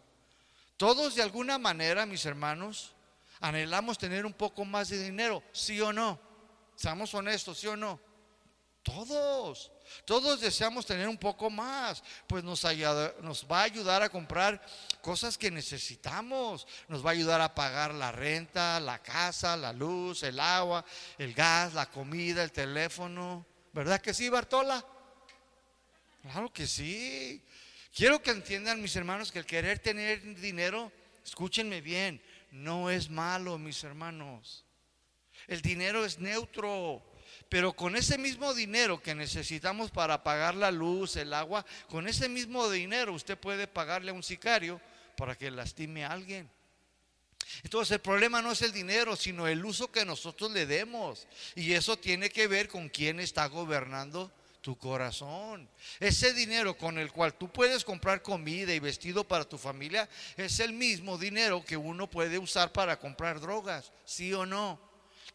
Todos 0.75 1.15
de 1.15 1.21
alguna 1.21 1.57
manera, 1.57 2.05
mis 2.05 2.25
hermanos, 2.25 2.93
anhelamos 3.39 3.97
tener 3.97 4.25
un 4.25 4.33
poco 4.33 4.65
más 4.65 4.89
de 4.89 5.01
dinero, 5.01 5.41
sí 5.53 5.79
o 5.79 5.93
no. 5.93 6.19
Seamos 6.75 7.13
honestos, 7.13 7.57
sí 7.57 7.67
o 7.67 7.77
no. 7.77 8.01
Todos, 8.83 9.71
todos 10.05 10.41
deseamos 10.41 10.85
tener 10.85 11.07
un 11.07 11.17
poco 11.17 11.49
más, 11.49 12.03
pues 12.27 12.43
nos, 12.43 12.63
nos 13.21 13.45
va 13.49 13.61
a 13.61 13.63
ayudar 13.63 14.03
a 14.03 14.09
comprar 14.09 14.61
cosas 15.01 15.37
que 15.37 15.51
necesitamos, 15.51 16.67
nos 16.87 17.05
va 17.05 17.09
a 17.09 17.13
ayudar 17.13 17.41
a 17.41 17.53
pagar 17.53 17.93
la 17.93 18.11
renta, 18.11 18.79
la 18.79 18.99
casa, 18.99 19.57
la 19.57 19.73
luz, 19.73 20.23
el 20.23 20.39
agua, 20.39 20.85
el 21.17 21.33
gas, 21.33 21.73
la 21.73 21.89
comida, 21.89 22.43
el 22.43 22.51
teléfono. 22.51 23.45
¿Verdad 23.73 24.01
que 24.01 24.13
sí, 24.13 24.29
Bartola? 24.29 24.83
Claro 26.21 26.51
que 26.51 26.67
sí. 26.67 27.43
Quiero 27.93 28.21
que 28.21 28.31
entiendan, 28.31 28.81
mis 28.81 28.95
hermanos, 28.95 29.31
que 29.31 29.39
el 29.39 29.45
querer 29.45 29.79
tener 29.79 30.21
dinero, 30.35 30.91
escúchenme 31.25 31.81
bien, 31.81 32.21
no 32.51 32.89
es 32.89 33.09
malo, 33.09 33.57
mis 33.57 33.83
hermanos. 33.83 34.65
El 35.47 35.61
dinero 35.61 36.05
es 36.05 36.19
neutro. 36.19 37.01
Pero 37.49 37.73
con 37.73 37.95
ese 37.95 38.17
mismo 38.17 38.53
dinero 38.53 39.01
que 39.01 39.15
necesitamos 39.15 39.91
para 39.91 40.23
pagar 40.23 40.55
la 40.55 40.71
luz, 40.71 41.15
el 41.15 41.33
agua, 41.33 41.65
con 41.89 42.07
ese 42.07 42.27
mismo 42.27 42.69
dinero 42.69 43.13
usted 43.13 43.37
puede 43.37 43.67
pagarle 43.67 44.11
a 44.11 44.13
un 44.13 44.23
sicario 44.23 44.81
para 45.15 45.35
que 45.35 45.49
lastime 45.49 46.03
a 46.03 46.11
alguien. 46.11 46.49
Entonces 47.63 47.93
el 47.93 48.01
problema 48.01 48.41
no 48.41 48.51
es 48.51 48.61
el 48.61 48.71
dinero, 48.71 49.15
sino 49.15 49.47
el 49.47 49.63
uso 49.63 49.91
que 49.91 50.05
nosotros 50.05 50.51
le 50.51 50.65
demos. 50.65 51.27
Y 51.55 51.73
eso 51.73 51.97
tiene 51.97 52.29
que 52.29 52.47
ver 52.47 52.67
con 52.67 52.89
quién 52.89 53.19
está 53.19 53.47
gobernando 53.47 54.31
tu 54.61 54.77
corazón. 54.77 55.69
Ese 55.99 56.33
dinero 56.33 56.77
con 56.77 56.97
el 56.97 57.11
cual 57.11 57.33
tú 57.33 57.49
puedes 57.49 57.85
comprar 57.85 58.21
comida 58.21 58.73
y 58.73 58.79
vestido 58.79 59.23
para 59.23 59.47
tu 59.47 59.57
familia 59.57 60.09
es 60.35 60.59
el 60.59 60.73
mismo 60.73 61.17
dinero 61.17 61.63
que 61.63 61.77
uno 61.77 62.09
puede 62.09 62.37
usar 62.37 62.73
para 62.73 62.99
comprar 62.99 63.39
drogas, 63.39 63.93
¿sí 64.03 64.33
o 64.33 64.45
no? 64.45 64.86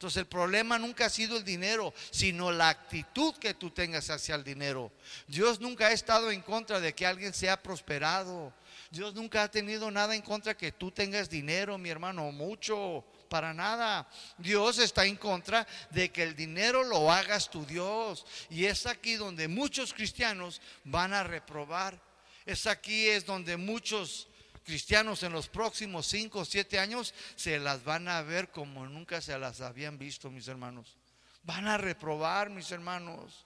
Entonces 0.02 0.22
el 0.22 0.26
problema 0.26 0.80
nunca 0.80 1.06
ha 1.06 1.08
sido 1.08 1.36
el 1.36 1.44
dinero, 1.44 1.94
sino 2.10 2.50
la 2.50 2.70
actitud 2.70 3.36
que 3.36 3.54
tú 3.54 3.70
tengas 3.70 4.10
hacia 4.10 4.34
el 4.34 4.42
dinero. 4.42 4.90
Dios 5.28 5.60
nunca 5.60 5.86
ha 5.86 5.92
estado 5.92 6.32
en 6.32 6.42
contra 6.42 6.80
de 6.80 6.92
que 6.92 7.06
alguien 7.06 7.32
sea 7.32 7.62
prosperado. 7.62 8.52
Dios 8.90 9.14
nunca 9.14 9.44
ha 9.44 9.48
tenido 9.48 9.92
nada 9.92 10.16
en 10.16 10.22
contra 10.22 10.56
que 10.56 10.72
tú 10.72 10.90
tengas 10.90 11.30
dinero, 11.30 11.78
mi 11.78 11.88
hermano, 11.88 12.32
mucho, 12.32 13.04
para 13.28 13.54
nada. 13.54 14.08
Dios 14.38 14.78
está 14.78 15.06
en 15.06 15.14
contra 15.14 15.68
de 15.90 16.10
que 16.10 16.24
el 16.24 16.34
dinero 16.34 16.82
lo 16.82 17.12
hagas 17.12 17.48
tu 17.48 17.64
Dios. 17.64 18.26
Y 18.50 18.64
es 18.64 18.86
aquí 18.86 19.14
donde 19.14 19.46
muchos 19.46 19.94
cristianos 19.94 20.60
van 20.82 21.12
a 21.12 21.22
reprobar. 21.22 21.96
Es 22.44 22.66
aquí 22.66 23.06
es 23.06 23.24
donde 23.24 23.56
muchos 23.56 24.26
cristianos 24.64 25.22
en 25.22 25.32
los 25.32 25.48
próximos 25.48 26.06
5 26.06 26.40
o 26.40 26.44
7 26.44 26.78
años 26.78 27.14
se 27.36 27.58
las 27.58 27.84
van 27.84 28.08
a 28.08 28.22
ver 28.22 28.50
como 28.50 28.86
nunca 28.86 29.20
se 29.20 29.38
las 29.38 29.60
habían 29.60 29.98
visto, 29.98 30.30
mis 30.30 30.48
hermanos. 30.48 30.96
Van 31.44 31.66
a 31.66 31.78
reprobar, 31.78 32.50
mis 32.50 32.70
hermanos. 32.70 33.44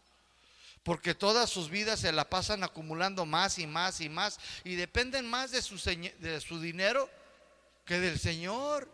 Porque 0.83 1.15
todas 1.15 1.51
sus 1.51 1.69
vidas 1.69 2.01
se 2.01 2.13
la 2.13 2.29
pasan 2.29 2.63
acumulando 2.63 3.27
más 3.27 3.59
y 3.59 3.67
más 3.67 4.01
y 4.01 4.09
más. 4.09 4.39
Y 4.63 4.77
dependen 4.77 5.29
más 5.29 5.51
de 5.51 5.63
su, 5.63 5.77
de 5.77 6.41
su 6.41 6.61
dinero 6.61 7.11
que 7.85 7.99
del 7.99 8.19
Señor. 8.19 8.89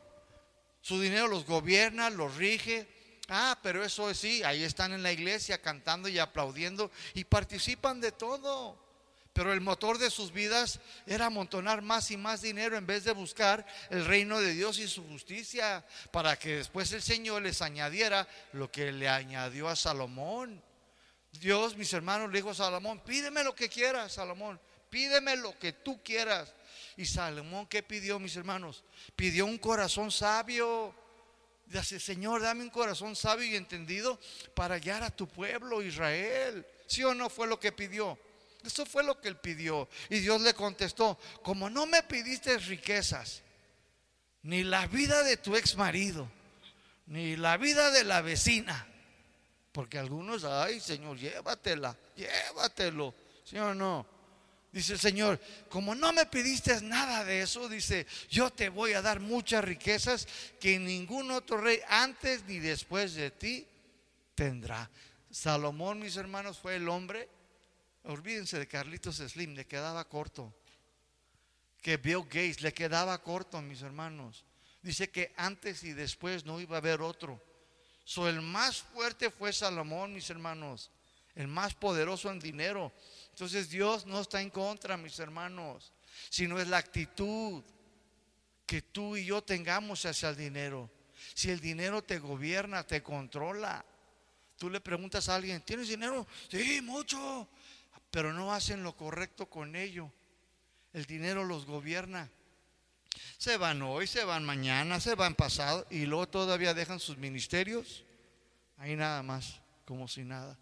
Su 0.81 1.01
dinero 1.01 1.29
los 1.29 1.45
gobierna, 1.45 2.11
los 2.11 2.37
rige. 2.37 2.89
Ah, 3.29 3.59
pero 3.63 3.85
eso 3.85 4.11
es 4.11 4.19
sí, 4.19 4.43
ahí 4.43 4.63
están 4.65 4.93
en 4.93 5.03
la 5.03 5.13
iglesia 5.13 5.61
cantando 5.61 6.09
y 6.09 6.19
aplaudiendo 6.19 6.91
y 7.15 7.25
participan 7.25 8.01
de 8.01 8.13
todo. 8.13 8.82
Pero 9.33 9.53
el 9.53 9.63
motor 9.63 9.97
de 9.97 10.11
sus 10.11 10.31
vidas 10.31 10.81
era 11.07 11.27
amontonar 11.27 11.81
más 11.81 12.11
y 12.11 12.17
más 12.17 12.43
dinero 12.43 12.77
en 12.77 12.87
vez 12.87 13.05
de 13.05 13.13
buscar 13.13 13.65
el 13.89 14.05
reino 14.05 14.41
de 14.41 14.53
Dios 14.53 14.79
y 14.79 14.87
su 14.89 15.03
justicia, 15.09 15.85
para 16.11 16.39
que 16.39 16.57
después 16.57 16.93
el 16.93 17.03
Señor 17.03 17.43
les 17.43 17.63
añadiera 17.63 18.29
lo 18.53 18.71
que 18.71 18.93
le 18.93 19.09
añadió 19.09 19.69
a 19.69 19.77
Salomón. 19.77 20.63
Dios, 21.33 21.77
mis 21.77 21.93
hermanos, 21.95 22.31
le 22.31 22.39
dijo 22.39 22.51
a 22.51 22.55
Salomón, 22.55 23.01
pídeme 23.01 23.43
lo 23.43 23.55
que 23.55 23.71
quieras, 23.71 24.13
Salomón, 24.13 24.61
pídeme 24.91 25.37
lo 25.37 25.59
que 25.59 25.73
tú 25.73 26.03
quieras. 26.03 26.55
Y 26.99 27.07
Salomón, 27.07 27.67
¿qué 27.67 27.83
pidió, 27.83 28.19
mis 28.19 28.37
hermanos? 28.37 28.85
Pidió 29.17 29.47
un 29.47 29.57
corazón 29.57 30.11
sabio. 30.11 30.95
Dice, 31.65 31.99
Señor, 31.99 32.43
dame 32.43 32.65
un 32.65 32.71
corazón 32.71 33.17
sabio 33.17 33.47
y 33.47 33.57
entendido 33.57 34.21
para 34.55 34.79
guiar 34.79 35.03
a 35.03 35.11
tu 35.11 35.27
pueblo, 35.27 35.83
Israel. 35.83 36.67
¿Sí 36.87 37.03
o 37.03 37.15
no 37.15 37.31
fue 37.31 37.47
lo 37.47 37.59
que 37.59 37.73
pidió? 37.73 38.19
Eso 38.65 38.87
fue 38.87 39.03
lo 39.05 39.21
que 39.21 39.29
él 39.29 39.37
pidió. 39.37 39.89
Y 40.09 40.21
Dios 40.21 40.41
le 40.41 40.55
contestó, 40.55 41.19
como 41.43 41.69
no 41.69 41.87
me 41.87 42.03
pidiste 42.03 42.59
riquezas, 42.59 43.43
ni 44.43 44.65
la 44.65 44.87
vida 44.87 45.23
de 45.23 45.37
tu 45.37 45.57
ex 45.57 45.77
marido, 45.77 46.29
ni 47.07 47.37
la 47.37 47.57
vida 47.57 47.91
de 47.91 48.05
la 48.05 48.21
vecina, 48.21 48.87
porque 49.73 49.99
algunos, 49.99 50.45
ay 50.45 50.81
Señor, 50.81 51.17
llévatela, 51.17 51.97
llévatelo, 52.17 53.15
¿sí 53.45 53.59
o 53.59 53.75
no? 53.75 54.07
Dice 54.73 54.95
el 54.95 55.01
Señor, 55.01 55.39
como 55.69 55.95
no 55.95 56.13
me 56.15 56.25
pidiste 56.25 56.81
nada 56.81 57.25
de 57.25 57.43
eso, 57.43 57.69
dice, 57.69 58.07
yo 58.31 58.51
te 58.51 58.71
voy 58.71 58.95
a 58.95 59.03
dar 59.03 59.21
muchas 59.21 59.63
riquezas 59.63 60.27
que 60.59 60.79
ningún 60.79 61.31
otro 61.31 61.59
rey 61.59 61.81
antes 61.89 62.45
ni 62.45 62.59
después 62.59 63.15
de 63.15 63.31
ti 63.31 63.67
tendrá. 64.35 64.91
Salomón, 65.31 65.99
mis 65.99 66.17
hermanos, 66.17 66.59
fue 66.59 66.77
el 66.77 66.89
hombre 66.89 67.29
Olvídense 68.05 68.59
de 68.59 68.67
Carlitos 68.67 69.17
Slim, 69.17 69.55
le 69.55 69.67
quedaba 69.67 70.09
corto. 70.09 70.53
Que 71.81 71.97
Bill 71.97 72.23
Gates 72.25 72.61
le 72.61 72.73
quedaba 72.73 73.23
corto, 73.23 73.61
mis 73.61 73.83
hermanos. 73.83 74.45
Dice 74.83 75.11
que 75.11 75.33
antes 75.37 75.85
y 75.85 75.93
después 75.93 76.45
no 76.45 76.61
iba 76.61 76.77
a 76.77 76.79
haber 76.79 77.01
otro. 77.01 77.41
So, 78.05 78.29
el 78.29 78.41
más 78.43 78.83
fuerte 78.83 79.31
fue 79.31 79.53
Salomón, 79.53 80.13
mis 80.13 80.29
hermanos. 80.31 80.91
El 81.35 81.49
más 81.49 81.75
poderoso 81.75 82.31
en 82.31 82.41
dinero. 82.41 82.93
Entonces 83.31 83.71
Dios 83.71 84.05
no 84.07 84.21
está 84.21 84.43
en 84.43 84.51
contra, 84.51 84.97
mis 84.97 85.19
hermanos, 85.19 85.93
sino 86.29 86.61
es 86.61 86.69
la 86.69 86.77
actitud 86.77 87.63
que 88.67 88.83
tú 88.83 89.17
y 89.17 89.25
yo 89.25 89.43
tengamos 89.43 90.05
hacia 90.05 90.29
el 90.29 90.37
dinero. 90.37 90.91
Si 91.35 91.51
el 91.51 91.61
dinero 91.61 92.03
te 92.03 92.19
gobierna, 92.19 92.87
te 92.87 93.03
controla. 93.03 93.85
Tú 94.59 94.69
le 94.69 94.81
preguntas 94.81 95.29
a 95.29 95.37
alguien, 95.37 95.63
¿tienes 95.63 95.89
dinero? 95.89 96.27
Sí, 96.51 96.81
mucho 96.83 97.49
pero 98.13 98.35
no 98.35 98.53
hacen 98.53 98.83
lo 98.85 98.95
correcto 98.95 99.47
con 99.47 99.75
ello. 99.75 100.13
El 100.93 101.07
dinero 101.07 101.45
los 101.45 101.65
gobierna. 101.65 102.31
Se 103.39 103.57
van 103.57 103.81
hoy, 103.81 104.07
se 104.07 104.23
van 104.23 104.45
mañana, 104.45 105.01
se 105.01 105.15
van 105.15 105.35
pasado 105.35 105.87
y 105.91 106.05
luego 106.05 106.29
todavía 106.29 106.75
dejan 106.75 107.01
sus 107.01 107.17
ministerios. 107.17 108.05
Ahí 108.77 108.95
nada 108.97 109.23
más, 109.23 109.61
como 109.87 110.07
si 110.09 110.25
nada. 110.25 110.59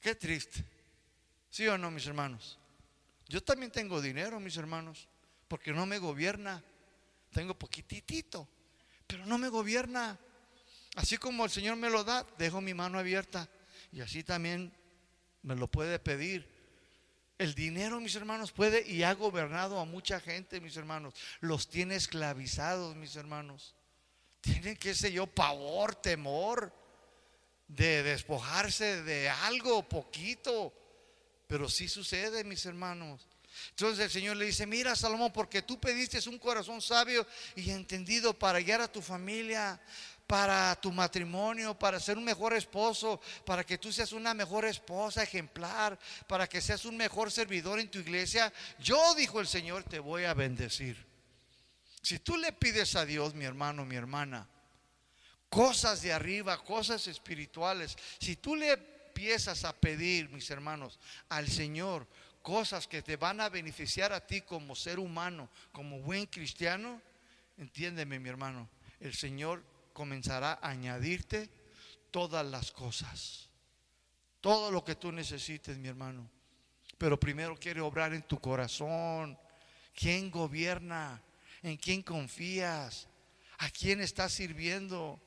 Qué 0.00 0.14
triste. 0.14 0.64
¿Sí 1.50 1.66
o 1.66 1.76
no, 1.76 1.90
mis 1.90 2.06
hermanos? 2.06 2.58
Yo 3.26 3.42
también 3.42 3.72
tengo 3.72 4.00
dinero, 4.00 4.38
mis 4.38 4.56
hermanos, 4.56 5.08
porque 5.48 5.72
no 5.72 5.84
me 5.84 5.98
gobierna. 5.98 6.62
Tengo 7.32 7.58
poquitito, 7.58 8.48
pero 9.04 9.26
no 9.26 9.36
me 9.36 9.48
gobierna. 9.48 10.16
Así 10.94 11.18
como 11.18 11.44
el 11.44 11.50
Señor 11.50 11.76
me 11.76 11.90
lo 11.90 12.04
da, 12.04 12.24
dejo 12.38 12.60
mi 12.60 12.72
mano 12.72 13.00
abierta 13.00 13.48
y 13.92 14.00
así 14.00 14.22
también 14.22 14.72
me 15.42 15.56
lo 15.56 15.66
puede 15.66 15.98
pedir. 15.98 16.57
El 17.38 17.54
dinero, 17.54 18.00
mis 18.00 18.16
hermanos, 18.16 18.50
puede 18.50 18.84
y 18.90 19.04
ha 19.04 19.14
gobernado 19.14 19.78
a 19.78 19.84
mucha 19.84 20.18
gente, 20.18 20.60
mis 20.60 20.76
hermanos. 20.76 21.14
Los 21.40 21.68
tiene 21.68 21.94
esclavizados, 21.94 22.96
mis 22.96 23.14
hermanos. 23.14 23.76
Tienen, 24.40 24.76
qué 24.76 24.92
sé 24.92 25.12
yo, 25.12 25.28
pavor, 25.28 25.94
temor 25.94 26.72
de 27.68 28.02
despojarse 28.02 29.02
de 29.04 29.28
algo 29.28 29.88
poquito. 29.88 30.72
Pero 31.46 31.68
sí 31.68 31.88
sucede, 31.88 32.42
mis 32.42 32.66
hermanos. 32.66 33.28
Entonces 33.70 34.04
el 34.04 34.10
Señor 34.10 34.36
le 34.36 34.46
dice, 34.46 34.66
mira 34.66 34.96
Salomón, 34.96 35.32
porque 35.32 35.62
tú 35.62 35.78
pediste 35.78 36.28
un 36.28 36.38
corazón 36.38 36.80
sabio 36.80 37.26
y 37.54 37.70
entendido 37.70 38.36
para 38.36 38.60
guiar 38.60 38.80
a 38.80 38.92
tu 38.92 39.00
familia, 39.00 39.80
para 40.28 40.78
tu 40.78 40.92
matrimonio, 40.92 41.76
para 41.76 41.98
ser 41.98 42.18
un 42.18 42.24
mejor 42.24 42.52
esposo, 42.52 43.18
para 43.46 43.64
que 43.64 43.78
tú 43.78 43.90
seas 43.90 44.12
una 44.12 44.34
mejor 44.34 44.66
esposa 44.66 45.22
ejemplar, 45.22 45.98
para 46.26 46.46
que 46.46 46.60
seas 46.60 46.84
un 46.84 46.98
mejor 46.98 47.32
servidor 47.32 47.80
en 47.80 47.90
tu 47.90 47.98
iglesia, 47.98 48.52
yo, 48.78 49.14
dijo 49.14 49.40
el 49.40 49.46
Señor, 49.46 49.84
te 49.84 49.98
voy 49.98 50.24
a 50.24 50.34
bendecir. 50.34 51.02
Si 52.02 52.18
tú 52.18 52.36
le 52.36 52.52
pides 52.52 52.94
a 52.94 53.06
Dios, 53.06 53.34
mi 53.34 53.46
hermano, 53.46 53.86
mi 53.86 53.96
hermana, 53.96 54.46
cosas 55.48 56.02
de 56.02 56.12
arriba, 56.12 56.62
cosas 56.62 57.06
espirituales, 57.06 57.96
si 58.20 58.36
tú 58.36 58.54
le 58.54 58.72
empiezas 58.72 59.64
a 59.64 59.72
pedir, 59.72 60.28
mis 60.28 60.50
hermanos, 60.50 60.98
al 61.30 61.48
Señor, 61.48 62.06
cosas 62.42 62.86
que 62.86 63.00
te 63.00 63.16
van 63.16 63.40
a 63.40 63.48
beneficiar 63.48 64.12
a 64.12 64.26
ti 64.26 64.42
como 64.42 64.76
ser 64.76 64.98
humano, 64.98 65.48
como 65.72 66.00
buen 66.00 66.26
cristiano, 66.26 67.00
entiéndeme, 67.56 68.18
mi 68.18 68.28
hermano, 68.28 68.68
el 69.00 69.14
Señor 69.14 69.64
comenzará 69.98 70.60
a 70.62 70.68
añadirte 70.68 71.50
todas 72.12 72.46
las 72.46 72.70
cosas. 72.70 73.48
Todo 74.40 74.70
lo 74.70 74.84
que 74.84 74.94
tú 74.94 75.10
necesites, 75.10 75.76
mi 75.76 75.88
hermano. 75.88 76.30
Pero 76.96 77.18
primero 77.18 77.58
quiere 77.58 77.80
obrar 77.80 78.14
en 78.14 78.22
tu 78.22 78.38
corazón. 78.38 79.36
¿Quién 79.92 80.30
gobierna? 80.30 81.20
¿En 81.64 81.76
quién 81.76 82.02
confías? 82.02 83.08
¿A 83.58 83.70
quién 83.70 84.00
estás 84.00 84.32
sirviendo? 84.32 85.20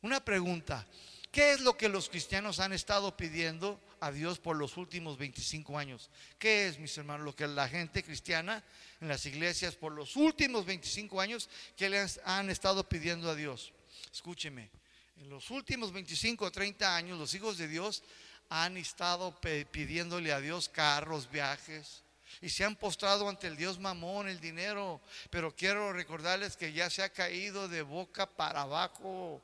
Una 0.00 0.24
pregunta. 0.24 0.86
¿Qué 1.30 1.52
es 1.52 1.60
lo 1.60 1.76
que 1.76 1.90
los 1.90 2.08
cristianos 2.08 2.60
han 2.60 2.72
estado 2.72 3.14
pidiendo 3.14 3.78
a 4.00 4.10
Dios 4.10 4.38
por 4.38 4.56
los 4.56 4.78
últimos 4.78 5.18
25 5.18 5.76
años? 5.76 6.08
¿Qué 6.38 6.66
es, 6.66 6.78
mis 6.78 6.96
hermanos, 6.96 7.26
lo 7.26 7.36
que 7.36 7.46
la 7.46 7.68
gente 7.68 8.02
cristiana 8.02 8.64
en 9.02 9.08
las 9.08 9.26
iglesias 9.26 9.74
por 9.74 9.92
los 9.92 10.16
últimos 10.16 10.64
25 10.64 11.20
años 11.20 11.50
que 11.76 11.90
les 11.90 12.18
han 12.24 12.48
estado 12.48 12.88
pidiendo 12.88 13.28
a 13.28 13.34
Dios? 13.34 13.74
Escúcheme, 14.12 14.70
en 15.16 15.28
los 15.28 15.50
últimos 15.50 15.92
25 15.92 16.44
o 16.44 16.50
30 16.50 16.96
años 16.96 17.18
los 17.18 17.34
hijos 17.34 17.58
de 17.58 17.68
Dios 17.68 18.02
han 18.48 18.76
estado 18.76 19.38
pidiéndole 19.70 20.32
a 20.32 20.40
Dios 20.40 20.68
carros, 20.68 21.30
viajes, 21.30 22.02
y 22.40 22.48
se 22.48 22.64
han 22.64 22.76
postrado 22.76 23.28
ante 23.28 23.46
el 23.46 23.56
Dios 23.56 23.78
mamón, 23.78 24.28
el 24.28 24.40
dinero. 24.40 25.00
Pero 25.30 25.54
quiero 25.54 25.92
recordarles 25.92 26.56
que 26.56 26.72
ya 26.72 26.88
se 26.88 27.02
ha 27.02 27.08
caído 27.08 27.68
de 27.68 27.82
boca 27.82 28.26
para 28.26 28.62
abajo. 28.62 29.42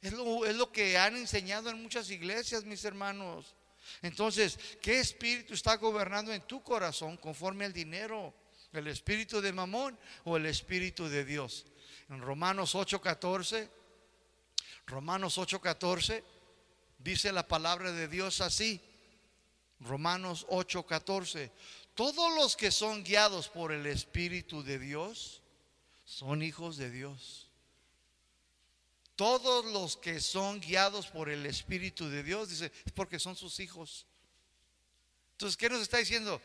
Es 0.00 0.12
lo, 0.12 0.46
es 0.46 0.54
lo 0.56 0.70
que 0.70 0.96
han 0.96 1.16
enseñado 1.16 1.70
en 1.70 1.82
muchas 1.82 2.10
iglesias, 2.10 2.64
mis 2.64 2.84
hermanos. 2.84 3.54
Entonces, 4.02 4.58
¿qué 4.80 5.00
espíritu 5.00 5.54
está 5.54 5.76
gobernando 5.76 6.32
en 6.32 6.42
tu 6.42 6.62
corazón 6.62 7.16
conforme 7.16 7.64
al 7.64 7.72
dinero? 7.72 8.32
¿El 8.72 8.86
espíritu 8.88 9.40
de 9.40 9.52
mamón 9.52 9.98
o 10.24 10.36
el 10.36 10.46
espíritu 10.46 11.08
de 11.08 11.24
Dios? 11.24 11.66
En 12.08 12.20
Romanos 12.20 12.74
8:14, 12.74 13.68
Romanos 14.86 15.38
8:14 15.38 16.22
dice 16.98 17.32
la 17.32 17.46
palabra 17.46 17.92
de 17.92 18.08
Dios 18.08 18.40
así. 18.40 18.80
Romanos 19.80 20.46
8:14. 20.48 21.50
Todos 21.94 22.34
los 22.34 22.56
que 22.56 22.70
son 22.70 23.04
guiados 23.04 23.48
por 23.48 23.72
el 23.72 23.86
Espíritu 23.86 24.62
de 24.62 24.78
Dios 24.78 25.42
son 26.04 26.42
hijos 26.42 26.76
de 26.76 26.90
Dios. 26.90 27.48
Todos 29.16 29.64
los 29.66 29.96
que 29.96 30.20
son 30.20 30.60
guiados 30.60 31.06
por 31.06 31.28
el 31.30 31.46
Espíritu 31.46 32.08
de 32.08 32.24
Dios, 32.24 32.48
dice, 32.48 32.72
es 32.84 32.92
porque 32.92 33.20
son 33.20 33.36
sus 33.36 33.60
hijos. 33.60 34.06
Entonces, 35.32 35.56
¿qué 35.56 35.68
nos 35.68 35.82
está 35.82 35.98
diciendo? 35.98 36.42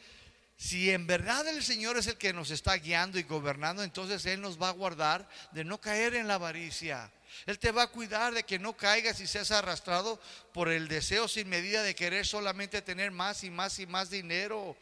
Si 0.55 0.91
en 0.91 1.07
verdad 1.07 1.47
el 1.47 1.63
Señor 1.63 1.97
es 1.97 2.05
el 2.07 2.17
que 2.17 2.33
nos 2.33 2.51
está 2.51 2.75
guiando 2.75 3.17
y 3.17 3.23
gobernando, 3.23 3.81
entonces 3.81 4.25
Él 4.25 4.41
nos 4.41 4.61
va 4.61 4.69
a 4.69 4.73
guardar 4.73 5.27
de 5.51 5.63
no 5.63 5.79
caer 5.81 6.13
en 6.15 6.27
la 6.27 6.35
avaricia. 6.35 7.11
Él 7.45 7.59
te 7.59 7.71
va 7.71 7.83
a 7.83 7.87
cuidar 7.87 8.33
de 8.33 8.43
que 8.43 8.59
no 8.59 8.75
caigas 8.75 9.19
y 9.19 9.27
seas 9.27 9.51
arrastrado 9.51 10.19
por 10.53 10.69
el 10.69 10.87
deseo 10.87 11.27
sin 11.27 11.49
medida 11.49 11.83
de 11.83 11.95
querer 11.95 12.25
solamente 12.25 12.81
tener 12.81 13.11
más 13.11 13.43
y 13.43 13.49
más 13.49 13.79
y 13.79 13.87
más 13.87 14.09
dinero. 14.09 14.75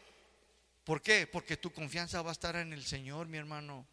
¿Por 0.83 1.01
qué? 1.01 1.27
Porque 1.27 1.57
tu 1.57 1.71
confianza 1.71 2.21
va 2.21 2.29
a 2.29 2.33
estar 2.33 2.55
en 2.55 2.73
el 2.73 2.85
Señor, 2.85 3.27
mi 3.27 3.37
hermano. 3.37 3.85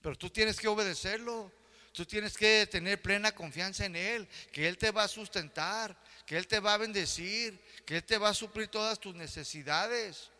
Pero 0.00 0.16
tú 0.16 0.30
tienes 0.30 0.58
que 0.58 0.68
obedecerlo. 0.68 1.52
Tú 1.92 2.06
tienes 2.06 2.36
que 2.36 2.68
tener 2.70 3.02
plena 3.02 3.32
confianza 3.32 3.84
en 3.84 3.96
Él, 3.96 4.28
que 4.52 4.68
Él 4.68 4.78
te 4.78 4.92
va 4.92 5.04
a 5.04 5.08
sustentar, 5.08 5.96
que 6.24 6.36
Él 6.36 6.46
te 6.46 6.60
va 6.60 6.74
a 6.74 6.78
bendecir, 6.78 7.60
que 7.84 7.96
Él 7.96 8.04
te 8.04 8.16
va 8.16 8.28
a 8.28 8.34
suplir 8.34 8.68
todas 8.68 9.00
tus 9.00 9.14
necesidades. 9.16 10.30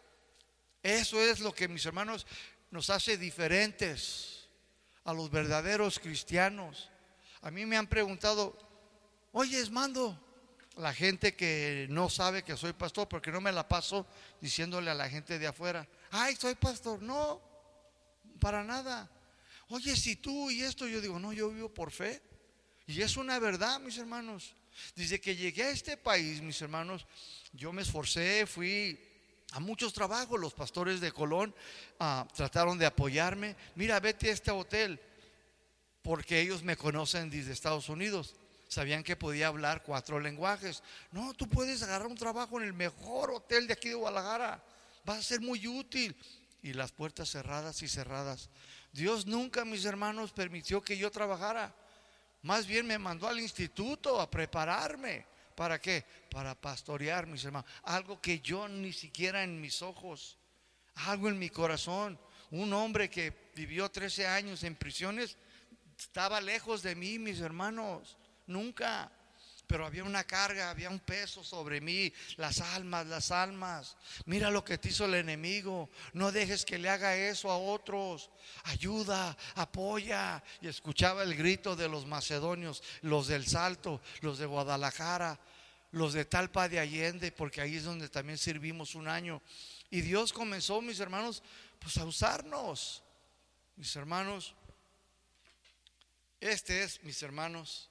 Eso 0.82 1.20
es 1.20 1.40
lo 1.40 1.52
que, 1.52 1.66
mis 1.66 1.84
hermanos, 1.84 2.26
nos 2.70 2.88
hace 2.88 3.18
diferentes 3.18 4.46
a 5.04 5.12
los 5.12 5.30
verdaderos 5.30 5.98
cristianos. 5.98 6.88
A 7.43 7.51
mí 7.51 7.64
me 7.66 7.76
han 7.76 7.86
preguntado, 7.86 8.57
oye, 9.32 9.68
mando, 9.70 10.18
la 10.76 10.93
gente 10.93 11.34
que 11.34 11.86
no 11.91 12.09
sabe 12.09 12.43
que 12.43 12.57
soy 12.57 12.72
pastor, 12.72 13.09
porque 13.09 13.30
no 13.30 13.41
me 13.41 13.53
la 13.53 13.68
paso 13.68 14.07
diciéndole 14.41 14.91
a 14.91 14.95
la 14.95 15.09
gente 15.09 15.38
de 15.38 15.47
afuera, 15.47 15.88
ay, 16.11 16.36
soy 16.36 16.55
pastor. 16.55 17.03
No, 17.03 17.41
para 18.38 18.64
nada 18.64 19.11
oye, 19.70 19.97
si 19.97 20.16
tú 20.16 20.51
y 20.51 20.62
esto, 20.62 20.86
yo 20.86 21.01
digo, 21.01 21.18
no, 21.18 21.32
yo 21.32 21.51
vivo 21.51 21.68
por 21.68 21.91
fe. 21.91 22.20
Y 22.86 23.03
es 23.03 23.16
una 23.16 23.38
verdad, 23.38 23.80
mis 23.80 23.99
hermanos. 23.99 24.55
Desde 24.95 25.20
que 25.20 25.36
llegué 25.36 25.64
a 25.64 25.70
este 25.70 25.97
país, 25.97 26.41
mis 26.43 26.61
hermanos, 26.61 27.07
yo 27.53 27.72
me 27.72 27.82
esforcé, 27.82 28.47
fui 28.47 28.99
a 29.53 29.61
muchos 29.61 29.93
trabajos. 29.93 30.38
Los 30.38 30.55
pastores 30.55 31.01
de 31.01 31.12
Colón 31.12 31.55
ah, 31.99 32.26
trataron 32.34 32.78
de 32.78 32.86
apoyarme. 32.86 33.57
Mira, 33.76 34.01
vete 34.01 34.28
a 34.28 34.32
este 34.32 34.51
hotel, 34.51 35.01
porque 36.03 36.40
ellos 36.40 36.62
me 36.62 36.76
conocen 36.76 37.30
desde 37.30 37.53
Estados 37.53 37.88
Unidos. 37.88 38.34
Sabían 38.68 39.03
que 39.03 39.16
podía 39.16 39.48
hablar 39.48 39.82
cuatro 39.82 40.20
lenguajes. 40.20 40.82
No, 41.11 41.34
tú 41.34 41.48
puedes 41.48 41.82
agarrar 41.82 42.07
un 42.07 42.16
trabajo 42.16 42.61
en 42.61 42.66
el 42.66 42.72
mejor 42.72 43.30
hotel 43.32 43.66
de 43.66 43.72
aquí 43.72 43.88
de 43.88 43.96
Guadalajara. 43.96 44.62
Vas 45.05 45.18
a 45.18 45.22
ser 45.22 45.40
muy 45.40 45.66
útil. 45.66 46.16
Y 46.62 46.74
las 46.74 46.92
puertas 46.92 47.30
cerradas 47.30 47.82
y 47.82 47.88
cerradas. 47.88 48.51
Dios 48.92 49.26
nunca, 49.26 49.64
mis 49.64 49.84
hermanos, 49.86 50.30
permitió 50.30 50.82
que 50.82 50.96
yo 50.96 51.11
trabajara. 51.11 51.74
Más 52.42 52.66
bien 52.66 52.86
me 52.86 52.98
mandó 52.98 53.28
al 53.28 53.40
instituto 53.40 54.20
a 54.20 54.30
prepararme. 54.30 55.26
¿Para 55.55 55.80
qué? 55.80 56.05
Para 56.30 56.55
pastorear, 56.55 57.26
mis 57.26 57.44
hermanos. 57.44 57.68
Algo 57.82 58.20
que 58.20 58.40
yo 58.40 58.68
ni 58.68 58.92
siquiera 58.92 59.42
en 59.42 59.61
mis 59.61 59.82
ojos, 59.82 60.38
algo 60.94 61.28
en 61.28 61.38
mi 61.38 61.51
corazón. 61.51 62.18
Un 62.51 62.72
hombre 62.72 63.11
que 63.11 63.51
vivió 63.55 63.90
13 63.90 64.26
años 64.26 64.64
en 64.64 64.76
prisiones 64.76 65.36
estaba 66.01 66.40
lejos 66.40 66.82
de 66.82 66.94
mí, 66.94 67.18
mis 67.18 67.40
hermanos. 67.40 68.16
Nunca 68.46 69.12
pero 69.70 69.86
había 69.86 70.03
una 70.03 70.24
carga, 70.24 70.68
había 70.68 70.90
un 70.90 70.98
peso 70.98 71.44
sobre 71.44 71.80
mí, 71.80 72.12
las 72.38 72.61
almas, 72.61 73.07
las 73.07 73.30
almas. 73.30 73.96
Mira 74.24 74.51
lo 74.51 74.64
que 74.64 74.78
te 74.78 74.88
hizo 74.88 75.05
el 75.05 75.14
enemigo, 75.14 75.88
no 76.12 76.32
dejes 76.32 76.64
que 76.64 76.76
le 76.76 76.88
haga 76.88 77.14
eso 77.14 77.53
a 77.53 77.57
otros. 77.57 78.30
Ayuda, 78.64 79.36
apoya. 79.55 80.42
Y 80.61 80.66
escuchaba 80.66 81.22
el 81.22 81.36
grito 81.36 81.76
de 81.76 81.88
los 81.88 82.05
macedonios, 82.05 82.82
los 83.03 83.28
del 83.28 83.46
Salto, 83.46 84.01
los 84.22 84.38
de 84.38 84.46
Guadalajara, 84.46 85.38
los 85.92 86.14
de 86.14 86.24
Talpa 86.24 86.68
de 86.68 86.80
Allende, 86.80 87.30
porque 87.30 87.61
ahí 87.61 87.76
es 87.76 87.84
donde 87.84 88.09
también 88.09 88.38
servimos 88.38 88.96
un 88.96 89.07
año. 89.07 89.40
Y 89.88 90.01
Dios 90.01 90.32
comenzó, 90.32 90.82
mis 90.82 90.98
hermanos, 90.98 91.44
pues 91.78 91.96
a 91.96 92.05
usarnos. 92.05 93.05
Mis 93.76 93.94
hermanos, 93.94 94.57
este 96.41 96.82
es, 96.82 97.03
mis 97.05 97.22
hermanos, 97.22 97.91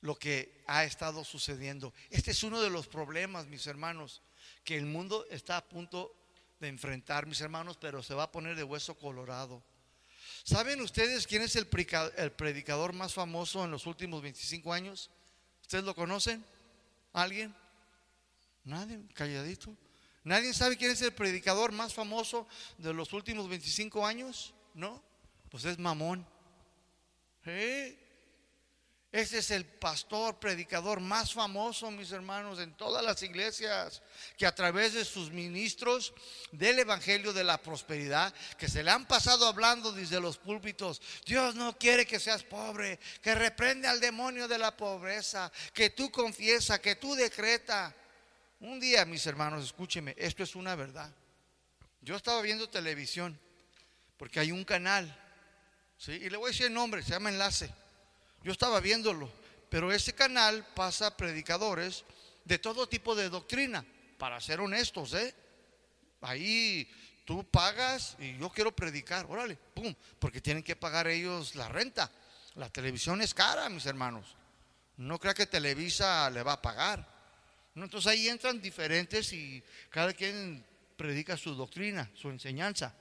lo 0.00 0.16
que 0.16 0.62
ha 0.66 0.84
estado 0.84 1.24
sucediendo. 1.24 1.92
Este 2.10 2.30
es 2.30 2.42
uno 2.42 2.60
de 2.60 2.70
los 2.70 2.86
problemas, 2.86 3.46
mis 3.46 3.66
hermanos, 3.66 4.22
que 4.64 4.76
el 4.76 4.86
mundo 4.86 5.26
está 5.30 5.56
a 5.56 5.68
punto 5.68 6.14
de 6.60 6.68
enfrentar, 6.68 7.26
mis 7.26 7.40
hermanos, 7.40 7.76
pero 7.80 8.02
se 8.02 8.14
va 8.14 8.24
a 8.24 8.32
poner 8.32 8.56
de 8.56 8.62
hueso 8.62 8.94
colorado. 8.94 9.62
¿Saben 10.44 10.80
ustedes 10.80 11.26
quién 11.26 11.42
es 11.42 11.56
el 11.56 11.66
predicador 11.66 12.92
más 12.92 13.12
famoso 13.12 13.64
en 13.64 13.70
los 13.72 13.86
últimos 13.86 14.22
25 14.22 14.72
años? 14.72 15.10
¿Ustedes 15.60 15.84
lo 15.84 15.94
conocen? 15.94 16.44
¿Alguien? 17.12 17.54
Nadie, 18.64 19.00
calladito. 19.14 19.76
¿Nadie 20.22 20.54
sabe 20.54 20.76
quién 20.76 20.90
es 20.90 21.02
el 21.02 21.12
predicador 21.12 21.72
más 21.72 21.94
famoso 21.94 22.46
de 22.78 22.92
los 22.92 23.12
últimos 23.12 23.48
25 23.48 24.06
años? 24.06 24.54
¿No? 24.74 25.02
Pues 25.50 25.64
es 25.64 25.78
Mamón. 25.78 26.26
Ese 27.46 29.38
es 29.38 29.50
el 29.50 29.64
pastor, 29.64 30.38
predicador 30.38 31.00
más 31.00 31.32
famoso, 31.32 31.90
mis 31.90 32.12
hermanos, 32.12 32.58
en 32.58 32.74
todas 32.74 33.04
las 33.04 33.22
iglesias, 33.22 34.02
que 34.36 34.44
a 34.44 34.54
través 34.54 34.92
de 34.94 35.04
sus 35.04 35.30
ministros 35.30 36.12
del 36.52 36.80
Evangelio 36.80 37.32
de 37.32 37.44
la 37.44 37.56
Prosperidad, 37.56 38.34
que 38.58 38.68
se 38.68 38.82
le 38.82 38.90
han 38.90 39.06
pasado 39.06 39.46
hablando 39.46 39.92
desde 39.92 40.20
los 40.20 40.36
púlpitos, 40.36 41.00
Dios 41.24 41.54
no 41.54 41.78
quiere 41.78 42.04
que 42.04 42.20
seas 42.20 42.42
pobre, 42.42 42.98
que 43.22 43.34
reprende 43.34 43.88
al 43.88 44.00
demonio 44.00 44.48
de 44.48 44.58
la 44.58 44.76
pobreza, 44.76 45.50
que 45.72 45.90
tú 45.90 46.10
confiesa, 46.10 46.80
que 46.80 46.96
tú 46.96 47.14
decreta. 47.14 47.94
Un 48.60 48.80
día, 48.80 49.04
mis 49.04 49.24
hermanos, 49.26 49.64
escúcheme, 49.64 50.14
esto 50.18 50.42
es 50.42 50.56
una 50.56 50.74
verdad. 50.74 51.10
Yo 52.02 52.16
estaba 52.16 52.42
viendo 52.42 52.68
televisión, 52.68 53.38
porque 54.16 54.40
hay 54.40 54.52
un 54.52 54.64
canal, 54.64 55.22
¿sí? 55.98 56.12
y 56.12 56.30
le 56.30 56.36
voy 56.36 56.48
a 56.48 56.50
decir 56.52 56.66
el 56.66 56.74
nombre, 56.74 57.02
se 57.02 57.10
llama 57.10 57.30
Enlace. 57.30 57.70
Yo 58.42 58.52
estaba 58.52 58.80
viéndolo, 58.80 59.30
pero 59.68 59.92
ese 59.92 60.14
canal 60.14 60.66
pasa 60.74 61.16
predicadores 61.16 62.04
de 62.44 62.58
todo 62.58 62.88
tipo 62.88 63.14
de 63.14 63.28
doctrina, 63.28 63.84
para 64.18 64.40
ser 64.40 64.60
honestos, 64.60 65.14
¿eh? 65.14 65.34
Ahí 66.20 66.88
tú 67.24 67.44
pagas 67.44 68.16
y 68.18 68.38
yo 68.38 68.48
quiero 68.50 68.74
predicar, 68.74 69.26
órale, 69.28 69.56
pum, 69.74 69.94
porque 70.18 70.40
tienen 70.40 70.62
que 70.62 70.76
pagar 70.76 71.06
ellos 71.08 71.54
la 71.54 71.68
renta. 71.68 72.10
La 72.54 72.70
televisión 72.70 73.20
es 73.20 73.34
cara, 73.34 73.68
mis 73.68 73.84
hermanos. 73.86 74.36
No 74.96 75.18
crea 75.18 75.34
que 75.34 75.46
Televisa 75.46 76.30
le 76.30 76.42
va 76.42 76.52
a 76.52 76.62
pagar. 76.62 77.06
Entonces 77.74 78.10
ahí 78.10 78.28
entran 78.28 78.60
diferentes 78.62 79.32
y 79.32 79.62
cada 79.90 80.14
quien 80.14 80.64
predica 80.96 81.36
su 81.36 81.54
doctrina, 81.54 82.10
su 82.14 82.30
enseñanza. 82.30 82.94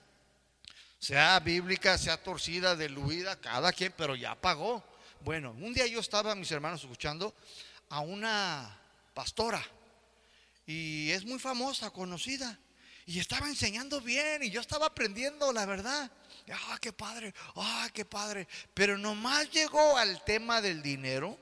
Sea 0.99 1.39
bíblica, 1.39 1.97
sea 1.97 2.21
torcida, 2.21 2.75
diluida, 2.75 3.39
cada 3.39 3.71
quien, 3.71 3.93
pero 3.95 4.15
ya 4.15 4.35
pagó. 4.35 4.83
Bueno, 5.21 5.51
un 5.51 5.73
día 5.73 5.87
yo 5.87 5.99
estaba, 5.99 6.35
mis 6.35 6.51
hermanos, 6.51 6.81
escuchando 6.81 7.33
a 7.89 7.99
una 7.99 8.79
pastora 9.13 9.63
y 10.65 11.11
es 11.11 11.25
muy 11.25 11.39
famosa, 11.39 11.91
conocida. 11.91 12.59
Y 13.07 13.19
estaba 13.19 13.47
enseñando 13.47 14.01
bien 14.01 14.41
y 14.43 14.49
yo 14.49 14.61
estaba 14.61 14.87
aprendiendo, 14.87 15.53
la 15.53 15.65
verdad. 15.65 16.11
Ah, 16.51 16.77
qué 16.81 16.91
padre, 16.91 17.33
ah, 17.55 17.87
qué 17.93 18.03
padre. 18.03 18.47
Pero 18.73 18.97
nomás 18.97 19.49
llegó 19.51 19.97
al 19.97 20.23
tema 20.23 20.61
del 20.61 20.81
dinero 20.81 21.37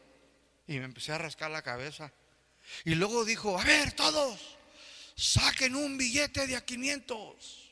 y 0.68 0.80
me 0.80 0.86
empecé 0.86 1.14
a 1.14 1.18
rascar 1.18 1.51
la 1.51 1.62
cabeza. 1.62 2.12
Y 2.84 2.95
luego 2.95 3.24
dijo, 3.24 3.58
a 3.58 3.64
ver, 3.64 3.93
todos, 3.93 4.58
saquen 5.16 5.76
un 5.76 5.97
billete 5.97 6.47
de 6.47 6.56
a 6.58 6.66
500. 6.66 7.62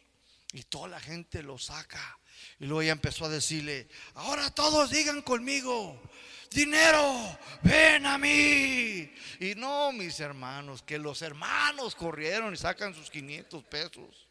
Y 0.54 0.64
toda 0.64 0.89
la 0.89 0.99
gente 0.99 1.43
lo 1.43 1.58
saca. 1.58 2.18
Y 2.60 2.66
luego 2.66 2.82
ella 2.82 2.91
empezó 2.91 3.26
a 3.26 3.30
decirle, 3.30 3.88
ahora 4.16 4.49
todos 4.52 4.89
digan 4.89 5.22
conmigo, 5.22 6.02
dinero, 6.49 7.38
ven 7.64 8.06
a 8.06 8.18
mí. 8.18 9.12
Y 9.39 9.56
no, 9.56 9.91
mis 9.91 10.20
hermanos, 10.20 10.84
que 10.84 10.97
los 10.97 11.22
hermanos 11.22 11.95
corrieron 11.95 12.54
y 12.54 12.58
sacan 12.58 12.93
sus 12.93 13.10
500 13.10 13.64
pesos. 13.64 14.28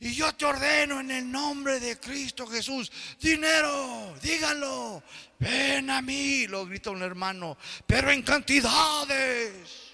Y 0.00 0.14
yo 0.14 0.34
te 0.34 0.44
ordeno 0.44 1.00
en 1.00 1.10
el 1.10 1.30
nombre 1.30 1.80
de 1.80 1.98
Cristo 1.98 2.46
Jesús, 2.46 2.92
dinero, 3.18 4.14
díganlo, 4.22 5.02
ven 5.38 5.90
a 5.90 6.02
mí, 6.02 6.46
lo 6.46 6.66
gritó 6.66 6.92
un 6.92 7.02
hermano, 7.02 7.56
pero 7.86 8.10
en 8.10 8.22
cantidades. 8.22 9.86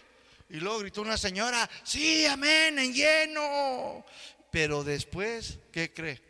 Y 0.49 0.57
luego 0.57 0.81
gritó 0.81 1.01
una 1.01 1.17
señora, 1.17 1.69
sí, 1.83 2.27
amén, 2.27 2.79
en 2.79 2.93
lleno. 2.93 4.05
Pero 4.53 4.85
después, 4.85 5.59
¿qué 5.73 5.93
cree? 5.95 6.21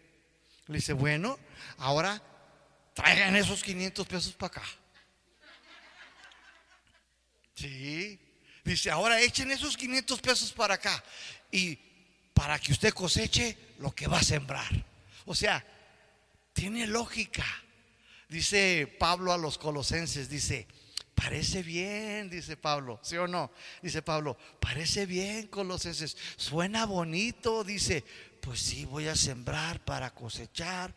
Le 0.69 0.77
dice, 0.77 0.93
bueno, 0.93 1.39
ahora 1.79 2.23
traigan 2.95 3.35
esos 3.35 3.65
500 3.65 4.07
pesos 4.07 4.33
para 4.35 4.47
acá. 4.47 4.63
Sí. 7.57 8.19
Dice, 8.63 8.93
ahora 8.93 9.21
echen 9.21 9.51
esos 9.51 9.77
500 9.77 10.21
pesos 10.21 10.53
para 10.53 10.75
acá. 10.75 11.03
Y 11.51 11.77
para 12.33 12.61
que 12.61 12.71
usted 12.71 12.95
coseche 12.95 13.59
lo 13.81 13.93
que 13.93 14.07
va 14.07 14.21
a 14.21 14.23
sembrar. 14.23 14.71
O 15.27 15.35
sea, 15.35 15.67
tiene 16.53 16.87
lógica. 16.87 17.45
Dice 18.29 18.87
Pablo 19.01 19.33
a 19.33 19.37
los 19.37 19.59
colosenses, 19.59 20.29
dice, 20.29 20.69
parece 21.15 21.63
bien, 21.63 22.29
dice 22.29 22.57
Pablo, 22.57 23.01
¿sí 23.03 23.17
o 23.17 23.27
no? 23.27 23.51
Dice 23.83 24.03
Pablo, 24.03 24.37
parece 24.61 25.07
bien 25.07 25.47
colosenses, 25.49 26.17
suena 26.37 26.87
bonito, 26.87 27.65
dice, 27.65 28.05
pues 28.41 28.61
sí, 28.61 28.85
voy 28.85 29.07
a 29.07 29.17
sembrar 29.17 29.85
para 29.85 30.11
cosechar, 30.11 30.95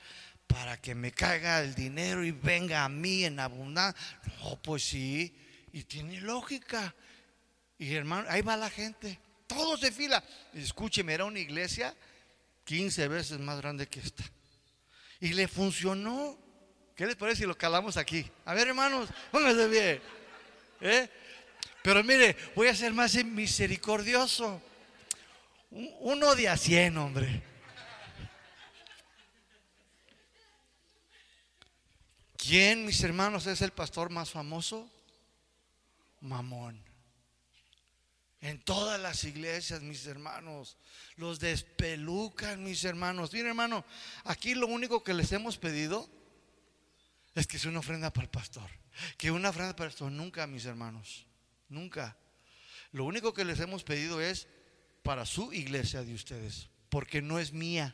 para 0.48 0.80
que 0.82 0.96
me 0.96 1.12
caiga 1.12 1.62
el 1.62 1.76
dinero 1.76 2.24
y 2.24 2.32
venga 2.32 2.84
a 2.84 2.90
mí 2.90 3.24
en 3.24 3.40
abundancia. 3.40 4.02
No, 4.40 4.62
pues 4.62 4.84
sí, 4.84 5.36
y 5.72 5.84
tiene 5.84 6.22
lógica. 6.22 6.96
Y 7.78 7.94
hermano, 7.94 8.28
ahí 8.30 8.42
va 8.42 8.56
la 8.58 8.70
gente. 8.70 9.20
Todos 9.48 9.82
de 9.82 9.92
fila. 9.92 10.24
Escúcheme, 10.54 11.14
era 11.14 11.26
una 11.26 11.40
iglesia 11.40 11.96
15 12.64 13.08
veces 13.08 13.40
más 13.40 13.60
grande 13.62 13.88
que 13.88 14.00
esta. 14.00 14.24
Y 15.20 15.34
le 15.34 15.48
funcionó. 15.48 16.45
¿Qué 16.96 17.06
les 17.06 17.16
parece 17.16 17.42
si 17.42 17.48
lo 17.48 17.58
calamos 17.58 17.98
aquí? 17.98 18.30
A 18.46 18.54
ver, 18.54 18.70
hermanos, 18.70 19.10
pónganse 19.32 19.68
bien. 19.68 20.02
¿Eh? 20.82 21.10
Pero 21.84 22.04
mire, 22.04 22.36
voy 22.56 22.68
a 22.68 22.76
ser 22.76 22.94
más 22.94 23.14
misericordioso. 23.24 24.62
Uno 25.72 26.36
de 26.36 26.48
a 26.48 26.58
cien, 26.58 26.98
hombre. 26.98 27.44
¿Quién, 32.38 32.86
mis 32.86 33.04
hermanos, 33.04 33.46
es 33.48 33.62
el 33.62 33.72
pastor 33.72 34.10
más 34.10 34.30
famoso? 34.30 34.90
mamón. 36.26 36.82
En 38.42 38.60
todas 38.60 39.00
las 39.00 39.24
iglesias, 39.24 39.82
mis 39.82 40.06
hermanos, 40.06 40.78
los 41.16 41.40
despelucan, 41.40 42.64
mis 42.64 42.84
hermanos. 42.84 43.34
Miren, 43.34 43.48
hermano, 43.48 43.86
aquí 44.24 44.54
lo 44.54 44.68
único 44.68 45.04
que 45.04 45.14
les 45.14 45.32
hemos 45.32 45.58
pedido 45.58 46.10
es 47.36 47.48
que 47.48 47.60
sea 47.60 47.70
una 47.70 47.80
ofrenda 47.80 48.12
para 48.12 48.24
el 48.24 48.32
pastor. 48.32 48.70
Que 49.18 49.30
una 49.30 49.50
ofrenda 49.50 49.76
para 49.76 49.90
el 49.90 49.92
pastor, 49.92 50.12
nunca, 50.12 50.48
mis 50.48 50.66
hermanos, 50.66 51.26
nunca. 51.68 52.18
Lo 52.92 53.04
único 53.04 53.34
que 53.34 53.46
les 53.46 53.60
hemos 53.60 53.84
pedido 53.84 54.22
es 54.22 54.48
para 55.04 55.26
su 55.26 55.54
iglesia 55.54 56.04
de 56.04 56.14
ustedes, 56.14 56.70
porque 56.90 57.22
no 57.22 57.38
es 57.38 57.52
mía. 57.52 57.94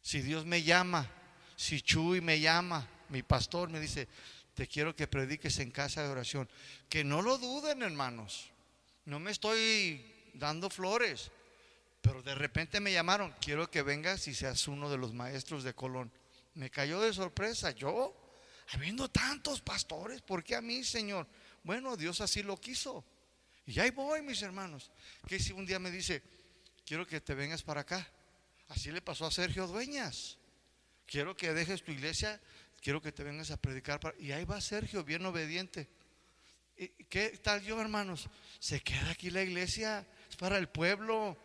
Si 0.00 0.22
Dios 0.22 0.46
me 0.46 0.62
llama, 0.62 1.10
si 1.56 1.82
Chuy 1.82 2.20
me 2.20 2.40
llama, 2.40 2.88
mi 3.08 3.22
pastor 3.22 3.68
me 3.68 3.80
dice, 3.80 4.08
te 4.54 4.68
quiero 4.68 4.94
que 4.94 5.08
prediques 5.08 5.58
en 5.58 5.72
casa 5.72 6.02
de 6.02 6.08
oración. 6.08 6.48
Que 6.88 7.02
no 7.02 7.20
lo 7.20 7.36
duden, 7.36 7.82
hermanos. 7.82 8.50
No 9.04 9.18
me 9.18 9.32
estoy 9.32 10.30
dando 10.34 10.70
flores, 10.70 11.32
pero 12.00 12.22
de 12.22 12.34
repente 12.34 12.78
me 12.78 12.92
llamaron, 12.92 13.34
quiero 13.40 13.70
que 13.70 13.82
vengas 13.82 14.28
y 14.28 14.34
seas 14.34 14.68
uno 14.68 14.88
de 14.88 14.98
los 14.98 15.14
maestros 15.14 15.64
de 15.64 15.74
Colón. 15.74 16.12
Me 16.58 16.70
cayó 16.70 17.00
de 17.00 17.12
sorpresa, 17.12 17.70
yo, 17.70 18.14
habiendo 18.70 19.08
tantos 19.08 19.60
pastores, 19.60 20.22
¿por 20.22 20.42
qué 20.42 20.56
a 20.56 20.60
mí, 20.60 20.84
Señor? 20.84 21.26
Bueno, 21.62 21.96
Dios 21.96 22.20
así 22.20 22.42
lo 22.42 22.60
quiso. 22.60 23.04
Y 23.64 23.78
ahí 23.80 23.90
voy, 23.90 24.22
mis 24.22 24.42
hermanos. 24.42 24.90
Que 25.26 25.38
si 25.38 25.52
un 25.52 25.64
día 25.64 25.78
me 25.78 25.90
dice, 25.90 26.22
quiero 26.84 27.06
que 27.06 27.20
te 27.20 27.34
vengas 27.34 27.62
para 27.62 27.82
acá. 27.82 28.06
Así 28.68 28.90
le 28.90 29.00
pasó 29.00 29.26
a 29.26 29.30
Sergio 29.30 29.66
Dueñas. 29.66 30.36
Quiero 31.06 31.36
que 31.36 31.54
dejes 31.54 31.82
tu 31.82 31.92
iglesia 31.92 32.40
quiero 32.80 33.00
que 33.00 33.12
te 33.12 33.24
vengas 33.24 33.50
a 33.50 33.56
predicar. 33.56 34.00
Y 34.18 34.32
ahí 34.32 34.44
va 34.44 34.60
Sergio, 34.60 35.04
bien 35.04 35.24
obediente. 35.26 35.88
¿Y 36.76 36.88
¿Qué 37.04 37.30
tal 37.42 37.62
yo, 37.62 37.80
hermanos? 37.80 38.28
Se 38.60 38.80
queda 38.80 39.10
aquí 39.10 39.30
la 39.30 39.42
iglesia, 39.42 40.06
es 40.28 40.36
para 40.36 40.58
el 40.58 40.68
pueblo, 40.68 41.36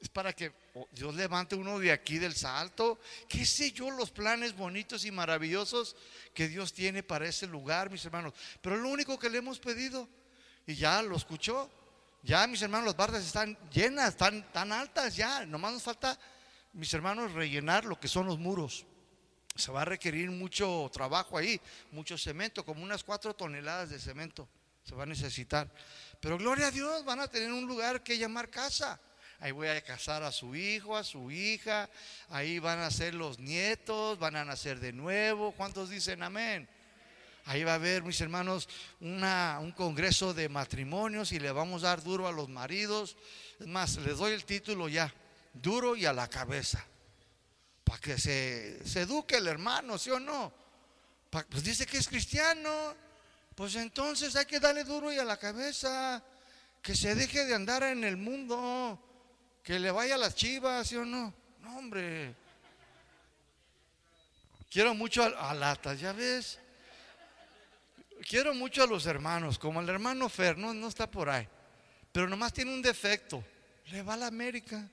es 0.00 0.08
para 0.08 0.32
que 0.32 0.52
Dios 0.92 1.14
levante 1.14 1.54
uno 1.54 1.78
de 1.78 1.92
aquí 1.92 2.18
del 2.18 2.34
salto. 2.34 2.98
¿Qué 3.28 3.44
sé 3.44 3.72
yo 3.72 3.90
los 3.90 4.10
planes 4.10 4.56
bonitos 4.56 5.04
y 5.04 5.10
maravillosos 5.10 5.96
que 6.34 6.48
Dios 6.48 6.72
tiene 6.72 7.02
para 7.02 7.28
ese 7.28 7.46
lugar, 7.46 7.90
mis 7.90 8.04
hermanos? 8.04 8.34
Pero 8.60 8.76
lo 8.76 8.88
único 8.88 9.18
que 9.18 9.30
le 9.30 9.38
hemos 9.38 9.58
pedido, 9.58 10.08
y 10.66 10.74
ya 10.74 11.02
lo 11.02 11.16
escuchó, 11.16 11.70
ya 12.22 12.46
mis 12.46 12.62
hermanos, 12.62 12.86
las 12.86 12.96
bardas 12.96 13.24
están 13.24 13.56
llenas, 13.70 14.10
están 14.10 14.50
tan 14.52 14.72
altas 14.72 15.16
ya, 15.16 15.46
nomás 15.46 15.74
nos 15.74 15.82
falta, 15.82 16.18
mis 16.72 16.92
hermanos, 16.92 17.32
rellenar 17.32 17.84
lo 17.84 17.98
que 17.98 18.08
son 18.08 18.26
los 18.26 18.38
muros 18.38 18.84
se 19.54 19.72
va 19.72 19.80
a 19.80 19.84
requerir 19.86 20.30
mucho 20.30 20.90
trabajo 20.92 21.38
ahí, 21.38 21.58
mucho 21.90 22.18
cemento, 22.18 22.62
como 22.62 22.82
unas 22.82 23.02
cuatro 23.02 23.34
toneladas 23.34 23.88
de 23.88 23.98
cemento 23.98 24.46
se 24.86 24.94
va 24.94 25.02
a 25.02 25.06
necesitar. 25.06 25.68
Pero 26.20 26.38
gloria 26.38 26.68
a 26.68 26.70
Dios, 26.70 27.04
van 27.04 27.20
a 27.20 27.28
tener 27.28 27.52
un 27.52 27.66
lugar 27.66 28.02
que 28.02 28.16
llamar 28.16 28.48
casa. 28.48 29.00
Ahí 29.40 29.52
voy 29.52 29.68
a 29.68 29.80
casar 29.82 30.22
a 30.22 30.32
su 30.32 30.54
hijo, 30.56 30.96
a 30.96 31.04
su 31.04 31.30
hija, 31.30 31.88
ahí 32.30 32.58
van 32.58 32.78
a 32.80 32.90
ser 32.90 33.14
los 33.14 33.38
nietos, 33.38 34.18
van 34.18 34.36
a 34.36 34.44
nacer 34.44 34.80
de 34.80 34.92
nuevo. 34.92 35.52
¿Cuántos 35.52 35.90
dicen 35.90 36.22
amén? 36.22 36.68
Ahí 37.44 37.62
va 37.62 37.72
a 37.72 37.76
haber, 37.76 38.02
mis 38.02 38.20
hermanos, 38.20 38.68
una, 39.00 39.58
un 39.60 39.72
congreso 39.72 40.34
de 40.34 40.48
matrimonios 40.48 41.32
y 41.32 41.38
le 41.38 41.52
vamos 41.52 41.84
a 41.84 41.88
dar 41.88 42.02
duro 42.02 42.26
a 42.26 42.32
los 42.32 42.48
maridos. 42.48 43.16
Es 43.60 43.66
más, 43.66 43.96
les 43.98 44.16
doy 44.16 44.32
el 44.32 44.44
título 44.44 44.88
ya, 44.88 45.12
duro 45.52 45.94
y 45.94 46.06
a 46.06 46.12
la 46.12 46.28
cabeza 46.28 46.84
para 47.86 48.00
que 48.00 48.18
se, 48.18 49.00
eduque 49.00 49.36
el 49.36 49.46
hermano, 49.46 49.96
¿sí 49.96 50.10
o 50.10 50.18
no? 50.18 50.52
pues 51.30 51.62
dice 51.62 51.86
que 51.86 51.98
es 51.98 52.08
cristiano, 52.08 52.96
pues 53.54 53.76
entonces 53.76 54.34
hay 54.34 54.44
que 54.44 54.58
darle 54.58 54.82
duro 54.82 55.12
y 55.12 55.18
a 55.18 55.24
la 55.24 55.36
cabeza, 55.36 56.20
que 56.82 56.96
se 56.96 57.14
deje 57.14 57.44
de 57.44 57.54
andar 57.54 57.84
en 57.84 58.02
el 58.02 58.16
mundo, 58.16 58.98
que 59.66 59.80
le 59.80 59.90
vaya 59.90 60.14
a 60.14 60.18
las 60.18 60.36
chivas, 60.36 60.86
¿sí 60.86 60.94
o 60.94 61.04
no? 61.04 61.34
No, 61.60 61.76
hombre. 61.76 62.32
Quiero 64.70 64.94
mucho 64.94 65.24
a, 65.24 65.52
Latas, 65.54 65.98
ya 65.98 66.12
ves. 66.12 66.60
Quiero 68.28 68.54
mucho 68.54 68.84
a 68.84 68.86
los 68.86 69.06
hermanos, 69.06 69.58
como 69.58 69.80
el 69.80 69.88
hermano 69.88 70.28
Fer, 70.28 70.56
no, 70.56 70.72
no 70.72 70.86
está 70.86 71.10
por 71.10 71.28
ahí, 71.28 71.48
pero 72.12 72.28
nomás 72.28 72.52
tiene 72.52 72.72
un 72.72 72.80
defecto, 72.80 73.44
le 73.86 74.02
va 74.02 74.14
a 74.14 74.18
la 74.18 74.26
América. 74.28 74.88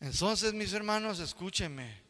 Entonces, 0.00 0.54
mis 0.54 0.72
hermanos, 0.72 1.18
escúchenme. 1.18 2.00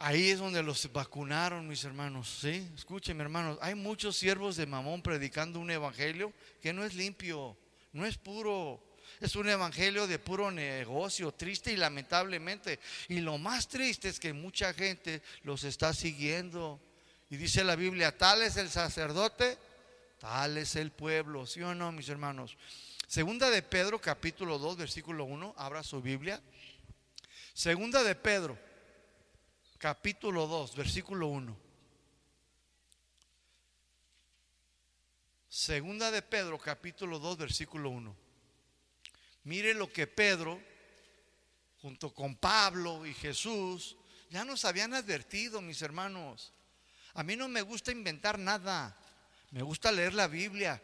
Ahí 0.00 0.30
es 0.30 0.40
donde 0.40 0.60
los 0.64 0.92
vacunaron, 0.92 1.68
mis 1.68 1.84
hermanos. 1.84 2.38
¿sí? 2.40 2.68
Escúchenme, 2.74 3.22
hermanos. 3.22 3.58
Hay 3.60 3.76
muchos 3.76 4.16
siervos 4.16 4.56
de 4.56 4.66
Mamón 4.66 5.02
predicando 5.02 5.60
un 5.60 5.70
evangelio 5.70 6.32
que 6.60 6.72
no 6.72 6.84
es 6.84 6.94
limpio, 6.94 7.56
no 7.92 8.06
es 8.06 8.18
puro. 8.18 8.82
Es 9.20 9.34
un 9.36 9.48
evangelio 9.48 10.06
de 10.06 10.18
puro 10.18 10.50
negocio, 10.50 11.32
triste 11.32 11.72
y 11.72 11.76
lamentablemente. 11.76 12.78
Y 13.08 13.20
lo 13.20 13.38
más 13.38 13.68
triste 13.68 14.08
es 14.08 14.20
que 14.20 14.32
mucha 14.32 14.72
gente 14.74 15.22
los 15.42 15.64
está 15.64 15.92
siguiendo. 15.92 16.80
Y 17.30 17.36
dice 17.36 17.64
la 17.64 17.76
Biblia, 17.76 18.16
tal 18.16 18.42
es 18.42 18.56
el 18.56 18.70
sacerdote, 18.70 19.58
tal 20.18 20.58
es 20.58 20.76
el 20.76 20.92
pueblo. 20.92 21.46
¿Sí 21.46 21.62
o 21.62 21.74
no, 21.74 21.90
mis 21.90 22.08
hermanos? 22.08 22.56
Segunda 23.06 23.50
de 23.50 23.62
Pedro, 23.62 24.00
capítulo 24.00 24.58
2, 24.58 24.76
versículo 24.76 25.24
1. 25.24 25.54
Abra 25.56 25.82
su 25.82 26.00
Biblia. 26.00 26.40
Segunda 27.54 28.04
de 28.04 28.14
Pedro, 28.14 28.56
capítulo 29.78 30.46
2, 30.46 30.76
versículo 30.76 31.26
1. 31.28 31.67
Segunda 35.48 36.10
de 36.10 36.20
Pedro, 36.20 36.58
capítulo 36.58 37.18
2, 37.18 37.38
versículo 37.38 37.88
1. 37.88 38.14
Mire 39.44 39.72
lo 39.72 39.90
que 39.90 40.06
Pedro, 40.06 40.60
junto 41.80 42.12
con 42.12 42.36
Pablo 42.36 43.06
y 43.06 43.14
Jesús, 43.14 43.96
ya 44.28 44.44
nos 44.44 44.66
habían 44.66 44.92
advertido, 44.92 45.62
mis 45.62 45.80
hermanos. 45.80 46.52
A 47.14 47.22
mí 47.22 47.34
no 47.34 47.48
me 47.48 47.62
gusta 47.62 47.92
inventar 47.92 48.38
nada. 48.38 48.94
Me 49.50 49.62
gusta 49.62 49.90
leer 49.90 50.12
la 50.12 50.26
Biblia 50.26 50.82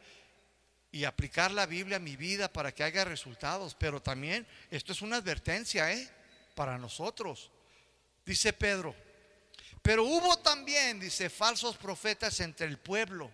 y 0.91 1.05
aplicar 1.05 1.51
la 1.51 1.67
Biblia 1.67 1.99
a 1.99 2.01
mi 2.01 2.17
vida 2.17 2.51
para 2.51 2.73
que 2.73 2.85
haya 2.85 3.05
resultados. 3.05 3.75
Pero 3.75 4.01
también 4.01 4.47
esto 4.71 4.93
es 4.93 5.03
una 5.03 5.17
advertencia, 5.17 5.93
¿eh? 5.93 6.11
Para 6.55 6.79
nosotros. 6.79 7.51
Dice 8.25 8.55
Pedro. 8.55 8.95
Pero 9.83 10.05
hubo 10.05 10.39
también, 10.39 10.99
dice, 10.99 11.29
falsos 11.29 11.77
profetas 11.77 12.41
entre 12.41 12.67
el 12.67 12.79
pueblo, 12.79 13.31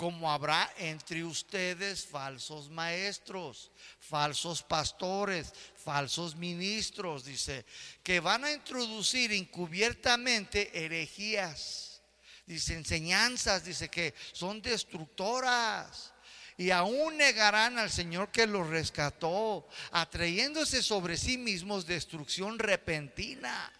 como 0.00 0.32
habrá 0.32 0.72
entre 0.78 1.22
ustedes 1.22 2.06
falsos 2.06 2.70
maestros, 2.70 3.70
falsos 3.98 4.62
pastores, 4.62 5.52
falsos 5.76 6.34
ministros, 6.36 7.22
dice, 7.26 7.66
que 8.02 8.18
van 8.18 8.44
a 8.44 8.50
introducir 8.50 9.30
encubiertamente 9.30 10.70
herejías, 10.72 12.00
dice, 12.46 12.76
enseñanzas, 12.76 13.66
dice 13.66 13.90
que 13.90 14.14
son 14.32 14.62
destructoras 14.62 16.14
y 16.56 16.70
aún 16.70 17.18
negarán 17.18 17.78
al 17.78 17.90
Señor 17.90 18.32
que 18.32 18.46
los 18.46 18.68
rescató, 18.68 19.68
atrayéndose 19.90 20.82
sobre 20.82 21.18
sí 21.18 21.36
mismos 21.36 21.84
destrucción 21.84 22.58
repentina. 22.58 23.70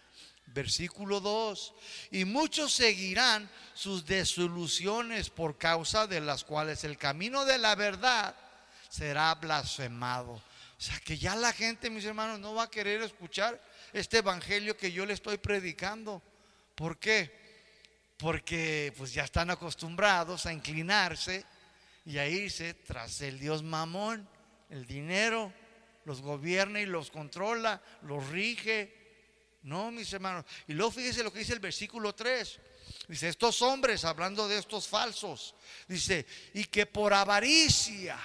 Versículo 0.53 1.19
2. 1.19 1.73
Y 2.11 2.25
muchos 2.25 2.73
seguirán 2.73 3.49
sus 3.73 4.05
desoluciones 4.05 5.29
por 5.29 5.57
causa 5.57 6.07
de 6.07 6.21
las 6.21 6.43
cuales 6.43 6.83
el 6.83 6.97
camino 6.97 7.45
de 7.45 7.57
la 7.57 7.75
verdad 7.75 8.35
será 8.89 9.33
blasfemado. 9.35 10.33
O 10.33 10.83
sea 10.83 10.99
que 10.99 11.17
ya 11.17 11.35
la 11.35 11.53
gente, 11.53 11.89
mis 11.89 12.05
hermanos, 12.05 12.39
no 12.39 12.55
va 12.55 12.63
a 12.63 12.69
querer 12.69 13.01
escuchar 13.03 13.61
este 13.93 14.17
evangelio 14.17 14.75
que 14.75 14.91
yo 14.91 15.05
le 15.05 15.13
estoy 15.13 15.37
predicando. 15.37 16.21
¿Por 16.75 16.97
qué? 16.97 17.31
Porque 18.17 18.93
pues 18.97 19.13
ya 19.13 19.23
están 19.23 19.49
acostumbrados 19.51 20.45
a 20.45 20.53
inclinarse 20.53 21.45
y 22.05 22.17
a 22.17 22.27
irse 22.27 22.73
tras 22.73 23.21
el 23.21 23.39
Dios 23.39 23.63
mamón, 23.63 24.27
el 24.69 24.85
dinero, 24.85 25.53
los 26.05 26.21
gobierna 26.21 26.81
y 26.81 26.85
los 26.85 27.11
controla, 27.11 27.81
los 28.01 28.27
rige. 28.29 29.00
No, 29.63 29.91
mis 29.91 30.11
hermanos. 30.13 30.45
Y 30.67 30.73
luego 30.73 30.91
fíjese 30.91 31.23
lo 31.23 31.31
que 31.31 31.39
dice 31.39 31.53
el 31.53 31.59
versículo 31.59 32.13
3. 32.13 32.59
Dice, 33.07 33.29
estos 33.29 33.61
hombres, 33.61 34.05
hablando 34.05 34.47
de 34.47 34.57
estos 34.57 34.87
falsos, 34.87 35.55
dice, 35.87 36.25
y 36.53 36.65
que 36.65 36.85
por 36.85 37.13
avaricia 37.13 38.19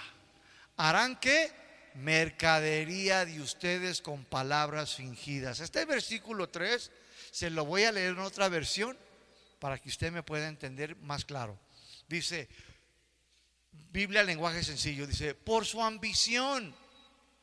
harán 0.76 1.16
que 1.16 1.52
mercadería 1.94 3.24
de 3.24 3.40
ustedes 3.40 4.02
con 4.02 4.24
palabras 4.24 4.94
fingidas. 4.94 5.60
Este 5.60 5.84
versículo 5.84 6.48
3 6.48 6.90
se 7.30 7.50
lo 7.50 7.64
voy 7.64 7.84
a 7.84 7.92
leer 7.92 8.12
en 8.12 8.20
otra 8.20 8.48
versión 8.48 8.96
para 9.58 9.78
que 9.78 9.88
usted 9.88 10.12
me 10.12 10.22
pueda 10.22 10.48
entender 10.48 10.96
más 10.96 11.24
claro. 11.24 11.58
Dice, 12.08 12.48
Biblia, 13.90 14.22
lenguaje 14.22 14.62
sencillo, 14.62 15.06
dice, 15.06 15.34
por 15.34 15.64
su 15.64 15.82
ambición, 15.82 16.74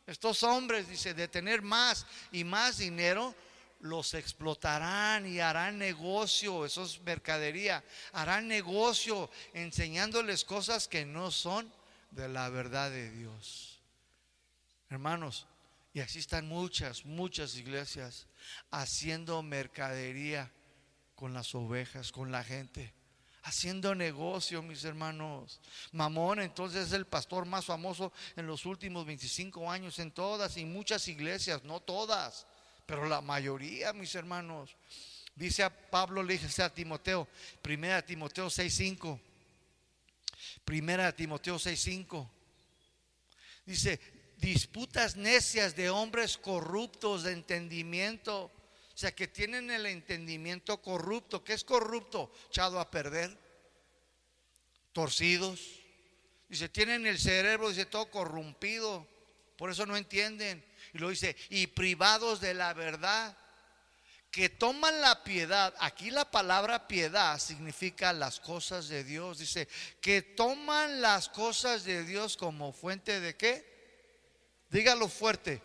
estos 0.06 0.44
hombres, 0.44 0.88
dice, 0.88 1.14
de 1.14 1.28
tener 1.28 1.62
más 1.62 2.06
y 2.32 2.44
más 2.44 2.78
dinero, 2.78 3.36
los 3.84 4.14
explotarán 4.14 5.28
y 5.28 5.42
harán 5.42 5.78
negocio, 5.78 6.66
eso 6.66 6.84
es 6.84 7.02
mercadería, 7.02 7.84
harán 8.14 8.48
negocio 8.48 9.30
enseñándoles 9.54 10.46
cosas 10.46 10.88
que 10.88 11.06
no 11.06 11.32
son 11.32 11.72
de 12.12 12.30
la 12.30 12.48
verdad 12.50 12.90
de 12.90 13.12
Dios. 13.12 13.82
Hermanos, 14.90 15.48
y 15.94 16.00
así 16.00 16.20
están 16.20 16.48
muchas, 16.48 17.06
muchas 17.06 17.56
iglesias 17.58 18.28
haciendo 18.72 19.44
mercadería 19.44 20.50
con 21.16 21.34
las 21.34 21.54
ovejas, 21.54 22.14
con 22.14 22.32
la 22.32 22.44
gente 22.44 22.94
haciendo 23.44 23.94
negocio, 23.94 24.62
mis 24.62 24.86
hermanos. 24.86 25.60
Mamón 25.92 26.40
entonces 26.40 26.88
es 26.88 26.94
el 26.94 27.06
pastor 27.06 27.46
más 27.46 27.66
famoso 27.66 28.14
en 28.38 28.48
los 28.48 28.66
últimos 28.66 29.06
25 29.06 29.70
años 29.70 30.00
en 30.00 30.12
todas 30.12 30.56
y 30.56 30.64
muchas 30.64 31.08
iglesias, 31.10 31.64
no 31.66 31.82
todas, 31.82 32.48
pero 32.86 33.08
la 33.08 33.22
mayoría, 33.22 33.94
mis 33.94 34.14
hermanos. 34.16 34.76
Dice 35.36 35.64
a 35.64 35.70
Pablo, 35.70 36.22
le 36.22 36.38
dice 36.38 36.62
a 36.62 36.74
Timoteo, 36.74 37.28
primera 37.62 38.06
Timoteo 38.06 38.48
6.5, 38.48 39.20
primera 40.64 41.12
Timoteo 41.16 41.56
6.5, 41.56 42.30
dice, 43.66 44.00
disputas 44.38 45.16
necias 45.16 45.76
de 45.76 45.90
hombres 45.90 46.38
corruptos 46.38 47.24
de 47.24 47.32
entendimiento 47.32 48.52
o 48.94 48.98
sea, 48.98 49.14
que 49.14 49.28
tienen 49.28 49.72
el 49.72 49.88
entendimiento 49.88 50.80
corrupto. 50.82 51.44
¿Qué 51.44 51.54
es 51.54 51.64
corrupto? 51.64 52.32
Echado 52.50 52.80
a 52.80 52.92
perder. 52.92 53.36
Torcidos. 54.92 55.60
Dice, 56.48 56.70
tienen 56.70 57.08
el 57.08 57.18
cerebro, 57.18 57.70
dice, 57.70 57.88
todo 57.88 58.12
corrompido. 58.12 59.08
Por 59.58 59.72
eso 59.72 59.88
no 59.88 59.98
entienden. 59.98 60.64
Y 60.94 61.00
lo 61.00 61.10
dice, 61.10 61.36
y 61.50 61.68
privados 61.68 62.40
de 62.42 62.54
la 62.54 62.74
verdad. 62.74 63.38
Que 64.32 64.50
toman 64.50 65.00
la 65.00 65.24
piedad. 65.24 65.76
Aquí 65.80 66.10
la 66.10 66.30
palabra 66.30 66.88
piedad 66.88 67.38
significa 67.38 68.12
las 68.14 68.40
cosas 68.40 68.88
de 68.88 69.04
Dios. 69.04 69.38
Dice, 69.38 69.68
que 70.02 70.24
toman 70.24 71.02
las 71.02 71.30
cosas 71.30 71.84
de 71.84 72.04
Dios 72.04 72.36
como 72.36 72.74
fuente 72.74 73.20
de 73.20 73.36
qué? 73.36 73.64
Dígalo 74.72 75.08
fuerte. 75.08 75.62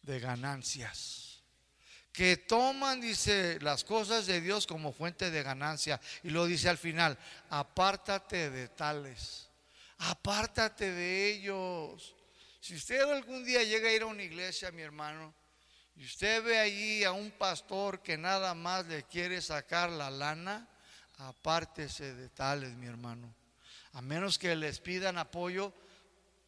De 0.00 0.18
ganancias 0.18 1.28
que 2.18 2.36
toman, 2.36 3.00
dice, 3.00 3.60
las 3.60 3.84
cosas 3.84 4.26
de 4.26 4.40
Dios 4.40 4.66
como 4.66 4.92
fuente 4.92 5.30
de 5.30 5.44
ganancia. 5.44 6.00
Y 6.24 6.30
lo 6.30 6.46
dice 6.46 6.68
al 6.68 6.76
final, 6.76 7.16
apártate 7.48 8.50
de 8.50 8.66
tales, 8.66 9.46
apártate 9.98 10.90
de 10.90 11.30
ellos. 11.30 12.16
Si 12.60 12.74
usted 12.74 13.00
algún 13.02 13.44
día 13.44 13.62
llega 13.62 13.88
a 13.88 13.92
ir 13.92 14.02
a 14.02 14.06
una 14.06 14.22
iglesia, 14.22 14.70
mi 14.70 14.82
hermano, 14.82 15.34
y 15.96 16.04
usted 16.04 16.42
ve 16.42 16.58
allí 16.58 17.04
a 17.04 17.12
un 17.12 17.30
pastor 17.30 18.02
que 18.02 18.16
nada 18.16 18.54
más 18.54 18.86
le 18.86 19.04
quiere 19.04 19.40
sacar 19.40 19.90
la 19.90 20.10
lana, 20.10 20.68
apártese 21.18 22.14
de 22.14 22.28
tales, 22.28 22.74
mi 22.74 22.86
hermano. 22.86 23.34
A 23.92 24.02
menos 24.02 24.38
que 24.38 24.54
les 24.54 24.78
pidan 24.80 25.18
apoyo 25.18 25.72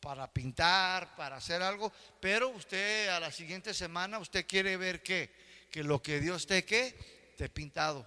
para 0.00 0.32
pintar, 0.32 1.16
para 1.16 1.36
hacer 1.36 1.62
algo, 1.62 1.92
pero 2.20 2.48
usted 2.50 3.08
a 3.08 3.20
la 3.20 3.32
siguiente 3.32 3.74
semana, 3.74 4.18
usted 4.18 4.46
quiere 4.46 4.76
ver 4.76 5.02
qué 5.02 5.30
que 5.70 5.84
lo 5.84 6.02
que 6.02 6.20
Dios 6.20 6.46
te 6.46 6.64
que 6.64 7.34
te 7.36 7.48
pintado. 7.48 8.06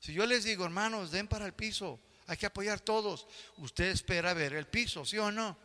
Si 0.00 0.12
yo 0.12 0.26
les 0.26 0.44
digo, 0.44 0.64
hermanos, 0.64 1.10
den 1.10 1.28
para 1.28 1.46
el 1.46 1.54
piso, 1.54 2.00
hay 2.26 2.36
que 2.36 2.46
apoyar 2.46 2.80
todos. 2.80 3.26
Usted 3.58 3.86
espera 3.86 4.34
ver 4.34 4.52
el 4.54 4.66
piso, 4.66 5.04
¿sí 5.04 5.16
o 5.18 5.30
no? 5.30 5.56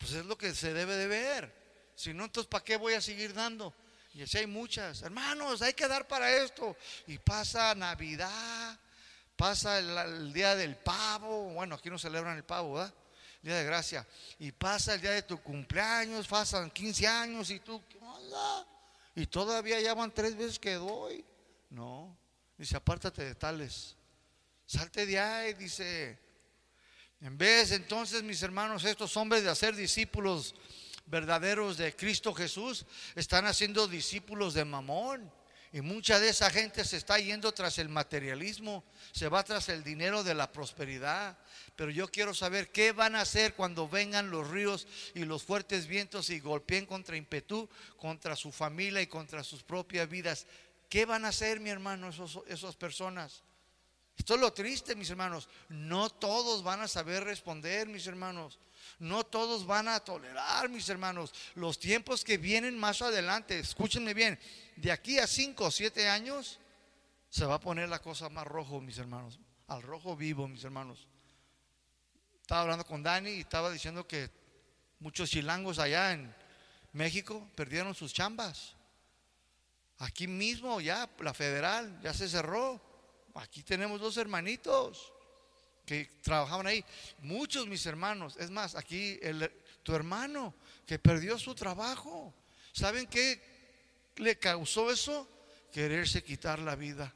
Pues 0.00 0.12
es 0.12 0.24
lo 0.24 0.36
que 0.38 0.54
se 0.54 0.72
debe 0.72 0.96
de 0.96 1.06
ver. 1.06 1.54
Si 1.94 2.14
no, 2.14 2.24
entonces 2.24 2.48
¿para 2.48 2.64
qué 2.64 2.76
voy 2.78 2.94
a 2.94 3.02
seguir 3.02 3.34
dando? 3.34 3.74
Y 4.14 4.22
así 4.22 4.38
hay 4.38 4.46
muchas. 4.46 5.02
Hermanos, 5.02 5.60
hay 5.60 5.74
que 5.74 5.86
dar 5.86 6.08
para 6.08 6.34
esto. 6.34 6.74
Y 7.06 7.18
pasa 7.18 7.74
Navidad, 7.74 8.78
pasa 9.36 9.78
el, 9.78 10.32
día 10.32 10.56
del 10.56 10.76
pavo. 10.76 11.50
Bueno, 11.50 11.74
aquí 11.74 11.90
no 11.90 11.98
celebran 11.98 12.38
el 12.38 12.44
pavo, 12.44 12.74
¿verdad? 12.74 12.94
Día 13.42 13.56
de 13.56 13.64
gracia. 13.64 14.06
Y 14.38 14.52
pasa 14.52 14.94
el 14.94 15.02
día 15.02 15.10
de 15.10 15.22
tu 15.22 15.38
cumpleaños, 15.42 16.26
pasan 16.26 16.70
15 16.70 17.06
años 17.06 17.50
y 17.50 17.60
tú, 17.60 17.82
¿qué 17.86 17.98
onda? 17.98 18.66
Y 19.14 19.26
todavía 19.26 19.78
ya 19.80 19.92
van 19.92 20.12
tres 20.12 20.34
veces 20.34 20.58
que 20.58 20.74
doy. 20.74 21.22
No, 21.68 22.16
dice, 22.56 22.74
apártate 22.74 23.22
de 23.22 23.34
tales. 23.34 23.96
Salte 24.64 25.04
de 25.04 25.20
ahí, 25.20 25.52
dice. 25.52 26.29
En 27.20 27.36
vez 27.36 27.72
entonces, 27.72 28.22
mis 28.22 28.42
hermanos, 28.42 28.84
estos 28.84 29.16
hombres 29.16 29.42
de 29.42 29.50
hacer 29.50 29.76
discípulos 29.76 30.54
verdaderos 31.04 31.76
de 31.76 31.94
Cristo 31.94 32.32
Jesús, 32.32 32.86
están 33.14 33.44
haciendo 33.46 33.86
discípulos 33.86 34.54
de 34.54 34.64
Mamón. 34.64 35.30
Y 35.72 35.82
mucha 35.82 36.18
de 36.18 36.30
esa 36.30 36.50
gente 36.50 36.84
se 36.84 36.96
está 36.96 37.18
yendo 37.18 37.52
tras 37.52 37.78
el 37.78 37.88
materialismo, 37.88 38.82
se 39.12 39.28
va 39.28 39.44
tras 39.44 39.68
el 39.68 39.84
dinero 39.84 40.24
de 40.24 40.34
la 40.34 40.50
prosperidad. 40.50 41.38
Pero 41.76 41.92
yo 41.92 42.08
quiero 42.08 42.34
saber 42.34 42.72
qué 42.72 42.90
van 42.90 43.14
a 43.14 43.20
hacer 43.20 43.54
cuando 43.54 43.88
vengan 43.88 44.30
los 44.30 44.48
ríos 44.48 44.88
y 45.14 45.24
los 45.24 45.44
fuertes 45.44 45.86
vientos 45.86 46.30
y 46.30 46.40
golpeen 46.40 46.86
contra 46.86 47.16
impetu, 47.16 47.68
contra 47.98 48.34
su 48.34 48.50
familia 48.50 49.00
y 49.00 49.06
contra 49.06 49.44
sus 49.44 49.62
propias 49.62 50.08
vidas. 50.08 50.46
¿Qué 50.88 51.04
van 51.04 51.24
a 51.24 51.28
hacer, 51.28 51.60
mi 51.60 51.70
hermano, 51.70 52.08
esos, 52.08 52.40
esas 52.48 52.74
personas? 52.74 53.44
Esto 54.20 54.34
es 54.34 54.40
lo 54.42 54.52
triste, 54.52 54.94
mis 54.94 55.08
hermanos. 55.08 55.48
No 55.70 56.10
todos 56.10 56.62
van 56.62 56.82
a 56.82 56.88
saber 56.88 57.24
responder, 57.24 57.88
mis 57.88 58.06
hermanos. 58.06 58.58
No 58.98 59.24
todos 59.24 59.64
van 59.64 59.88
a 59.88 60.00
tolerar, 60.00 60.68
mis 60.68 60.86
hermanos. 60.90 61.32
Los 61.54 61.78
tiempos 61.78 62.22
que 62.22 62.36
vienen 62.36 62.78
más 62.78 63.00
adelante, 63.00 63.58
escúchenme 63.58 64.12
bien, 64.12 64.38
de 64.76 64.92
aquí 64.92 65.18
a 65.18 65.26
cinco 65.26 65.64
o 65.64 65.70
siete 65.70 66.06
años 66.06 66.60
se 67.30 67.46
va 67.46 67.54
a 67.54 67.60
poner 67.60 67.88
la 67.88 68.02
cosa 68.02 68.28
más 68.28 68.46
rojo, 68.46 68.78
mis 68.82 68.98
hermanos. 68.98 69.40
Al 69.68 69.80
rojo 69.80 70.14
vivo, 70.14 70.46
mis 70.46 70.64
hermanos. 70.64 71.08
Estaba 72.42 72.60
hablando 72.60 72.84
con 72.84 73.02
Dani 73.02 73.30
y 73.30 73.40
estaba 73.40 73.70
diciendo 73.70 74.06
que 74.06 74.28
muchos 74.98 75.30
chilangos 75.30 75.78
allá 75.78 76.12
en 76.12 76.34
México 76.92 77.48
perdieron 77.54 77.94
sus 77.94 78.12
chambas. 78.12 78.76
Aquí 79.96 80.26
mismo 80.26 80.78
ya 80.82 81.08
la 81.20 81.32
federal 81.32 81.98
ya 82.02 82.12
se 82.12 82.28
cerró. 82.28 82.89
Aquí 83.34 83.62
tenemos 83.62 84.00
dos 84.00 84.16
hermanitos 84.16 85.12
que 85.86 86.06
trabajaban 86.22 86.66
ahí. 86.66 86.84
Muchos 87.18 87.66
mis 87.66 87.84
hermanos. 87.86 88.36
Es 88.38 88.50
más, 88.50 88.74
aquí 88.74 89.18
el, 89.22 89.50
tu 89.82 89.94
hermano 89.94 90.54
que 90.86 90.98
perdió 90.98 91.38
su 91.38 91.54
trabajo. 91.54 92.34
¿Saben 92.72 93.06
qué 93.06 93.40
le 94.16 94.38
causó 94.38 94.90
eso? 94.90 95.28
Quererse 95.72 96.22
quitar 96.22 96.58
la 96.58 96.76
vida. 96.76 97.12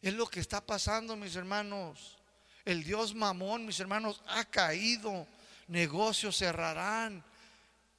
Es 0.00 0.14
lo 0.14 0.26
que 0.26 0.40
está 0.40 0.64
pasando, 0.64 1.16
mis 1.16 1.36
hermanos. 1.36 2.18
El 2.64 2.84
Dios 2.84 3.14
mamón, 3.14 3.66
mis 3.66 3.80
hermanos, 3.80 4.22
ha 4.26 4.44
caído. 4.44 5.26
Negocios 5.68 6.36
cerrarán 6.36 7.24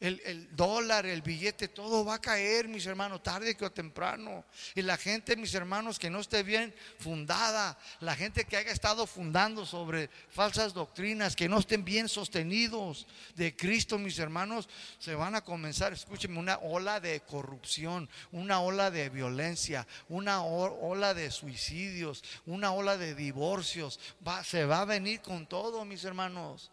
el, 0.03 0.49
dólar, 0.53 1.05
el 1.05 1.21
billete, 1.21 1.69
todo 1.69 2.03
va 2.03 2.15
a 2.15 2.21
caer, 2.21 2.67
mis 2.67 2.85
hermanos, 2.85 3.23
tarde 3.23 3.55
que 3.55 3.63
o 3.63 3.71
temprano. 3.71 4.43
Y 4.75 4.81
la 4.81 4.97
gente, 4.97 5.37
mis 5.37 5.53
hermanos, 5.53 5.97
que 5.97 6.09
no 6.09 6.19
esté 6.19 6.43
bien 6.43 6.75
fundada, 6.99 7.77
la 8.01 8.13
gente 8.13 8.43
que 8.43 8.57
haya 8.57 8.71
estado 8.71 9.07
fundando 9.07 9.65
sobre 9.65 10.09
falsas 10.29 10.73
doctrinas, 10.73 11.37
que 11.37 11.47
no 11.47 11.59
estén 11.59 11.85
bien 11.85 12.09
sostenidos 12.09 13.07
de 13.35 13.55
Cristo, 13.55 13.97
mis 13.97 14.19
hermanos, 14.19 14.67
se 14.99 15.15
van 15.15 15.35
a 15.35 15.41
comenzar, 15.41 15.93
escúchenme, 15.93 16.37
una 16.37 16.57
ola 16.57 16.99
de 16.99 17.21
corrupción, 17.21 18.09
una 18.33 18.59
ola 18.59 18.91
de 18.91 19.09
violencia, 19.09 19.87
una 20.09 20.43
ola 20.43 21.13
de 21.13 21.31
suicidios, 21.31 22.25
una 22.45 22.73
ola 22.73 22.97
de 22.97 23.15
divorcios. 23.15 24.01
Va, 24.27 24.43
se 24.43 24.65
va 24.65 24.81
a 24.81 24.85
venir 24.85 25.21
con 25.21 25.47
todo, 25.47 25.85
mis 25.85 26.03
hermanos. 26.03 26.71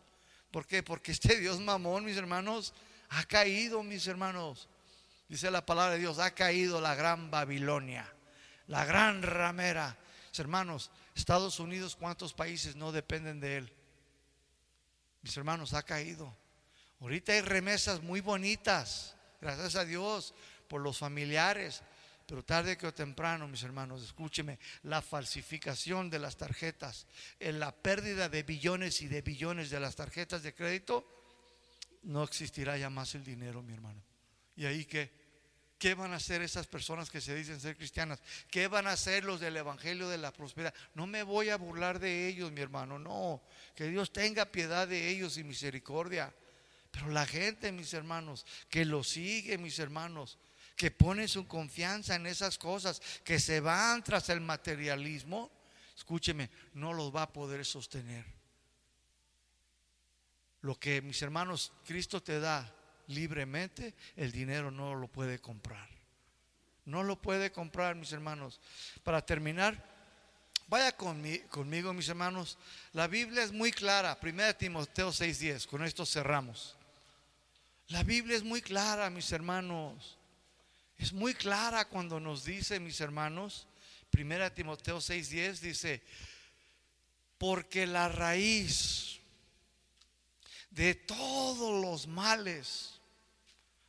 ¿Por 0.50 0.66
qué? 0.66 0.82
Porque 0.82 1.12
este 1.12 1.38
Dios 1.38 1.60
mamón, 1.60 2.04
mis 2.04 2.16
hermanos, 2.16 2.74
ha 3.10 3.24
caído, 3.24 3.82
mis 3.82 4.06
hermanos. 4.06 4.68
Dice 5.28 5.50
la 5.50 5.64
palabra 5.64 5.94
de 5.94 6.00
Dios, 6.00 6.18
ha 6.18 6.32
caído 6.32 6.80
la 6.80 6.94
gran 6.94 7.30
Babilonia, 7.30 8.12
la 8.66 8.84
gran 8.84 9.22
ramera. 9.22 9.96
Mis 10.30 10.38
hermanos, 10.38 10.90
Estados 11.14 11.60
Unidos, 11.60 11.96
¿cuántos 11.96 12.32
países 12.32 12.76
no 12.76 12.92
dependen 12.92 13.40
de 13.40 13.58
él? 13.58 13.72
Mis 15.22 15.36
hermanos, 15.36 15.74
ha 15.74 15.82
caído. 15.82 16.34
Ahorita 17.00 17.32
hay 17.32 17.42
remesas 17.42 18.02
muy 18.02 18.20
bonitas, 18.20 19.16
gracias 19.40 19.76
a 19.76 19.84
Dios, 19.84 20.34
por 20.68 20.80
los 20.80 20.98
familiares. 20.98 21.82
Pero 22.26 22.44
tarde 22.44 22.78
que 22.78 22.86
o 22.86 22.94
temprano, 22.94 23.48
mis 23.48 23.64
hermanos, 23.64 24.02
escúcheme, 24.04 24.60
la 24.84 25.02
falsificación 25.02 26.10
de 26.10 26.20
las 26.20 26.36
tarjetas, 26.36 27.08
en 27.40 27.58
la 27.58 27.72
pérdida 27.72 28.28
de 28.28 28.44
billones 28.44 29.02
y 29.02 29.08
de 29.08 29.20
billones 29.20 29.68
de 29.70 29.80
las 29.80 29.96
tarjetas 29.96 30.44
de 30.44 30.54
crédito, 30.54 31.19
no 32.02 32.22
existirá 32.22 32.76
ya 32.78 32.90
más 32.90 33.14
el 33.14 33.24
dinero, 33.24 33.62
mi 33.62 33.72
hermano. 33.72 34.02
¿Y 34.56 34.66
ahí 34.66 34.84
qué? 34.84 35.10
¿Qué 35.78 35.94
van 35.94 36.12
a 36.12 36.16
hacer 36.16 36.42
esas 36.42 36.66
personas 36.66 37.08
que 37.08 37.22
se 37.22 37.34
dicen 37.34 37.58
ser 37.58 37.74
cristianas? 37.74 38.20
¿Qué 38.50 38.68
van 38.68 38.86
a 38.86 38.92
hacer 38.92 39.24
los 39.24 39.40
del 39.40 39.56
Evangelio 39.56 40.10
de 40.10 40.18
la 40.18 40.30
Prosperidad? 40.30 40.74
No 40.94 41.06
me 41.06 41.22
voy 41.22 41.48
a 41.48 41.56
burlar 41.56 41.98
de 41.98 42.28
ellos, 42.28 42.52
mi 42.52 42.60
hermano, 42.60 42.98
no. 42.98 43.42
Que 43.74 43.88
Dios 43.88 44.12
tenga 44.12 44.44
piedad 44.44 44.86
de 44.86 45.08
ellos 45.08 45.38
y 45.38 45.44
misericordia. 45.44 46.34
Pero 46.90 47.08
la 47.08 47.24
gente, 47.24 47.72
mis 47.72 47.94
hermanos, 47.94 48.44
que 48.68 48.84
lo 48.84 49.02
sigue, 49.02 49.56
mis 49.56 49.78
hermanos, 49.78 50.38
que 50.76 50.90
pone 50.90 51.28
su 51.28 51.46
confianza 51.46 52.14
en 52.14 52.26
esas 52.26 52.58
cosas, 52.58 53.00
que 53.24 53.40
se 53.40 53.60
van 53.60 54.04
tras 54.04 54.28
el 54.28 54.42
materialismo, 54.42 55.50
escúcheme, 55.96 56.50
no 56.74 56.92
los 56.92 57.14
va 57.14 57.22
a 57.22 57.32
poder 57.32 57.64
sostener. 57.64 58.39
Lo 60.62 60.78
que 60.78 61.00
mis 61.02 61.20
hermanos 61.22 61.72
Cristo 61.84 62.22
te 62.22 62.40
da 62.40 62.72
libremente, 63.08 63.94
el 64.16 64.32
dinero 64.32 64.70
no 64.70 64.94
lo 64.94 65.08
puede 65.08 65.38
comprar. 65.38 65.88
No 66.84 67.02
lo 67.02 67.20
puede 67.20 67.52
comprar, 67.52 67.94
mis 67.94 68.12
hermanos. 68.12 68.60
Para 69.02 69.24
terminar, 69.24 69.84
vaya 70.68 70.96
conmigo, 70.96 71.92
mis 71.92 72.08
hermanos. 72.08 72.58
La 72.92 73.06
Biblia 73.06 73.42
es 73.42 73.52
muy 73.52 73.70
clara. 73.70 74.18
1 74.20 74.56
Timoteo 74.56 75.10
6:10. 75.12 75.66
Con 75.66 75.84
esto 75.84 76.04
cerramos. 76.06 76.76
La 77.88 78.02
Biblia 78.02 78.36
es 78.36 78.44
muy 78.44 78.62
clara, 78.62 79.10
mis 79.10 79.30
hermanos. 79.32 80.16
Es 80.96 81.12
muy 81.12 81.34
clara 81.34 81.86
cuando 81.86 82.20
nos 82.20 82.44
dice, 82.44 82.78
mis 82.78 83.00
hermanos, 83.00 83.66
1 84.12 84.52
Timoteo 84.52 84.98
6:10 84.98 85.60
dice, 85.60 86.02
porque 87.38 87.86
la 87.86 88.08
raíz 88.08 89.19
de 90.70 90.94
todos 90.94 91.82
los 91.82 92.06
males, 92.06 93.00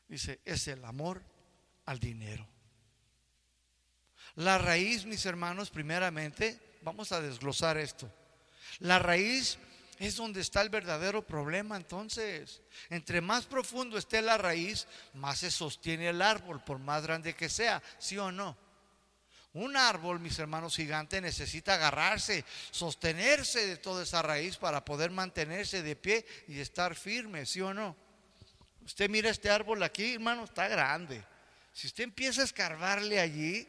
dice, 0.08 0.40
es 0.46 0.68
el 0.68 0.84
amor 0.84 1.24
al 1.86 2.00
dinero. 2.00 2.48
La 4.36 4.58
raíz, 4.58 5.06
mis 5.06 5.26
hermanos, 5.26 5.70
primeramente, 5.70 6.60
vamos 6.82 7.12
a 7.12 7.22
desglosar 7.22 7.78
esto. 7.78 8.12
La 8.80 9.00
raíz 9.00 9.58
es 10.00 10.16
donde 10.16 10.42
está 10.42 10.62
el 10.62 10.70
verdadero 10.70 11.22
problema 11.22 11.78
entonces. 11.78 12.62
Entre 12.90 13.22
más 13.22 13.46
profundo 13.46 13.98
esté 13.98 14.22
la 14.22 14.38
raíz, 14.38 14.88
más 15.14 15.40
se 15.40 15.52
sostiene 15.52 16.10
el 16.10 16.22
árbol, 16.22 16.64
por 16.64 16.80
más 16.80 17.04
grande 17.04 17.36
que 17.36 17.50
sea, 17.50 17.84
¿sí 18.00 18.18
o 18.18 18.32
no? 18.32 18.58
Un 19.54 19.76
árbol, 19.76 20.20
mis 20.20 20.40
hermanos 20.40 20.76
gigantes, 20.76 21.22
necesita 21.22 21.74
agarrarse, 21.74 22.46
sostenerse 22.72 23.68
de 23.68 23.78
toda 23.78 24.04
esa 24.04 24.22
raíz 24.22 24.56
para 24.56 24.86
poder 24.86 25.12
mantenerse 25.12 25.84
de 25.84 25.96
pie 25.98 26.26
y 26.48 26.60
estar 26.60 26.96
firme, 26.96 27.46
¿sí 27.46 27.60
o 27.60 27.74
no? 27.74 27.96
Usted 28.86 29.10
mira 29.10 29.30
este 29.30 29.50
árbol 29.50 29.84
aquí, 29.84 30.14
hermano, 30.14 30.46
está 30.46 30.68
grande. 30.70 31.24
Si 31.74 31.88
usted 31.88 32.06
empieza 32.06 32.42
a 32.42 32.46
escarbarle 32.46 33.20
allí, 33.20 33.68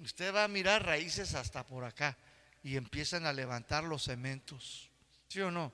usted 0.00 0.32
va 0.34 0.44
a 0.44 0.48
mirar 0.48 0.84
raíces 0.84 1.34
hasta 1.34 1.64
por 1.64 1.84
acá 1.84 2.16
y 2.62 2.76
empiezan 2.76 3.26
a 3.26 3.32
levantar 3.32 3.84
los 3.84 4.04
cementos, 4.04 4.90
¿sí 5.28 5.40
o 5.40 5.50
no? 5.50 5.72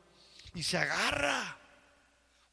Y 0.55 0.63
se 0.63 0.79
agarra. 0.79 1.59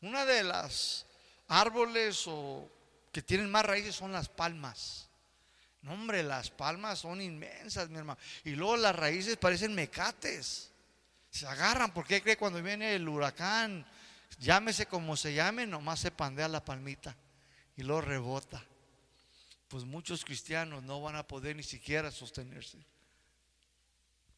Una 0.01 0.25
de 0.25 0.43
las 0.43 1.05
árboles 1.47 2.23
o 2.27 2.69
que 3.11 3.21
tienen 3.21 3.51
más 3.51 3.65
raíces 3.65 3.95
son 3.95 4.11
las 4.11 4.29
palmas. 4.29 5.08
No, 5.81 5.93
hombre, 5.93 6.23
las 6.23 6.49
palmas 6.49 6.99
son 6.99 7.21
inmensas, 7.21 7.89
mi 7.89 7.97
hermano. 7.97 8.19
Y 8.43 8.51
luego 8.51 8.77
las 8.77 8.95
raíces 8.95 9.37
parecen 9.37 9.73
mecates. 9.73 10.71
Se 11.29 11.47
agarran, 11.47 11.93
porque 11.93 12.21
cree 12.21 12.37
cuando 12.37 12.61
viene 12.61 12.95
el 12.95 13.07
huracán, 13.07 13.85
llámese 14.39 14.87
como 14.87 15.15
se 15.15 15.33
llame, 15.33 15.65
nomás 15.65 15.99
se 15.99 16.11
pandea 16.11 16.47
la 16.47 16.63
palmita 16.63 17.15
y 17.77 17.83
luego 17.83 18.01
rebota. 18.01 18.63
Pues 19.67 19.85
muchos 19.85 20.25
cristianos 20.25 20.83
no 20.83 21.01
van 21.01 21.15
a 21.15 21.27
poder 21.27 21.55
ni 21.55 21.63
siquiera 21.63 22.11
sostenerse. 22.11 22.77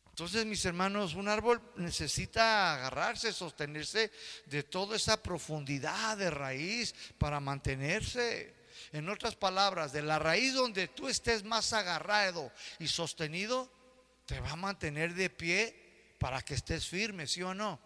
Entonces, 0.09 0.45
mis 0.45 0.63
hermanos, 0.65 1.15
un 1.15 1.29
árbol 1.29 1.61
necesita 1.77 2.75
agarrarse, 2.75 3.31
sostenerse 3.31 4.11
de 4.45 4.61
toda 4.61 4.97
esa 4.97 5.23
profundidad 5.23 6.17
de 6.17 6.29
raíz 6.29 6.93
para 7.17 7.39
mantenerse. 7.39 8.60
En 8.91 9.07
otras 9.09 9.35
palabras, 9.35 9.93
de 9.93 10.01
la 10.01 10.19
raíz 10.19 10.53
donde 10.53 10.87
tú 10.87 11.07
estés 11.07 11.43
más 11.43 11.71
agarrado 11.73 12.51
y 12.79 12.87
sostenido, 12.87 13.71
te 14.25 14.39
va 14.39 14.51
a 14.51 14.55
mantener 14.55 15.13
de 15.13 15.29
pie 15.29 16.15
para 16.19 16.41
que 16.41 16.55
estés 16.55 16.87
firme, 16.87 17.25
¿sí 17.25 17.41
o 17.41 17.53
no? 17.53 17.79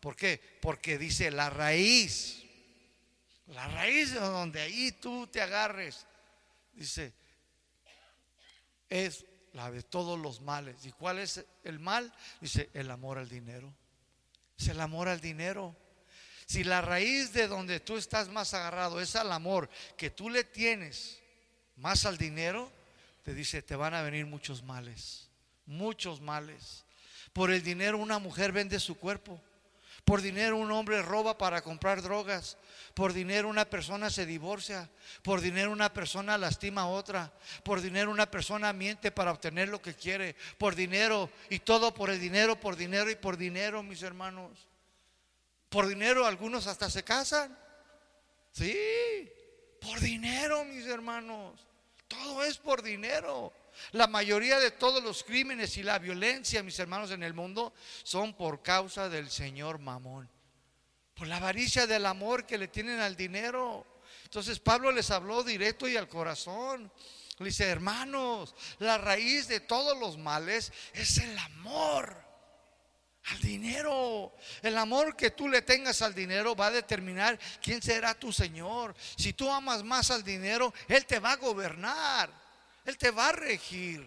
¿Por 0.00 0.16
qué? 0.16 0.40
Porque 0.60 0.98
dice 0.98 1.30
la 1.30 1.50
raíz, 1.50 2.42
la 3.48 3.68
raíz 3.68 4.12
de 4.12 4.20
donde 4.20 4.60
ahí 4.60 4.92
tú 4.92 5.26
te 5.26 5.40
agarres, 5.40 6.06
dice, 6.74 7.12
es 8.88 9.24
la 9.52 9.70
de 9.70 9.82
todos 9.82 10.18
los 10.18 10.40
males. 10.40 10.84
¿Y 10.84 10.92
cuál 10.92 11.18
es 11.18 11.44
el 11.64 11.78
mal? 11.78 12.12
Dice, 12.40 12.70
el 12.74 12.90
amor 12.90 13.18
al 13.18 13.28
dinero. 13.28 13.72
Es 14.58 14.68
el 14.68 14.80
amor 14.80 15.08
al 15.08 15.20
dinero. 15.20 15.76
Si 16.52 16.64
la 16.64 16.82
raíz 16.82 17.32
de 17.32 17.48
donde 17.48 17.80
tú 17.80 17.96
estás 17.96 18.28
más 18.28 18.52
agarrado 18.52 19.00
es 19.00 19.16
al 19.16 19.32
amor 19.32 19.70
que 19.96 20.10
tú 20.10 20.28
le 20.28 20.44
tienes 20.44 21.18
más 21.76 22.04
al 22.04 22.18
dinero, 22.18 22.70
te 23.22 23.32
dice, 23.32 23.62
te 23.62 23.74
van 23.74 23.94
a 23.94 24.02
venir 24.02 24.26
muchos 24.26 24.62
males, 24.62 25.30
muchos 25.64 26.20
males. 26.20 26.84
Por 27.32 27.52
el 27.52 27.62
dinero 27.62 27.96
una 27.96 28.18
mujer 28.18 28.52
vende 28.52 28.80
su 28.80 28.98
cuerpo. 28.98 29.40
Por 30.04 30.20
dinero 30.20 30.58
un 30.58 30.70
hombre 30.72 31.00
roba 31.00 31.38
para 31.38 31.62
comprar 31.62 32.02
drogas. 32.02 32.58
Por 32.92 33.14
dinero 33.14 33.48
una 33.48 33.64
persona 33.64 34.10
se 34.10 34.26
divorcia. 34.26 34.90
Por 35.22 35.40
dinero 35.40 35.72
una 35.72 35.90
persona 35.94 36.36
lastima 36.36 36.82
a 36.82 36.88
otra. 36.88 37.32
Por 37.64 37.80
dinero 37.80 38.10
una 38.10 38.30
persona 38.30 38.74
miente 38.74 39.10
para 39.10 39.32
obtener 39.32 39.70
lo 39.70 39.80
que 39.80 39.94
quiere. 39.94 40.36
Por 40.58 40.74
dinero 40.74 41.30
y 41.48 41.60
todo 41.60 41.94
por 41.94 42.10
el 42.10 42.20
dinero, 42.20 42.60
por 42.60 42.76
dinero 42.76 43.10
y 43.10 43.16
por 43.16 43.38
dinero, 43.38 43.82
mis 43.82 44.02
hermanos. 44.02 44.68
Por 45.72 45.88
dinero 45.88 46.26
algunos 46.26 46.66
hasta 46.66 46.90
se 46.90 47.02
casan. 47.02 47.58
Sí, 48.52 48.76
por 49.80 49.98
dinero, 50.00 50.66
mis 50.66 50.84
hermanos. 50.86 51.58
Todo 52.06 52.44
es 52.44 52.58
por 52.58 52.82
dinero. 52.82 53.54
La 53.92 54.06
mayoría 54.06 54.60
de 54.60 54.70
todos 54.70 55.02
los 55.02 55.24
crímenes 55.24 55.78
y 55.78 55.82
la 55.82 55.98
violencia, 55.98 56.62
mis 56.62 56.78
hermanos, 56.78 57.10
en 57.10 57.22
el 57.22 57.32
mundo 57.32 57.72
son 58.02 58.34
por 58.34 58.62
causa 58.62 59.08
del 59.08 59.30
Señor 59.30 59.78
Mamón. 59.78 60.28
Por 61.14 61.26
la 61.26 61.38
avaricia 61.38 61.86
del 61.86 62.04
amor 62.04 62.44
que 62.44 62.58
le 62.58 62.68
tienen 62.68 63.00
al 63.00 63.16
dinero. 63.16 63.86
Entonces 64.24 64.60
Pablo 64.60 64.92
les 64.92 65.10
habló 65.10 65.42
directo 65.42 65.88
y 65.88 65.96
al 65.96 66.06
corazón. 66.06 66.92
Le 67.38 67.46
dice, 67.46 67.64
hermanos, 67.64 68.54
la 68.78 68.98
raíz 68.98 69.48
de 69.48 69.60
todos 69.60 69.98
los 69.98 70.18
males 70.18 70.70
es 70.92 71.16
el 71.16 71.38
amor 71.38 72.31
al 73.24 73.40
dinero. 73.40 74.34
El 74.62 74.76
amor 74.76 75.16
que 75.16 75.30
tú 75.30 75.48
le 75.48 75.62
tengas 75.62 76.02
al 76.02 76.14
dinero 76.14 76.56
va 76.56 76.66
a 76.66 76.70
determinar 76.72 77.38
quién 77.62 77.80
será 77.80 78.14
tu 78.14 78.32
Señor. 78.32 78.94
Si 79.16 79.32
tú 79.32 79.50
amas 79.50 79.82
más 79.84 80.10
al 80.10 80.24
dinero, 80.24 80.72
Él 80.88 81.06
te 81.06 81.18
va 81.18 81.32
a 81.32 81.36
gobernar, 81.36 82.30
Él 82.84 82.98
te 82.98 83.10
va 83.10 83.28
a 83.28 83.32
regir, 83.32 84.06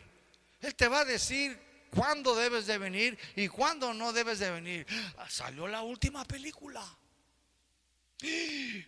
Él 0.62 0.76
te 0.76 0.88
va 0.88 1.02
a 1.02 1.06
decir 1.06 1.60
cuándo 1.90 2.36
debes 2.36 2.68
de 2.68 2.78
venir 2.78 3.18
y 3.36 3.48
cuándo 3.48 3.94
no 3.94 4.12
debes 4.12 4.40
de 4.40 4.52
venir. 4.52 4.86
Ah, 5.18 5.30
salió 5.30 5.68
la 5.68 5.82
última 5.82 6.26
película. 6.26 6.84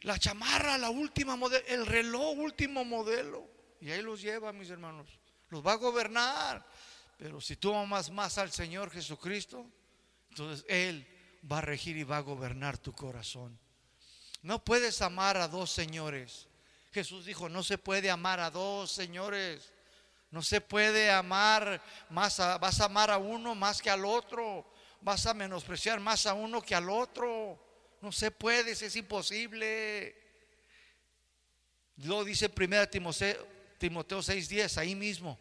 La 0.01 0.17
chamarra, 0.17 0.77
la 0.77 0.89
última 0.89 1.35
modelo, 1.35 1.65
el 1.67 1.85
reloj 1.85 2.37
último 2.37 2.83
modelo. 2.83 3.47
Y 3.79 3.91
ahí 3.91 4.01
los 4.01 4.21
lleva, 4.21 4.51
mis 4.51 4.69
hermanos. 4.69 5.07
Los 5.49 5.65
va 5.65 5.73
a 5.73 5.75
gobernar. 5.75 6.65
Pero 7.17 7.41
si 7.41 7.55
tú 7.55 7.73
amas 7.73 8.09
más 8.09 8.37
al 8.37 8.51
Señor 8.51 8.91
Jesucristo, 8.91 9.69
entonces 10.37 10.65
Él 10.69 11.07
va 11.51 11.57
a 11.57 11.61
regir 11.61 11.97
y 11.97 12.03
va 12.03 12.17
a 12.17 12.21
gobernar 12.21 12.77
tu 12.77 12.93
corazón. 12.93 13.57
No 14.43 14.63
puedes 14.63 15.01
amar 15.01 15.35
a 15.37 15.47
dos 15.47 15.71
señores. 15.71 16.47
Jesús 16.91 17.25
dijo, 17.25 17.49
no 17.49 17.63
se 17.63 17.79
puede 17.79 18.11
amar 18.11 18.39
a 18.39 18.51
dos 18.51 18.91
señores. 18.91 19.73
No 20.29 20.43
se 20.43 20.61
puede 20.61 21.09
amar 21.09 21.81
más, 22.11 22.37
vas 22.37 22.79
a 22.79 22.85
amar 22.85 23.09
a 23.09 23.17
uno 23.17 23.55
más 23.55 23.81
que 23.81 23.89
al 23.89 24.05
otro. 24.05 24.71
Vas 25.01 25.25
a 25.25 25.33
menospreciar 25.33 25.99
más 25.99 26.27
a 26.27 26.35
uno 26.35 26.61
que 26.61 26.75
al 26.75 26.89
otro. 26.89 27.59
No 27.99 28.11
se 28.11 28.29
puede, 28.29 28.71
es 28.71 28.95
imposible. 28.95 30.15
Lo 31.97 32.23
dice 32.23 32.51
1 32.55 32.89
Timoteo, 32.89 33.47
Timoteo 33.79 34.19
6:10, 34.19 34.77
ahí 34.77 34.93
mismo. 34.93 35.39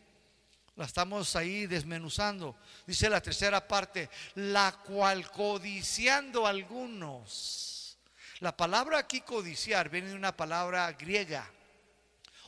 La 0.77 0.85
estamos 0.85 1.35
ahí 1.37 1.67
desmenuzando. 1.67 2.57
Dice 2.87 3.09
la 3.09 3.23
tercera 3.23 3.67
parte, 3.67 4.11
la 4.35 4.73
cual 4.85 5.31
codiciando 5.31 6.47
algunos. 6.47 7.97
La 8.41 8.55
palabra 8.55 8.99
aquí 8.99 9.23
codiciar 9.23 9.89
viene 9.89 10.11
de 10.11 10.15
una 10.15 10.37
palabra 10.37 10.93
griega, 10.93 11.51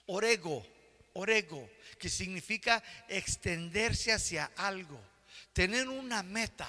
orego, 0.07 0.67
orego, 1.15 1.71
que 1.99 2.11
significa 2.11 2.83
extenderse 3.09 4.13
hacia 4.13 4.53
algo, 4.57 5.01
tener 5.55 5.89
una 5.89 6.23
meta, 6.23 6.69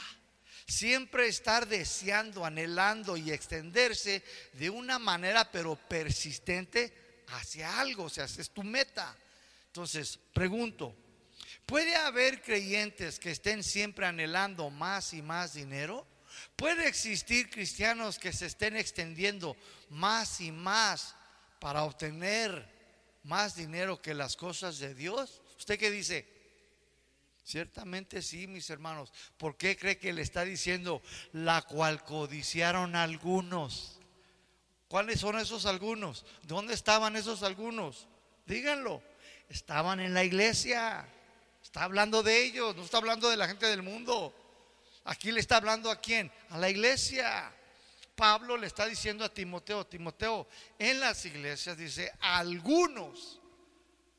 siempre 0.66 1.28
estar 1.28 1.68
deseando, 1.68 2.46
anhelando 2.46 3.18
y 3.18 3.32
extenderse 3.32 4.24
de 4.54 4.70
una 4.70 4.98
manera 4.98 5.52
pero 5.52 5.76
persistente 5.76 7.24
hacia 7.28 7.82
algo, 7.82 8.06
o 8.06 8.10
sea, 8.10 8.24
es 8.24 8.50
tu 8.52 8.64
meta. 8.64 9.14
Entonces, 9.68 10.18
pregunto, 10.34 10.96
¿Puede 11.70 11.96
haber 11.96 12.42
creyentes 12.42 13.20
que 13.20 13.30
estén 13.30 13.62
siempre 13.64 14.08
anhelando 14.08 14.72
más 14.72 15.14
y 15.14 15.22
más 15.22 15.54
dinero? 15.54 16.04
¿Puede 16.56 16.88
existir 16.88 17.48
cristianos 17.52 18.18
que 18.18 18.34
se 18.34 18.48
estén 18.48 18.76
extendiendo 18.76 19.56
más 19.92 20.42
y 20.42 20.52
más 20.52 21.14
para 21.60 21.84
obtener 21.84 22.68
más 23.24 23.56
dinero 23.56 24.02
que 24.02 24.16
las 24.16 24.36
cosas 24.36 24.80
de 24.80 24.96
Dios? 24.96 25.44
¿Usted 25.60 25.78
qué 25.78 25.92
dice? 25.92 26.28
Ciertamente 27.44 28.24
sí, 28.24 28.48
mis 28.48 28.68
hermanos. 28.72 29.14
¿Por 29.38 29.56
qué 29.56 29.78
cree 29.78 30.00
que 30.00 30.12
le 30.12 30.24
está 30.24 30.44
diciendo 30.46 31.04
la 31.34 31.62
cual 31.62 32.04
codiciaron 32.04 32.96
algunos? 32.96 34.00
¿Cuáles 34.88 35.20
son 35.20 35.38
esos 35.38 35.68
algunos? 35.68 36.26
¿Dónde 36.42 36.74
estaban 36.74 37.16
esos 37.16 37.44
algunos? 37.44 38.08
Díganlo. 38.48 39.04
Estaban 39.50 40.00
en 40.00 40.16
la 40.16 40.24
iglesia. 40.24 41.08
Está 41.70 41.84
hablando 41.84 42.24
de 42.24 42.46
ellos, 42.46 42.76
no 42.76 42.84
está 42.84 42.98
hablando 42.98 43.30
de 43.30 43.38
la 43.38 43.48
gente 43.48 43.68
del 43.68 43.84
mundo. 43.84 44.34
Aquí 45.04 45.32
le 45.32 45.40
está 45.40 45.58
hablando 45.58 45.92
a 45.92 46.02
quién? 46.02 46.32
A 46.50 46.58
la 46.58 46.68
iglesia. 46.68 47.54
Pablo 48.16 48.58
le 48.58 48.66
está 48.66 48.88
diciendo 48.88 49.24
a 49.24 49.32
Timoteo, 49.32 49.86
Timoteo, 49.86 50.48
en 50.80 51.00
las 51.00 51.24
iglesias 51.26 51.78
dice, 51.78 52.12
algunos, 52.22 53.40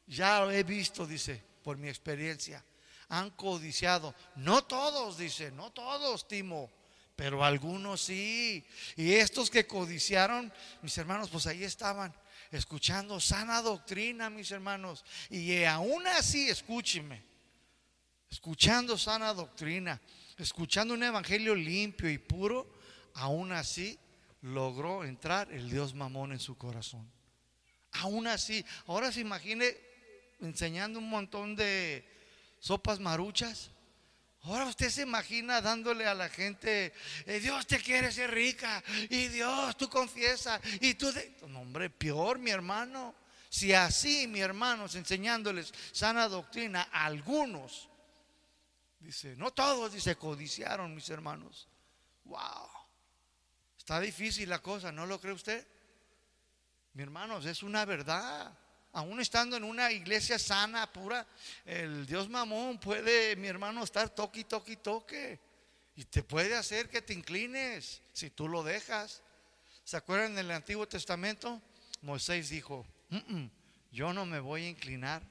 ya 0.07 0.39
lo 0.41 0.53
he 0.53 0.63
visto, 0.63 1.09
dice, 1.09 1.43
por 1.65 1.77
mi 1.77 1.89
experiencia, 1.89 2.65
han 3.09 3.31
codiciado. 3.31 4.15
No 4.37 4.63
todos, 4.63 5.19
dice, 5.19 5.51
no 5.51 5.73
todos, 5.73 6.29
Timo, 6.29 6.71
pero 7.17 7.45
algunos 7.45 8.01
sí. 8.01 8.65
Y 8.95 9.15
estos 9.15 9.51
que 9.51 9.67
codiciaron, 9.67 10.53
mis 10.83 10.97
hermanos, 10.97 11.31
pues 11.31 11.49
ahí 11.49 11.65
estaban, 11.65 12.15
escuchando 12.53 13.19
sana 13.19 13.61
doctrina, 13.61 14.31
mis 14.31 14.53
hermanos. 14.53 15.05
Y 15.29 15.65
aún 15.65 16.07
así, 16.07 16.49
escúcheme, 16.49 17.30
escuchando 18.31 18.97
sana 18.97 19.35
doctrina, 19.35 20.01
escuchando 20.39 20.95
un 20.95 21.03
evangelio 21.03 21.55
limpio 21.55 22.09
y 22.09 22.19
puro, 22.19 22.79
aún 23.15 23.53
así 23.53 23.99
logró 24.43 25.05
entrar 25.05 25.53
el 25.53 25.69
Dios 25.69 25.95
mamón 25.95 26.33
en 26.33 26.39
su 26.39 26.57
corazón. 26.57 27.11
Aún 27.93 28.29
así, 28.29 28.65
ahora 28.87 29.11
se 29.11 29.21
imagine 29.21 29.77
enseñando 30.41 31.01
un 31.01 31.11
montón 31.11 31.57
de 31.57 32.09
sopas 32.61 33.01
maruchas. 33.01 33.71
Ahora 34.43 34.65
usted 34.67 34.89
se 34.89 35.03
imagina 35.03 35.61
dándole 35.61 36.07
a 36.07 36.15
la 36.15 36.31
gente, 36.31 36.95
eh, 37.27 37.41
Dios 37.41 37.67
te 37.67 37.79
quiere 37.79 38.11
ser 38.11 38.31
rica 38.31 38.83
y 39.11 39.27
Dios 39.29 39.77
tú 39.77 39.91
confiesa 39.91 40.59
y 40.81 40.95
tú... 40.95 41.13
De... 41.13 41.37
No, 41.49 41.61
hombre, 41.61 41.91
peor 41.91 42.39
mi 42.39 42.51
hermano. 42.51 43.15
Si 43.51 43.75
así, 43.75 44.29
mi 44.29 44.41
hermanos, 44.41 44.95
enseñándoles 44.95 45.75
sana 45.93 46.29
doctrina, 46.29 46.89
algunos 46.93 47.90
Dice, 49.01 49.35
no 49.37 49.51
todos, 49.51 49.93
dice, 49.93 50.17
codiciaron 50.17 50.95
mis 50.95 51.09
hermanos. 51.09 51.67
Wow. 52.25 52.69
Está 53.79 53.99
difícil 53.99 54.49
la 54.49 54.61
cosa, 54.61 54.93
¿no 54.93 55.07
lo 55.07 55.21
cree 55.21 55.33
usted? 55.33 55.67
Mi 56.93 57.03
hermanos, 57.03 57.47
es 57.47 57.63
una 57.63 57.85
verdad. 57.85 58.57
Aún 58.93 59.21
estando 59.21 59.57
en 59.57 59.65
una 59.65 59.91
iglesia 59.91 60.39
sana, 60.39 60.93
pura, 60.93 61.27
el 61.65 62.07
Dios 62.07 62.29
mamón 62.29 62.79
puede, 62.79 63.37
mi 63.37 63.49
hermano, 63.49 63.83
estar 63.83 64.11
toque, 64.11 64.45
toque, 64.45 64.77
toque. 64.77 65.41
Y 65.97 66.05
te 66.05 66.23
puede 66.23 66.57
hacer 66.57 66.89
que 66.89 67.01
te 67.01 67.15
inclines 67.15 68.03
si 68.13 68.31
tú 68.31 68.49
lo 68.49 68.63
dejas. 68.63 69.23
¿Se 69.85 69.97
acuerdan 69.97 70.35
del 70.35 70.51
Antiguo 70.51 70.87
Testamento? 70.87 71.61
Moisés 72.03 72.51
dijo, 72.51 72.87
yo 73.93 74.13
no 74.13 74.27
me 74.27 74.41
voy 74.41 74.65
a 74.65 74.69
inclinar 74.69 75.23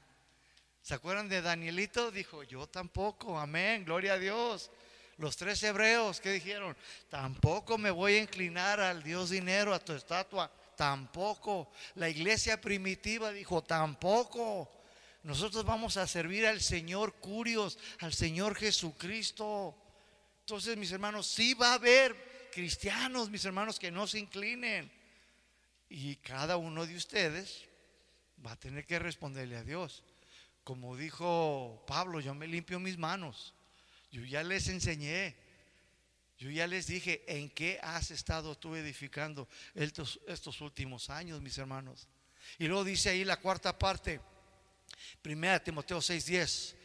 ¿Se 0.89 0.95
acuerdan 0.95 1.29
de 1.29 1.43
Danielito? 1.43 2.09
Dijo, 2.09 2.41
yo 2.41 2.65
tampoco, 2.65 3.37
amén, 3.37 3.85
gloria 3.85 4.13
a 4.13 4.17
Dios. 4.17 4.71
Los 5.17 5.37
tres 5.37 5.61
hebreos 5.61 6.19
que 6.19 6.31
dijeron, 6.31 6.75
tampoco 7.09 7.77
me 7.77 7.91
voy 7.91 8.15
a 8.15 8.21
inclinar 8.23 8.79
al 8.79 9.03
Dios 9.03 9.29
dinero, 9.29 9.71
a 9.71 9.85
tu 9.85 9.93
estatua, 9.93 10.51
tampoco. 10.75 11.69
La 11.93 12.09
iglesia 12.09 12.59
primitiva 12.59 13.31
dijo, 13.31 13.61
tampoco. 13.63 14.67
Nosotros 15.21 15.63
vamos 15.63 15.95
a 15.95 16.07
servir 16.07 16.47
al 16.47 16.59
Señor 16.59 17.13
Curios, 17.19 17.77
al 17.99 18.11
Señor 18.11 18.55
Jesucristo. 18.55 19.75
Entonces, 20.39 20.75
mis 20.75 20.91
hermanos, 20.91 21.27
sí 21.27 21.53
va 21.53 21.73
a 21.73 21.75
haber 21.75 22.49
cristianos, 22.51 23.29
mis 23.29 23.45
hermanos, 23.45 23.77
que 23.77 23.91
no 23.91 24.07
se 24.07 24.17
inclinen. 24.17 24.91
Y 25.87 26.15
cada 26.15 26.57
uno 26.57 26.87
de 26.87 26.95
ustedes 26.95 27.67
va 28.43 28.53
a 28.53 28.59
tener 28.59 28.87
que 28.87 28.97
responderle 28.97 29.55
a 29.55 29.63
Dios. 29.63 30.03
Como 30.69 30.95
dijo 30.95 31.83
Pablo, 31.87 32.19
yo 32.19 32.35
me 32.35 32.45
limpio 32.45 32.79
mis 32.79 32.95
manos. 32.95 33.55
Yo 34.11 34.23
ya 34.23 34.43
les 34.43 34.67
enseñé. 34.67 35.35
Yo 36.37 36.51
ya 36.51 36.67
les 36.67 36.85
dije 36.85 37.23
en 37.25 37.49
qué 37.49 37.79
has 37.81 38.11
estado 38.11 38.55
tú 38.55 38.75
edificando 38.75 39.49
estos, 39.73 40.19
estos 40.27 40.61
últimos 40.61 41.09
años, 41.09 41.41
mis 41.41 41.57
hermanos. 41.57 42.07
Y 42.59 42.67
luego 42.67 42.83
dice 42.83 43.09
ahí 43.09 43.25
la 43.25 43.37
cuarta 43.37 43.79
parte, 43.79 44.21
primera 45.23 45.59
Timoteo 45.63 45.97
6:10. 46.01 46.75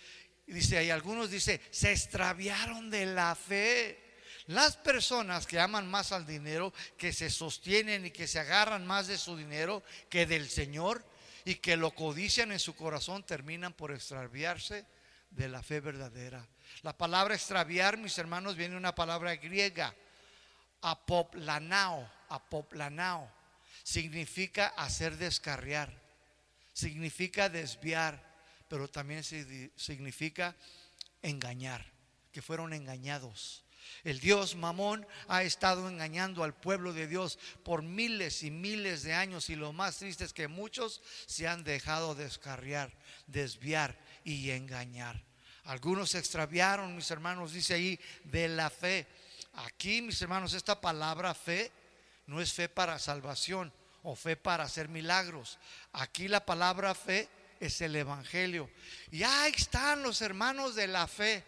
Y 0.47 0.55
dice 0.55 0.79
ahí, 0.79 0.89
algunos 0.89 1.31
dice, 1.31 1.61
se 1.71 1.93
extraviaron 1.93 2.89
de 2.89 3.05
la 3.05 3.35
fe. 3.35 4.03
Las 4.47 4.79
personas 4.79 5.47
que 5.47 5.61
aman 5.61 5.91
más 5.91 6.11
al 6.11 6.27
dinero, 6.27 6.73
que 6.97 7.13
se 7.13 7.29
sostienen 7.29 8.07
y 8.07 8.11
que 8.13 8.27
se 8.27 8.39
agarran 8.39 8.87
más 8.87 9.09
de 9.09 9.19
su 9.19 9.37
dinero 9.37 9.83
que 10.09 10.25
del 10.25 10.49
Señor, 10.49 11.05
y 11.45 11.57
que 11.57 11.77
lo 11.77 11.91
codician 11.95 12.53
en 12.53 12.59
su 12.59 12.75
corazón 12.75 13.23
terminan 13.25 13.73
por 13.73 13.93
extraviarse 13.93 14.87
de 15.31 15.49
la 15.49 15.63
fe 15.63 15.81
verdadera. 15.81 16.47
La 16.83 16.97
palabra 16.97 17.35
extraviar, 17.35 17.99
mis 17.99 18.17
hermanos, 18.19 18.57
viene 18.57 18.73
de 18.73 18.79
una 18.79 18.95
palabra 18.95 19.37
griega, 19.37 19.95
apoplanao, 20.81 22.09
apoplanao. 22.29 23.31
Significa 23.83 24.69
hacer 24.69 25.19
descarriar, 25.19 25.93
significa 26.73 27.49
desviar, 27.49 28.23
pero 28.69 28.89
también 28.89 29.23
significa 29.23 30.57
engañar, 31.21 31.85
que 32.33 32.41
fueron 32.41 32.73
engañados. 32.73 33.64
El 34.05 34.21
Dios 34.21 34.55
Mamón 34.55 35.07
ha 35.29 35.43
estado 35.43 35.89
engañando 35.89 36.45
al 36.45 36.55
pueblo 36.55 36.93
de 36.93 37.07
Dios 37.07 37.39
por 37.63 37.83
miles 37.83 38.43
y 38.43 38.51
miles 38.51 39.03
de 39.03 39.15
años 39.15 39.51
y 39.51 39.57
lo 39.57 39.73
más 39.73 39.99
triste 39.99 40.25
es 40.25 40.33
que 40.33 40.49
muchos 40.49 41.03
se 41.27 41.49
han 41.49 41.65
dejado 41.65 42.15
descarriar, 42.15 42.93
desviar 43.27 43.99
y 44.25 44.51
engañar. 44.51 45.23
Algunos 45.65 46.11
se 46.11 46.19
extraviaron, 46.19 46.95
mis 46.95 47.11
hermanos, 47.11 47.53
dice 47.53 47.75
ahí, 47.75 47.99
de 48.25 48.49
la 48.49 48.69
fe. 48.69 49.07
Aquí, 49.55 50.03
mis 50.03 50.21
hermanos, 50.21 50.53
esta 50.53 50.81
palabra 50.81 51.33
fe 51.33 51.73
no 52.27 52.41
es 52.41 52.53
fe 52.53 52.69
para 52.69 52.99
salvación 52.99 53.73
o 54.03 54.15
fe 54.15 54.37
para 54.37 54.65
hacer 54.65 54.89
milagros. 54.89 55.59
Aquí 55.93 56.29
la 56.29 56.45
palabra 56.45 56.95
fe 56.95 57.29
es 57.61 57.81
el 57.81 57.97
Evangelio. 57.97 58.71
Y 59.11 59.23
ahí 59.23 59.53
están 59.57 60.03
los 60.03 60.21
hermanos 60.21 60.75
de 60.75 60.87
la 60.87 61.07
fe 61.07 61.45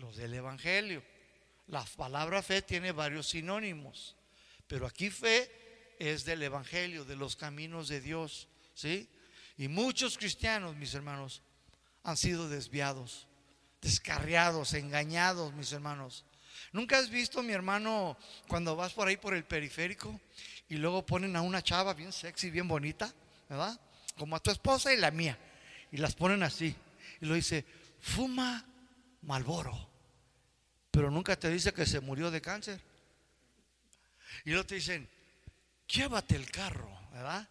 los 0.00 0.16
del 0.16 0.34
Evangelio. 0.34 1.02
La 1.68 1.84
palabra 1.84 2.42
fe 2.42 2.62
tiene 2.62 2.90
varios 2.90 3.28
sinónimos, 3.28 4.16
pero 4.66 4.86
aquí 4.86 5.10
fe 5.10 5.94
es 5.98 6.24
del 6.24 6.42
Evangelio, 6.42 7.04
de 7.04 7.14
los 7.14 7.36
caminos 7.36 7.88
de 7.88 8.00
Dios, 8.00 8.48
¿sí? 8.74 9.08
Y 9.56 9.68
muchos 9.68 10.16
cristianos, 10.18 10.74
mis 10.74 10.94
hermanos, 10.94 11.42
han 12.02 12.16
sido 12.16 12.48
desviados, 12.48 13.28
descarriados, 13.82 14.74
engañados, 14.74 15.52
mis 15.52 15.70
hermanos. 15.72 16.24
¿Nunca 16.72 16.98
has 16.98 17.10
visto, 17.10 17.42
mi 17.42 17.52
hermano, 17.52 18.16
cuando 18.48 18.74
vas 18.74 18.92
por 18.92 19.06
ahí 19.06 19.16
por 19.16 19.34
el 19.34 19.44
periférico 19.44 20.18
y 20.68 20.76
luego 20.76 21.04
ponen 21.04 21.36
a 21.36 21.42
una 21.42 21.62
chava 21.62 21.94
bien 21.94 22.12
sexy, 22.12 22.50
bien 22.50 22.66
bonita, 22.66 23.12
¿verdad? 23.48 23.78
Como 24.16 24.34
a 24.34 24.40
tu 24.40 24.50
esposa 24.50 24.92
y 24.92 24.96
la 24.96 25.10
mía. 25.10 25.38
Y 25.92 25.98
las 25.98 26.14
ponen 26.14 26.42
así. 26.42 26.74
Y 27.20 27.26
lo 27.26 27.34
dice, 27.34 27.64
fuma 28.00 28.64
Malboro 29.22 29.89
pero 30.90 31.10
nunca 31.10 31.38
te 31.38 31.48
dice 31.48 31.72
que 31.72 31.86
se 31.86 32.00
murió 32.00 32.30
de 32.30 32.40
cáncer. 32.40 32.80
Y 34.44 34.50
luego 34.50 34.66
te 34.66 34.76
dicen, 34.76 35.08
llévate 35.88 36.36
el 36.36 36.50
carro, 36.50 36.90
¿verdad? 37.12 37.48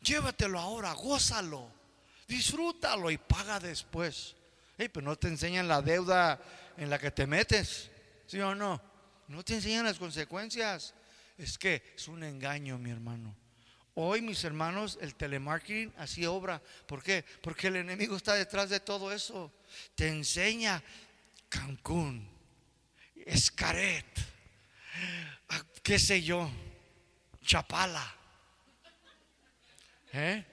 Llévatelo 0.00 0.58
ahora, 0.58 0.92
gózalo, 0.92 1.70
disfrútalo 2.26 3.10
y 3.10 3.18
paga 3.18 3.60
después. 3.60 4.36
pero 4.76 5.02
no 5.02 5.16
te 5.16 5.28
enseñan 5.28 5.68
la 5.68 5.82
deuda 5.82 6.40
en 6.76 6.90
la 6.90 6.98
que 6.98 7.10
te 7.10 7.26
metes, 7.26 7.90
¿sí 8.26 8.40
o 8.40 8.54
no? 8.54 8.80
No 9.28 9.44
te 9.44 9.54
enseñan 9.54 9.84
las 9.84 9.98
consecuencias. 9.98 10.94
Es 11.38 11.58
que 11.58 11.94
es 11.96 12.08
un 12.08 12.22
engaño, 12.22 12.78
mi 12.78 12.90
hermano. 12.90 13.34
Hoy, 13.94 14.22
mis 14.22 14.42
hermanos, 14.44 14.98
el 15.00 15.14
telemarketing 15.14 15.92
así 15.98 16.24
obra. 16.24 16.62
¿Por 16.86 17.02
qué? 17.02 17.24
Porque 17.42 17.68
el 17.68 17.76
enemigo 17.76 18.16
está 18.16 18.34
detrás 18.34 18.70
de 18.70 18.80
todo 18.80 19.12
eso. 19.12 19.52
Te 19.94 20.08
enseña 20.08 20.82
Cancún, 21.48 22.26
Escaret, 23.26 24.06
ah, 25.48 25.62
qué 25.82 25.98
sé 25.98 26.22
yo, 26.22 26.50
Chapala. 27.44 28.16
¿Eh? 30.12 30.44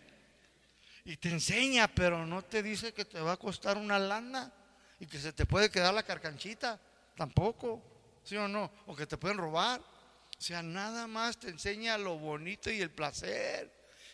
Y 1.05 1.17
te 1.17 1.29
enseña, 1.29 1.87
pero 1.87 2.25
no 2.25 2.43
te 2.43 2.63
dice 2.63 2.93
que 2.93 3.05
te 3.05 3.19
va 3.19 3.33
a 3.33 3.37
costar 3.37 3.77
una 3.77 3.99
lana 3.99 4.51
y 4.99 5.05
que 5.05 5.19
se 5.19 5.33
te 5.33 5.45
puede 5.45 5.69
quedar 5.69 5.93
la 5.93 6.03
carcanchita, 6.03 6.79
tampoco, 7.15 7.81
¿sí 8.23 8.35
o 8.35 8.47
no? 8.47 8.71
O 8.87 8.95
que 8.95 9.07
te 9.07 9.17
pueden 9.17 9.37
robar. 9.37 9.81
O 9.81 10.41
sea, 10.41 10.61
nada 10.61 11.07
más 11.07 11.37
te 11.37 11.49
enseña 11.49 11.97
lo 11.97 12.17
bonito 12.17 12.71
y 12.71 12.81
el 12.81 12.91
placer. 12.91 13.73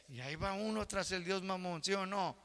Y 0.09 0.21
ahí 0.21 0.35
va 0.35 0.53
uno 0.53 0.87
tras 0.87 1.11
el 1.11 1.23
Dios 1.23 1.43
mamón, 1.43 1.83
¿sí 1.83 1.93
o 1.93 2.05
no? 2.05 2.37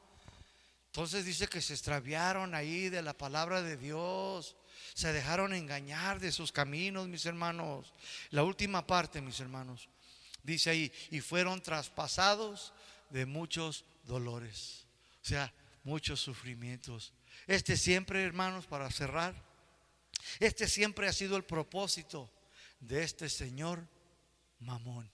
Entonces 0.87 1.25
dice 1.25 1.47
que 1.47 1.61
se 1.61 1.73
extraviaron 1.73 2.53
ahí 2.53 2.89
de 2.89 3.01
la 3.01 3.13
palabra 3.13 3.61
de 3.61 3.77
Dios 3.77 4.57
se 4.93 5.13
dejaron 5.13 5.53
engañar 5.53 6.19
de 6.19 6.31
sus 6.31 6.51
caminos, 6.51 7.07
mis 7.07 7.25
hermanos. 7.25 7.93
La 8.29 8.43
última 8.43 8.85
parte, 8.85 9.21
mis 9.21 9.39
hermanos, 9.39 9.89
dice 10.43 10.69
ahí, 10.69 10.91
y 11.09 11.21
fueron 11.21 11.61
traspasados 11.61 12.73
de 13.09 13.25
muchos 13.25 13.85
dolores, 14.05 14.85
o 15.23 15.25
sea, 15.25 15.53
muchos 15.83 16.19
sufrimientos. 16.19 17.13
Este 17.47 17.77
siempre, 17.77 18.23
hermanos, 18.23 18.67
para 18.67 18.89
cerrar, 18.91 19.35
este 20.39 20.67
siempre 20.67 21.07
ha 21.07 21.13
sido 21.13 21.37
el 21.37 21.43
propósito 21.43 22.29
de 22.79 23.03
este 23.03 23.29
Señor 23.29 23.87
Mamón. 24.59 25.09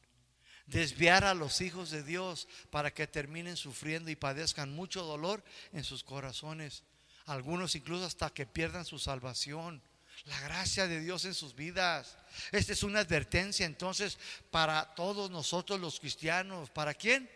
Desviar 0.65 1.23
a 1.23 1.33
los 1.33 1.61
hijos 1.61 1.91
de 1.91 2.03
Dios 2.03 2.47
para 2.69 2.93
que 2.93 3.07
terminen 3.07 3.55
sufriendo 3.55 4.11
y 4.11 4.17
padezcan 4.17 4.75
mucho 4.75 5.03
dolor 5.03 5.41
en 5.71 5.85
sus 5.85 6.03
corazones 6.03 6.83
algunos 7.27 7.75
incluso 7.75 8.05
hasta 8.05 8.29
que 8.29 8.45
pierdan 8.45 8.85
su 8.85 8.97
salvación. 8.99 9.81
La 10.25 10.39
gracia 10.41 10.87
de 10.87 10.99
Dios 10.99 11.25
en 11.25 11.33
sus 11.33 11.53
vidas. 11.53 12.17
Esta 12.51 12.73
es 12.73 12.83
una 12.83 13.01
advertencia 13.01 13.65
entonces 13.65 14.17
para 14.49 14.95
todos 14.95 15.29
nosotros 15.29 15.79
los 15.79 15.99
cristianos. 15.99 16.69
¿Para 16.71 16.93
quién? 16.93 17.29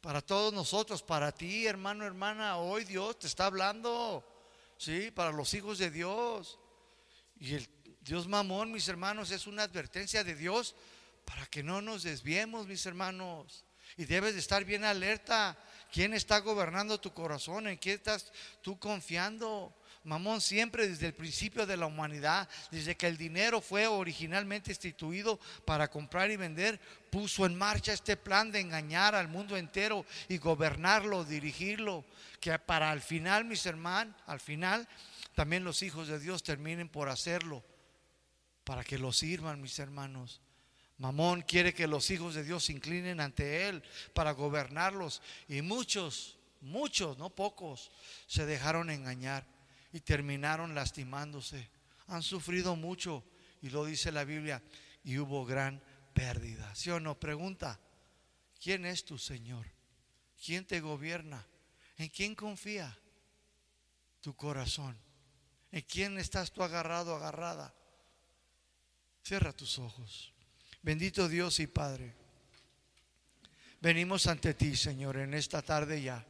Para 0.00 0.20
todos 0.20 0.52
nosotros, 0.52 1.02
para 1.02 1.30
ti, 1.32 1.66
hermano, 1.66 2.04
hermana, 2.04 2.56
hoy 2.56 2.84
Dios 2.84 3.18
te 3.18 3.26
está 3.26 3.46
hablando. 3.46 4.24
Sí, 4.78 5.10
para 5.10 5.30
los 5.30 5.52
hijos 5.54 5.78
de 5.78 5.90
Dios. 5.90 6.58
Y 7.38 7.54
el 7.54 7.68
Dios 8.00 8.26
mamón, 8.26 8.72
mis 8.72 8.88
hermanos, 8.88 9.30
es 9.30 9.46
una 9.46 9.64
advertencia 9.64 10.24
de 10.24 10.34
Dios 10.34 10.74
para 11.24 11.46
que 11.46 11.62
no 11.62 11.82
nos 11.82 12.02
desviemos, 12.02 12.66
mis 12.66 12.84
hermanos. 12.86 13.64
Y 13.96 14.04
debes 14.04 14.34
de 14.34 14.40
estar 14.40 14.64
bien 14.64 14.84
alerta 14.84 15.56
¿Quién 15.92 16.14
está 16.14 16.38
gobernando 16.38 16.98
tu 16.98 17.12
corazón? 17.12 17.66
¿En 17.66 17.76
quién 17.76 17.96
estás 17.96 18.32
tú 18.62 18.78
confiando? 18.78 19.74
Mamón 20.04 20.40
siempre 20.40 20.88
desde 20.88 21.06
el 21.06 21.14
principio 21.14 21.66
de 21.66 21.76
la 21.76 21.84
humanidad, 21.84 22.48
desde 22.70 22.96
que 22.96 23.06
el 23.06 23.18
dinero 23.18 23.60
fue 23.60 23.86
originalmente 23.86 24.72
instituido 24.72 25.38
para 25.66 25.88
comprar 25.88 26.30
y 26.30 26.36
vender, 26.36 26.80
puso 27.10 27.44
en 27.44 27.54
marcha 27.54 27.92
este 27.92 28.16
plan 28.16 28.50
de 28.50 28.60
engañar 28.60 29.14
al 29.14 29.28
mundo 29.28 29.56
entero 29.56 30.06
y 30.28 30.38
gobernarlo, 30.38 31.24
dirigirlo, 31.24 32.06
que 32.40 32.58
para 32.58 32.90
al 32.90 33.02
final, 33.02 33.44
mis 33.44 33.64
hermanos, 33.66 34.16
al 34.26 34.40
final 34.40 34.88
también 35.34 35.62
los 35.62 35.82
hijos 35.82 36.08
de 36.08 36.18
Dios 36.18 36.42
terminen 36.42 36.88
por 36.88 37.10
hacerlo, 37.10 37.62
para 38.64 38.82
que 38.82 38.98
lo 38.98 39.12
sirvan, 39.12 39.60
mis 39.60 39.78
hermanos. 39.78 40.40
Mamón 41.02 41.42
quiere 41.42 41.74
que 41.74 41.88
los 41.88 42.08
hijos 42.12 42.36
de 42.36 42.44
Dios 42.44 42.66
se 42.66 42.72
inclinen 42.72 43.18
ante 43.18 43.66
Él 43.68 43.82
para 44.14 44.30
gobernarlos. 44.30 45.20
Y 45.48 45.60
muchos, 45.60 46.38
muchos, 46.60 47.18
no 47.18 47.28
pocos, 47.28 47.90
se 48.28 48.46
dejaron 48.46 48.88
engañar 48.88 49.44
y 49.92 49.98
terminaron 49.98 50.76
lastimándose. 50.76 51.68
Han 52.06 52.22
sufrido 52.22 52.76
mucho 52.76 53.24
y 53.62 53.70
lo 53.70 53.84
dice 53.84 54.12
la 54.12 54.22
Biblia 54.22 54.62
y 55.02 55.18
hubo 55.18 55.44
gran 55.44 55.82
pérdida. 56.14 56.72
¿Sí 56.76 56.88
o 56.90 57.00
no? 57.00 57.18
Pregunta, 57.18 57.80
¿quién 58.62 58.86
es 58.86 59.04
tu 59.04 59.18
Señor? 59.18 59.66
¿Quién 60.40 60.64
te 60.64 60.78
gobierna? 60.78 61.44
¿En 61.96 62.10
quién 62.10 62.36
confía 62.36 62.96
tu 64.20 64.36
corazón? 64.36 64.96
¿En 65.72 65.82
quién 65.82 66.16
estás 66.18 66.52
tú 66.52 66.62
agarrado, 66.62 67.16
agarrada? 67.16 67.74
Cierra 69.24 69.52
tus 69.52 69.80
ojos. 69.80 70.32
Bendito 70.82 71.28
Dios 71.28 71.60
y 71.60 71.68
Padre. 71.68 72.12
Venimos 73.80 74.26
ante 74.26 74.54
ti, 74.54 74.76
Señor, 74.76 75.16
en 75.16 75.34
esta 75.34 75.62
tarde 75.62 76.02
ya. 76.02 76.24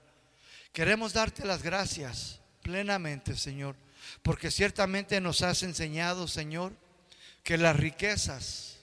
Queremos 0.72 1.12
darte 1.12 1.44
las 1.46 1.62
gracias 1.62 2.40
plenamente, 2.62 3.36
Señor, 3.36 3.76
porque 4.22 4.50
ciertamente 4.50 5.20
nos 5.20 5.42
has 5.42 5.62
enseñado, 5.62 6.28
Señor, 6.28 6.74
que 7.42 7.58
las 7.58 7.76
riquezas, 7.76 8.78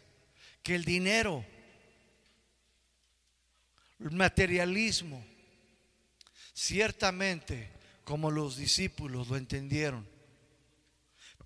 que 0.62 0.76
el 0.76 0.86
dinero, 0.86 1.46
el 4.00 4.12
materialismo, 4.12 5.26
ciertamente, 6.54 7.72
como 8.04 8.32
los 8.32 8.58
discípulos 8.58 9.28
lo 9.28 9.38
entendieron, 9.38 10.08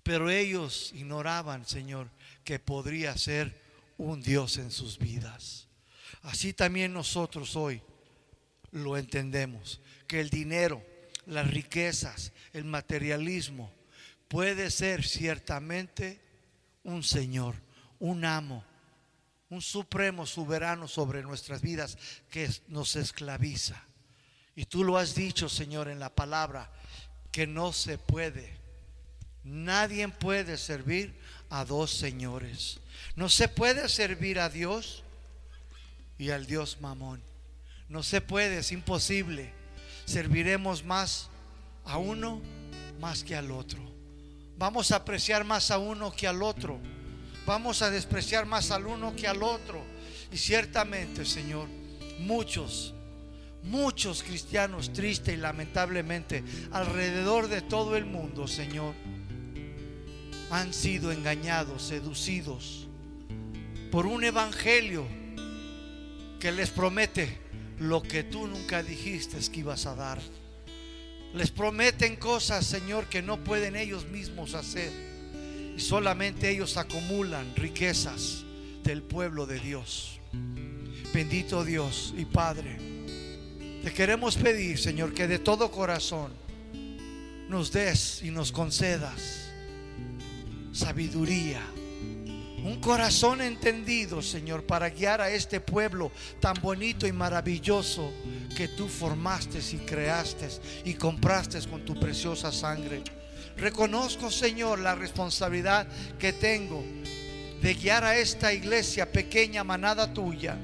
pero 0.02 0.28
ellos 0.28 0.92
ignoraban, 0.94 1.66
Señor, 1.66 2.10
que 2.42 2.58
podría 2.58 3.16
ser 3.16 3.63
un 3.98 4.22
Dios 4.22 4.58
en 4.58 4.70
sus 4.70 4.98
vidas. 4.98 5.68
Así 6.22 6.52
también 6.52 6.92
nosotros 6.92 7.56
hoy 7.56 7.82
lo 8.72 8.96
entendemos, 8.96 9.80
que 10.06 10.20
el 10.20 10.30
dinero, 10.30 10.84
las 11.26 11.48
riquezas, 11.50 12.32
el 12.52 12.64
materialismo 12.64 13.72
puede 14.28 14.70
ser 14.70 15.04
ciertamente 15.04 16.20
un 16.82 17.02
Señor, 17.02 17.54
un 17.98 18.24
amo, 18.24 18.64
un 19.48 19.62
supremo 19.62 20.26
soberano 20.26 20.88
sobre 20.88 21.22
nuestras 21.22 21.62
vidas 21.62 21.96
que 22.30 22.50
nos 22.68 22.96
esclaviza. 22.96 23.80
Y 24.56 24.66
tú 24.66 24.84
lo 24.84 24.98
has 24.98 25.14
dicho, 25.14 25.48
Señor, 25.48 25.88
en 25.88 25.98
la 25.98 26.14
palabra, 26.14 26.72
que 27.30 27.46
no 27.46 27.72
se 27.72 27.98
puede. 27.98 28.56
Nadie 29.42 30.08
puede 30.08 30.56
servir 30.56 31.18
a 31.54 31.64
dos 31.64 31.92
señores. 31.92 32.80
No 33.14 33.28
se 33.28 33.46
puede 33.46 33.88
servir 33.88 34.40
a 34.40 34.48
Dios 34.48 35.04
y 36.18 36.30
al 36.30 36.46
Dios 36.46 36.78
mamón. 36.80 37.22
No 37.88 38.02
se 38.02 38.20
puede, 38.20 38.58
es 38.58 38.72
imposible. 38.72 39.52
Serviremos 40.04 40.82
más 40.82 41.28
a 41.84 41.98
uno 41.98 42.42
más 43.00 43.22
que 43.22 43.36
al 43.36 43.52
otro. 43.52 43.78
vamos 44.56 44.90
a 44.90 44.96
apreciar 44.96 45.44
más 45.44 45.70
a 45.70 45.78
uno 45.78 46.12
que 46.12 46.26
al 46.26 46.42
otro. 46.42 46.80
Vamos 47.46 47.82
a 47.82 47.90
despreciar 47.90 48.46
más 48.46 48.72
al 48.72 48.86
uno 48.86 49.14
que 49.14 49.28
al 49.28 49.42
otro. 49.42 49.80
Y 50.32 50.36
ciertamente, 50.36 51.24
Señor, 51.24 51.68
muchos, 52.18 52.94
muchos 53.62 54.24
cristianos 54.24 54.92
tristes 54.92 55.34
y 55.34 55.36
lamentablemente 55.36 56.42
alrededor 56.72 57.46
de 57.46 57.62
todo 57.62 57.96
el 57.96 58.06
mundo, 58.06 58.48
Señor, 58.48 58.94
han 60.50 60.72
sido 60.72 61.12
engañados, 61.12 61.82
seducidos 61.82 62.84
por 63.94 64.06
un 64.06 64.24
evangelio 64.24 65.06
que 66.40 66.50
les 66.50 66.70
promete 66.70 67.38
lo 67.78 68.02
que 68.02 68.24
tú 68.24 68.48
nunca 68.48 68.82
dijiste 68.82 69.38
que 69.52 69.60
ibas 69.60 69.86
a 69.86 69.94
dar. 69.94 70.20
Les 71.32 71.52
prometen 71.52 72.16
cosas, 72.16 72.66
Señor, 72.66 73.06
que 73.06 73.22
no 73.22 73.44
pueden 73.44 73.76
ellos 73.76 74.06
mismos 74.06 74.54
hacer. 74.54 74.90
Y 75.76 75.80
solamente 75.80 76.50
ellos 76.50 76.76
acumulan 76.76 77.54
riquezas 77.54 78.42
del 78.82 79.00
pueblo 79.00 79.46
de 79.46 79.60
Dios. 79.60 80.18
Bendito 81.12 81.64
Dios 81.64 82.12
y 82.16 82.24
Padre. 82.24 82.76
Te 83.84 83.92
queremos 83.92 84.36
pedir, 84.36 84.78
Señor, 84.78 85.14
que 85.14 85.28
de 85.28 85.38
todo 85.38 85.70
corazón 85.70 86.32
nos 87.48 87.70
des 87.70 88.24
y 88.24 88.32
nos 88.32 88.50
concedas 88.50 89.43
sabiduría. 90.74 91.62
Un 92.64 92.80
corazón 92.80 93.40
entendido, 93.42 94.22
Señor, 94.22 94.64
para 94.64 94.88
guiar 94.90 95.20
a 95.20 95.30
este 95.30 95.60
pueblo 95.60 96.10
tan 96.40 96.54
bonito 96.60 97.06
y 97.06 97.12
maravilloso 97.12 98.12
que 98.56 98.68
tú 98.68 98.88
formaste 98.88 99.60
y 99.72 99.78
creaste 99.78 100.48
y 100.84 100.94
compraste 100.94 101.60
con 101.68 101.84
tu 101.84 101.98
preciosa 101.98 102.50
sangre. 102.50 103.02
Reconozco, 103.56 104.30
Señor, 104.30 104.80
la 104.80 104.94
responsabilidad 104.94 105.86
que 106.18 106.32
tengo 106.32 106.82
de 107.60 107.74
guiar 107.74 108.04
a 108.04 108.16
esta 108.16 108.52
iglesia 108.52 109.12
pequeña, 109.12 109.62
manada 109.62 110.12
tuya, 110.12 110.58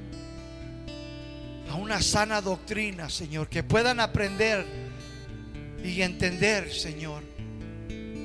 a 1.70 1.74
una 1.76 2.02
sana 2.02 2.40
doctrina, 2.40 3.08
Señor, 3.08 3.48
que 3.48 3.62
puedan 3.62 4.00
aprender 4.00 4.66
y 5.84 6.02
entender, 6.02 6.72
Señor, 6.72 7.30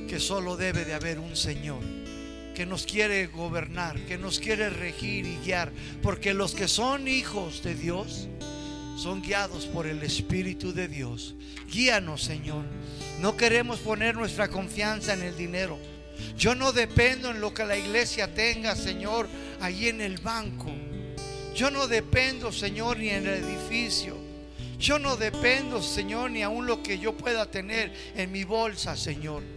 que 0.08 0.20
solo 0.20 0.58
debe 0.58 0.86
de 0.86 0.94
haber 0.94 1.20
un 1.20 1.36
Señor 1.36 1.82
que 2.56 2.66
nos 2.66 2.86
quiere 2.86 3.28
gobernar, 3.28 4.00
que 4.06 4.18
nos 4.18 4.40
quiere 4.40 4.70
regir 4.70 5.26
y 5.26 5.38
guiar, 5.44 5.72
porque 6.02 6.34
los 6.34 6.56
que 6.56 6.70
son 6.70 7.08
hijos 7.08 7.62
de 7.62 7.76
Dios, 7.76 8.30
son 8.98 9.22
guiados 9.22 9.66
por 9.66 9.86
el 9.88 10.02
Espíritu 10.04 10.74
de 10.74 10.88
Dios. 10.88 11.36
Guíanos, 11.70 12.24
Señor. 12.24 12.64
No 13.20 13.36
queremos 13.36 13.80
poner 13.80 14.16
nuestra 14.16 14.48
confianza 14.48 15.14
en 15.14 15.22
el 15.22 15.36
dinero. 15.36 15.78
Yo 16.38 16.56
no 16.56 16.72
dependo 16.72 17.30
en 17.30 17.42
lo 17.42 17.54
que 17.54 17.66
la 17.66 17.78
iglesia 17.78 18.34
tenga, 18.34 18.76
Señor, 18.76 19.28
ahí 19.60 19.90
en 19.90 20.00
el 20.00 20.18
banco. 20.18 20.72
Yo 21.54 21.70
no 21.72 21.88
dependo, 21.88 22.54
Señor, 22.54 22.98
ni 22.98 23.10
en 23.10 23.28
el 23.28 23.44
edificio. 23.44 24.16
Yo 24.80 24.98
no 24.98 25.18
dependo, 25.18 25.82
Señor, 25.82 26.32
ni 26.32 26.42
aún 26.42 26.66
lo 26.66 26.82
que 26.82 26.98
yo 26.98 27.18
pueda 27.18 27.50
tener 27.50 27.94
en 28.16 28.32
mi 28.32 28.44
bolsa, 28.46 28.96
Señor. 28.96 29.55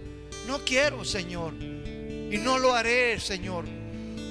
No 0.48 0.64
quiero, 0.64 1.04
Señor. 1.04 1.54
Y 1.54 2.38
no 2.38 2.58
lo 2.58 2.74
haré, 2.74 3.20
Señor 3.20 3.78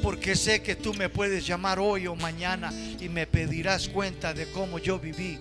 porque 0.02 0.36
sé 0.36 0.62
que 0.62 0.76
tú 0.76 0.94
me 0.94 1.10
puedes 1.10 1.46
llamar 1.46 1.80
hoy 1.80 2.08
o 2.08 2.16
mañana 2.16 2.72
y 3.00 3.10
me 3.10 3.28
pedirás 3.28 3.90
cuenta 3.90 4.34
de 4.34 4.50
cómo 4.52 4.80
yo 4.80 5.00
viví, 5.00 5.38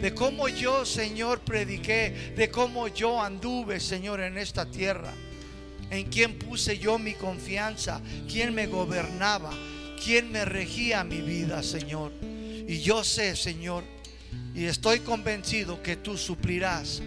de 0.00 0.12
cómo 0.12 0.48
yo, 0.48 0.84
Señor, 0.84 1.40
prediqué, 1.40 2.34
de 2.36 2.50
cómo 2.50 2.88
yo 2.88 3.22
anduve, 3.22 3.80
Señor, 3.80 4.20
en 4.20 4.36
esta 4.36 4.70
tierra, 4.70 5.14
en 5.90 6.10
quién 6.10 6.38
puse 6.38 6.78
yo 6.78 6.98
mi 6.98 7.14
confianza, 7.14 8.02
quién 8.30 8.54
me 8.54 8.66
gobernaba, 8.66 9.50
quién 10.04 10.30
me 10.30 10.44
regía 10.44 11.04
mi 11.04 11.22
vida, 11.22 11.62
Señor. 11.62 12.12
Y 12.22 12.80
yo 12.80 13.04
sé, 13.04 13.34
Señor, 13.34 13.84
y 14.54 14.64
estoy 14.64 15.00
convencido 15.00 15.82
que 15.82 15.96
tú 15.96 16.18
suplirás 16.18 17.02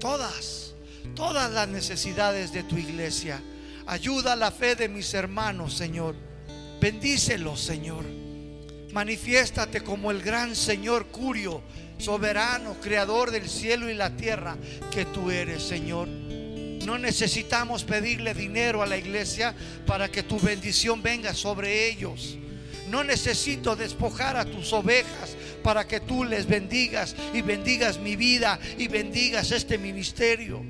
todas, 0.00 0.65
todas 1.16 1.50
las 1.50 1.66
necesidades 1.66 2.52
de 2.52 2.62
tu 2.62 2.76
iglesia. 2.76 3.42
Ayuda 3.86 4.36
la 4.36 4.52
fe 4.52 4.76
de 4.76 4.88
mis 4.88 5.12
hermanos, 5.14 5.74
Señor 5.74 6.14
Bendícelo, 6.80 7.56
Señor. 7.56 8.04
Manifiéstate 8.92 9.80
como 9.82 10.10
el 10.10 10.22
gran 10.22 10.54
Señor 10.54 11.06
Curio, 11.06 11.62
soberano, 11.98 12.76
creador 12.80 13.30
del 13.30 13.48
cielo 13.48 13.90
y 13.90 13.94
la 13.94 14.16
tierra, 14.16 14.56
que 14.92 15.06
tú 15.06 15.30
eres, 15.30 15.62
Señor. 15.62 16.06
No 16.06 16.98
necesitamos 16.98 17.84
pedirle 17.84 18.34
dinero 18.34 18.82
a 18.82 18.86
la 18.86 18.96
iglesia 18.96 19.54
para 19.86 20.10
que 20.10 20.22
tu 20.22 20.38
bendición 20.38 21.02
venga 21.02 21.34
sobre 21.34 21.88
ellos. 21.88 22.36
No 22.88 23.02
necesito 23.02 23.74
despojar 23.74 24.36
a 24.36 24.44
tus 24.44 24.72
ovejas 24.72 25.36
para 25.64 25.88
que 25.88 25.98
tú 25.98 26.24
les 26.24 26.46
bendigas 26.46 27.16
y 27.34 27.42
bendigas 27.42 27.98
mi 27.98 28.14
vida 28.14 28.60
y 28.78 28.86
bendigas 28.86 29.50
este 29.50 29.78
ministerio. 29.78 30.62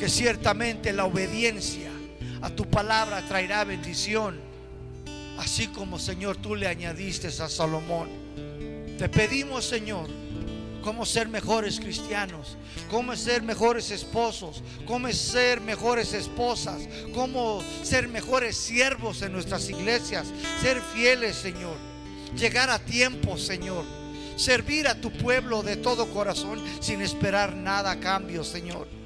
Porque 0.00 0.14
ciertamente 0.14 0.94
la 0.94 1.04
obediencia 1.04 1.90
a 2.40 2.48
tu 2.48 2.64
palabra 2.64 3.20
traerá 3.28 3.64
bendición 3.64 4.40
Así 5.36 5.66
como, 5.66 5.98
Señor, 5.98 6.38
tú 6.38 6.54
le 6.54 6.66
añadiste 6.66 7.26
a 7.26 7.48
Salomón. 7.50 8.08
Te 8.96 9.10
pedimos, 9.10 9.66
Señor, 9.66 10.08
cómo 10.82 11.04
ser 11.04 11.28
mejores 11.28 11.80
cristianos, 11.80 12.56
cómo 12.90 13.14
ser 13.14 13.42
mejores 13.42 13.90
esposos, 13.90 14.62
cómo 14.86 15.12
ser 15.12 15.60
mejores 15.60 16.14
esposas, 16.14 16.80
cómo 17.12 17.62
ser 17.82 18.08
mejores 18.08 18.56
siervos 18.56 19.20
en 19.20 19.32
nuestras 19.32 19.68
iglesias, 19.68 20.28
ser 20.62 20.80
fieles, 20.94 21.36
Señor, 21.36 21.76
llegar 22.34 22.70
a 22.70 22.78
tiempo, 22.78 23.36
Señor, 23.36 23.84
servir 24.36 24.88
a 24.88 24.94
tu 24.94 25.12
pueblo 25.12 25.62
de 25.62 25.76
todo 25.76 26.10
corazón 26.10 26.58
sin 26.80 27.02
esperar 27.02 27.54
nada 27.54 27.90
a 27.90 28.00
cambio, 28.00 28.44
Señor, 28.44 28.99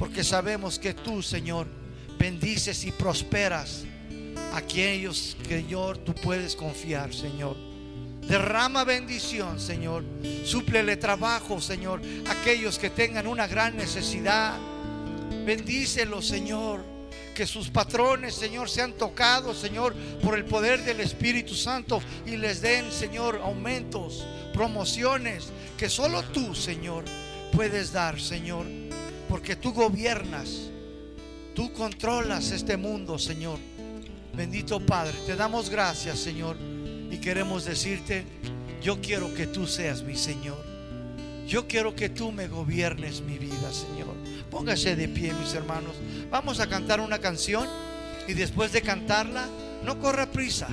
porque 0.00 0.24
sabemos 0.24 0.78
que 0.78 0.94
tú, 0.94 1.22
Señor, 1.22 1.66
bendices 2.18 2.86
y 2.86 2.90
prosperas 2.90 3.84
aquellos 4.54 5.36
que 5.42 5.60
Señor 5.60 5.98
tú 5.98 6.14
puedes 6.14 6.56
confiar, 6.56 7.12
Señor. 7.12 7.54
Derrama 8.26 8.84
bendición, 8.84 9.60
Señor. 9.60 10.02
Súplele 10.42 10.96
trabajo, 10.96 11.60
Señor. 11.60 12.00
Aquellos 12.30 12.78
que 12.78 12.88
tengan 12.88 13.26
una 13.26 13.46
gran 13.46 13.76
necesidad. 13.76 14.58
Bendícelos, 15.44 16.26
Señor. 16.26 16.82
Que 17.34 17.46
sus 17.46 17.68
patrones, 17.68 18.34
Señor, 18.34 18.70
sean 18.70 18.94
tocados, 18.94 19.58
Señor, 19.58 19.94
por 20.22 20.34
el 20.34 20.46
poder 20.46 20.82
del 20.82 21.00
Espíritu 21.00 21.54
Santo 21.54 22.00
y 22.24 22.38
les 22.38 22.62
den, 22.62 22.90
Señor, 22.90 23.38
aumentos, 23.44 24.26
promociones 24.54 25.50
que 25.76 25.90
solo 25.90 26.22
tú, 26.22 26.54
Señor, 26.54 27.04
puedes 27.52 27.92
dar, 27.92 28.18
Señor. 28.18 28.79
Porque 29.30 29.54
tú 29.54 29.72
gobiernas, 29.72 30.70
tú 31.54 31.72
controlas 31.72 32.50
este 32.50 32.76
mundo, 32.76 33.16
Señor. 33.16 33.60
Bendito 34.34 34.84
Padre, 34.84 35.14
te 35.24 35.36
damos 35.36 35.70
gracias, 35.70 36.18
Señor, 36.18 36.56
y 37.10 37.16
queremos 37.18 37.64
decirte, 37.64 38.24
yo 38.82 39.00
quiero 39.00 39.32
que 39.32 39.46
tú 39.46 39.68
seas 39.68 40.02
mi 40.02 40.16
Señor. 40.16 40.58
Yo 41.46 41.68
quiero 41.68 41.94
que 41.94 42.08
tú 42.08 42.32
me 42.32 42.48
gobiernes 42.48 43.20
mi 43.20 43.38
vida, 43.38 43.72
Señor. 43.72 44.14
Póngase 44.50 44.96
de 44.96 45.08
pie, 45.08 45.32
mis 45.32 45.54
hermanos. 45.54 45.94
Vamos 46.28 46.58
a 46.58 46.68
cantar 46.68 47.00
una 47.00 47.20
canción 47.20 47.68
y 48.26 48.34
después 48.34 48.72
de 48.72 48.82
cantarla, 48.82 49.46
no 49.84 50.00
corra 50.00 50.26
prisa. 50.26 50.66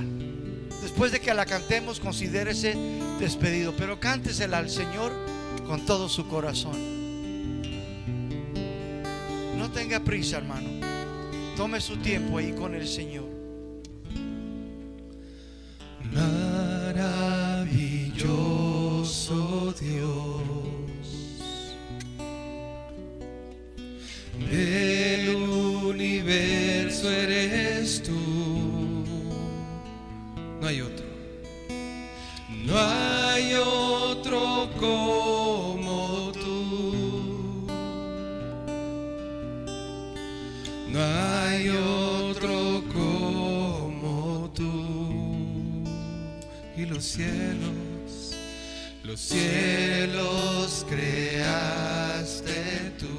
Después 0.82 1.12
de 1.12 1.20
que 1.20 1.32
la 1.32 1.46
cantemos, 1.46 2.00
considérese 2.00 2.76
despedido, 3.20 3.72
pero 3.76 4.00
cántesela 4.00 4.58
al 4.58 4.68
Señor 4.68 5.12
con 5.64 5.86
todo 5.86 6.08
su 6.08 6.26
corazón. 6.26 6.97
Tenga 9.78 10.00
prisa, 10.00 10.38
hermano. 10.38 10.68
Tome 11.56 11.80
su 11.80 11.96
tiempo 11.98 12.38
ahí 12.38 12.50
con 12.50 12.74
el 12.74 12.88
Señor. 12.88 13.28
Maravilloso 16.12 17.22
Dios 19.80 20.42
del 24.50 25.36
universo 25.36 27.08
eres 27.08 28.02
tú. 28.02 28.18
No 30.60 30.66
hay 30.66 30.80
otro. 30.80 31.06
No 32.66 32.76
hay 32.76 33.54
otro 33.54 34.70
como 34.80 35.37
Hay 40.98 41.68
otro 41.68 42.82
como 42.92 44.50
tú. 44.54 45.84
Y 46.76 46.84
los 46.86 47.04
cielos, 47.04 48.34
los 49.04 49.20
cielos 49.20 50.86
creaste 50.88 52.52
tú. 52.98 53.18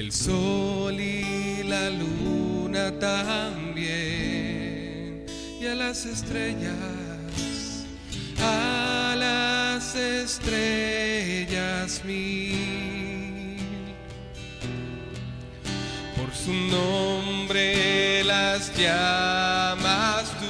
el 0.00 0.12
sol 0.12 0.98
y 0.98 1.62
la 1.64 1.90
luna 1.90 2.90
también, 2.98 3.66
y 5.60 5.66
a 5.66 5.74
las 5.74 6.06
estrellas, 6.06 7.84
a 8.38 9.14
las 9.18 9.94
estrellas 9.94 10.42
mil. 12.02 12.89
Su 16.50 16.56
nombre 16.56 18.24
las 18.24 18.76
llamas 18.76 20.24
tú, 20.40 20.46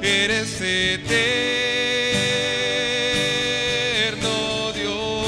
eres 0.00 0.60
eterno 0.60 1.32
Dios, 4.74 5.26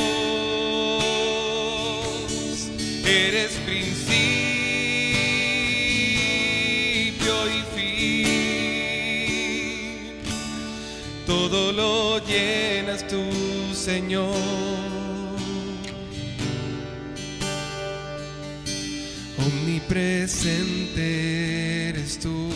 Omnipresente 19.85 21.91
eres 21.91 22.19
tú, 22.19 22.49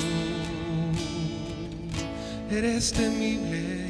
eres 2.50 2.90
temible, 2.90 3.84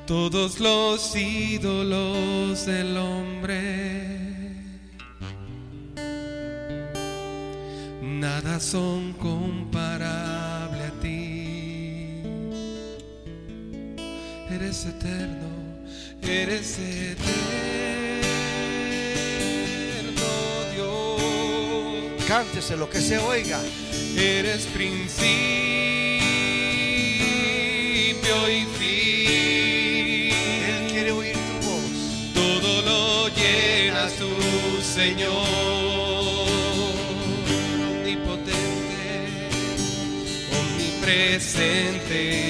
Todos 0.06 0.60
los 0.60 1.15
ídolos 1.15 2.68
del 2.68 2.97
hombre 2.97 3.28
son 8.60 9.14
comparable 9.14 10.84
a 10.84 10.91
ti. 11.02 12.22
Eres 14.52 14.86
eterno, 14.86 15.48
eres 16.22 16.77
eterno 16.77 17.30
Dios. 20.73 21.22
Cántese 22.27 22.76
lo 22.76 22.90
que 22.90 22.99
se 22.99 23.18
oiga. 23.18 23.61
Eres 24.18 24.65
principio 24.65 24.99
y 28.49 28.65
fin. 28.77 30.34
Él 30.68 30.88
quiere 30.91 31.11
oír 31.11 31.34
tu 31.34 31.68
voz. 31.68 31.91
Todo 32.34 32.81
lo 32.81 33.27
llenas 33.30 34.14
tú, 34.14 34.30
Señor. 34.81 35.49
Omnipresente 41.10 42.49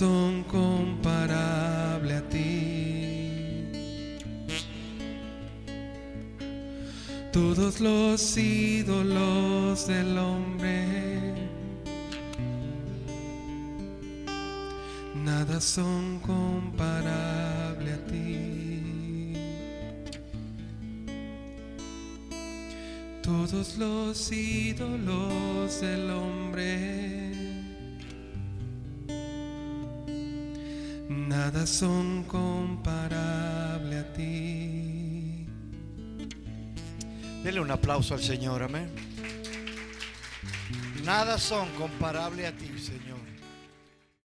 son 0.00 0.44
comparable 0.44 2.14
a 2.14 2.22
ti. 2.30 3.66
Todos 7.30 7.80
los 7.80 8.38
ídolos 8.38 9.86
del 9.86 10.16
hombre 10.16 10.86
nada 15.14 15.60
son 15.60 16.18
comparable 16.20 17.92
a 17.92 18.06
ti. 18.06 19.34
Todos 23.22 23.76
los 23.76 24.32
ídolos 24.32 25.78
del 25.82 26.08
hombre 26.08 26.99
nada 31.40 31.66
son 31.66 32.24
comparable 32.24 33.98
a 33.98 34.12
ti. 34.12 35.46
Dele 37.42 37.60
un 37.60 37.70
aplauso 37.70 38.12
al 38.12 38.22
Señor, 38.22 38.62
amén. 38.62 38.90
Nada 41.02 41.38
son 41.38 41.66
comparable 41.78 42.46
a 42.46 42.52
ti, 42.52 42.68
Señor. 42.78 43.19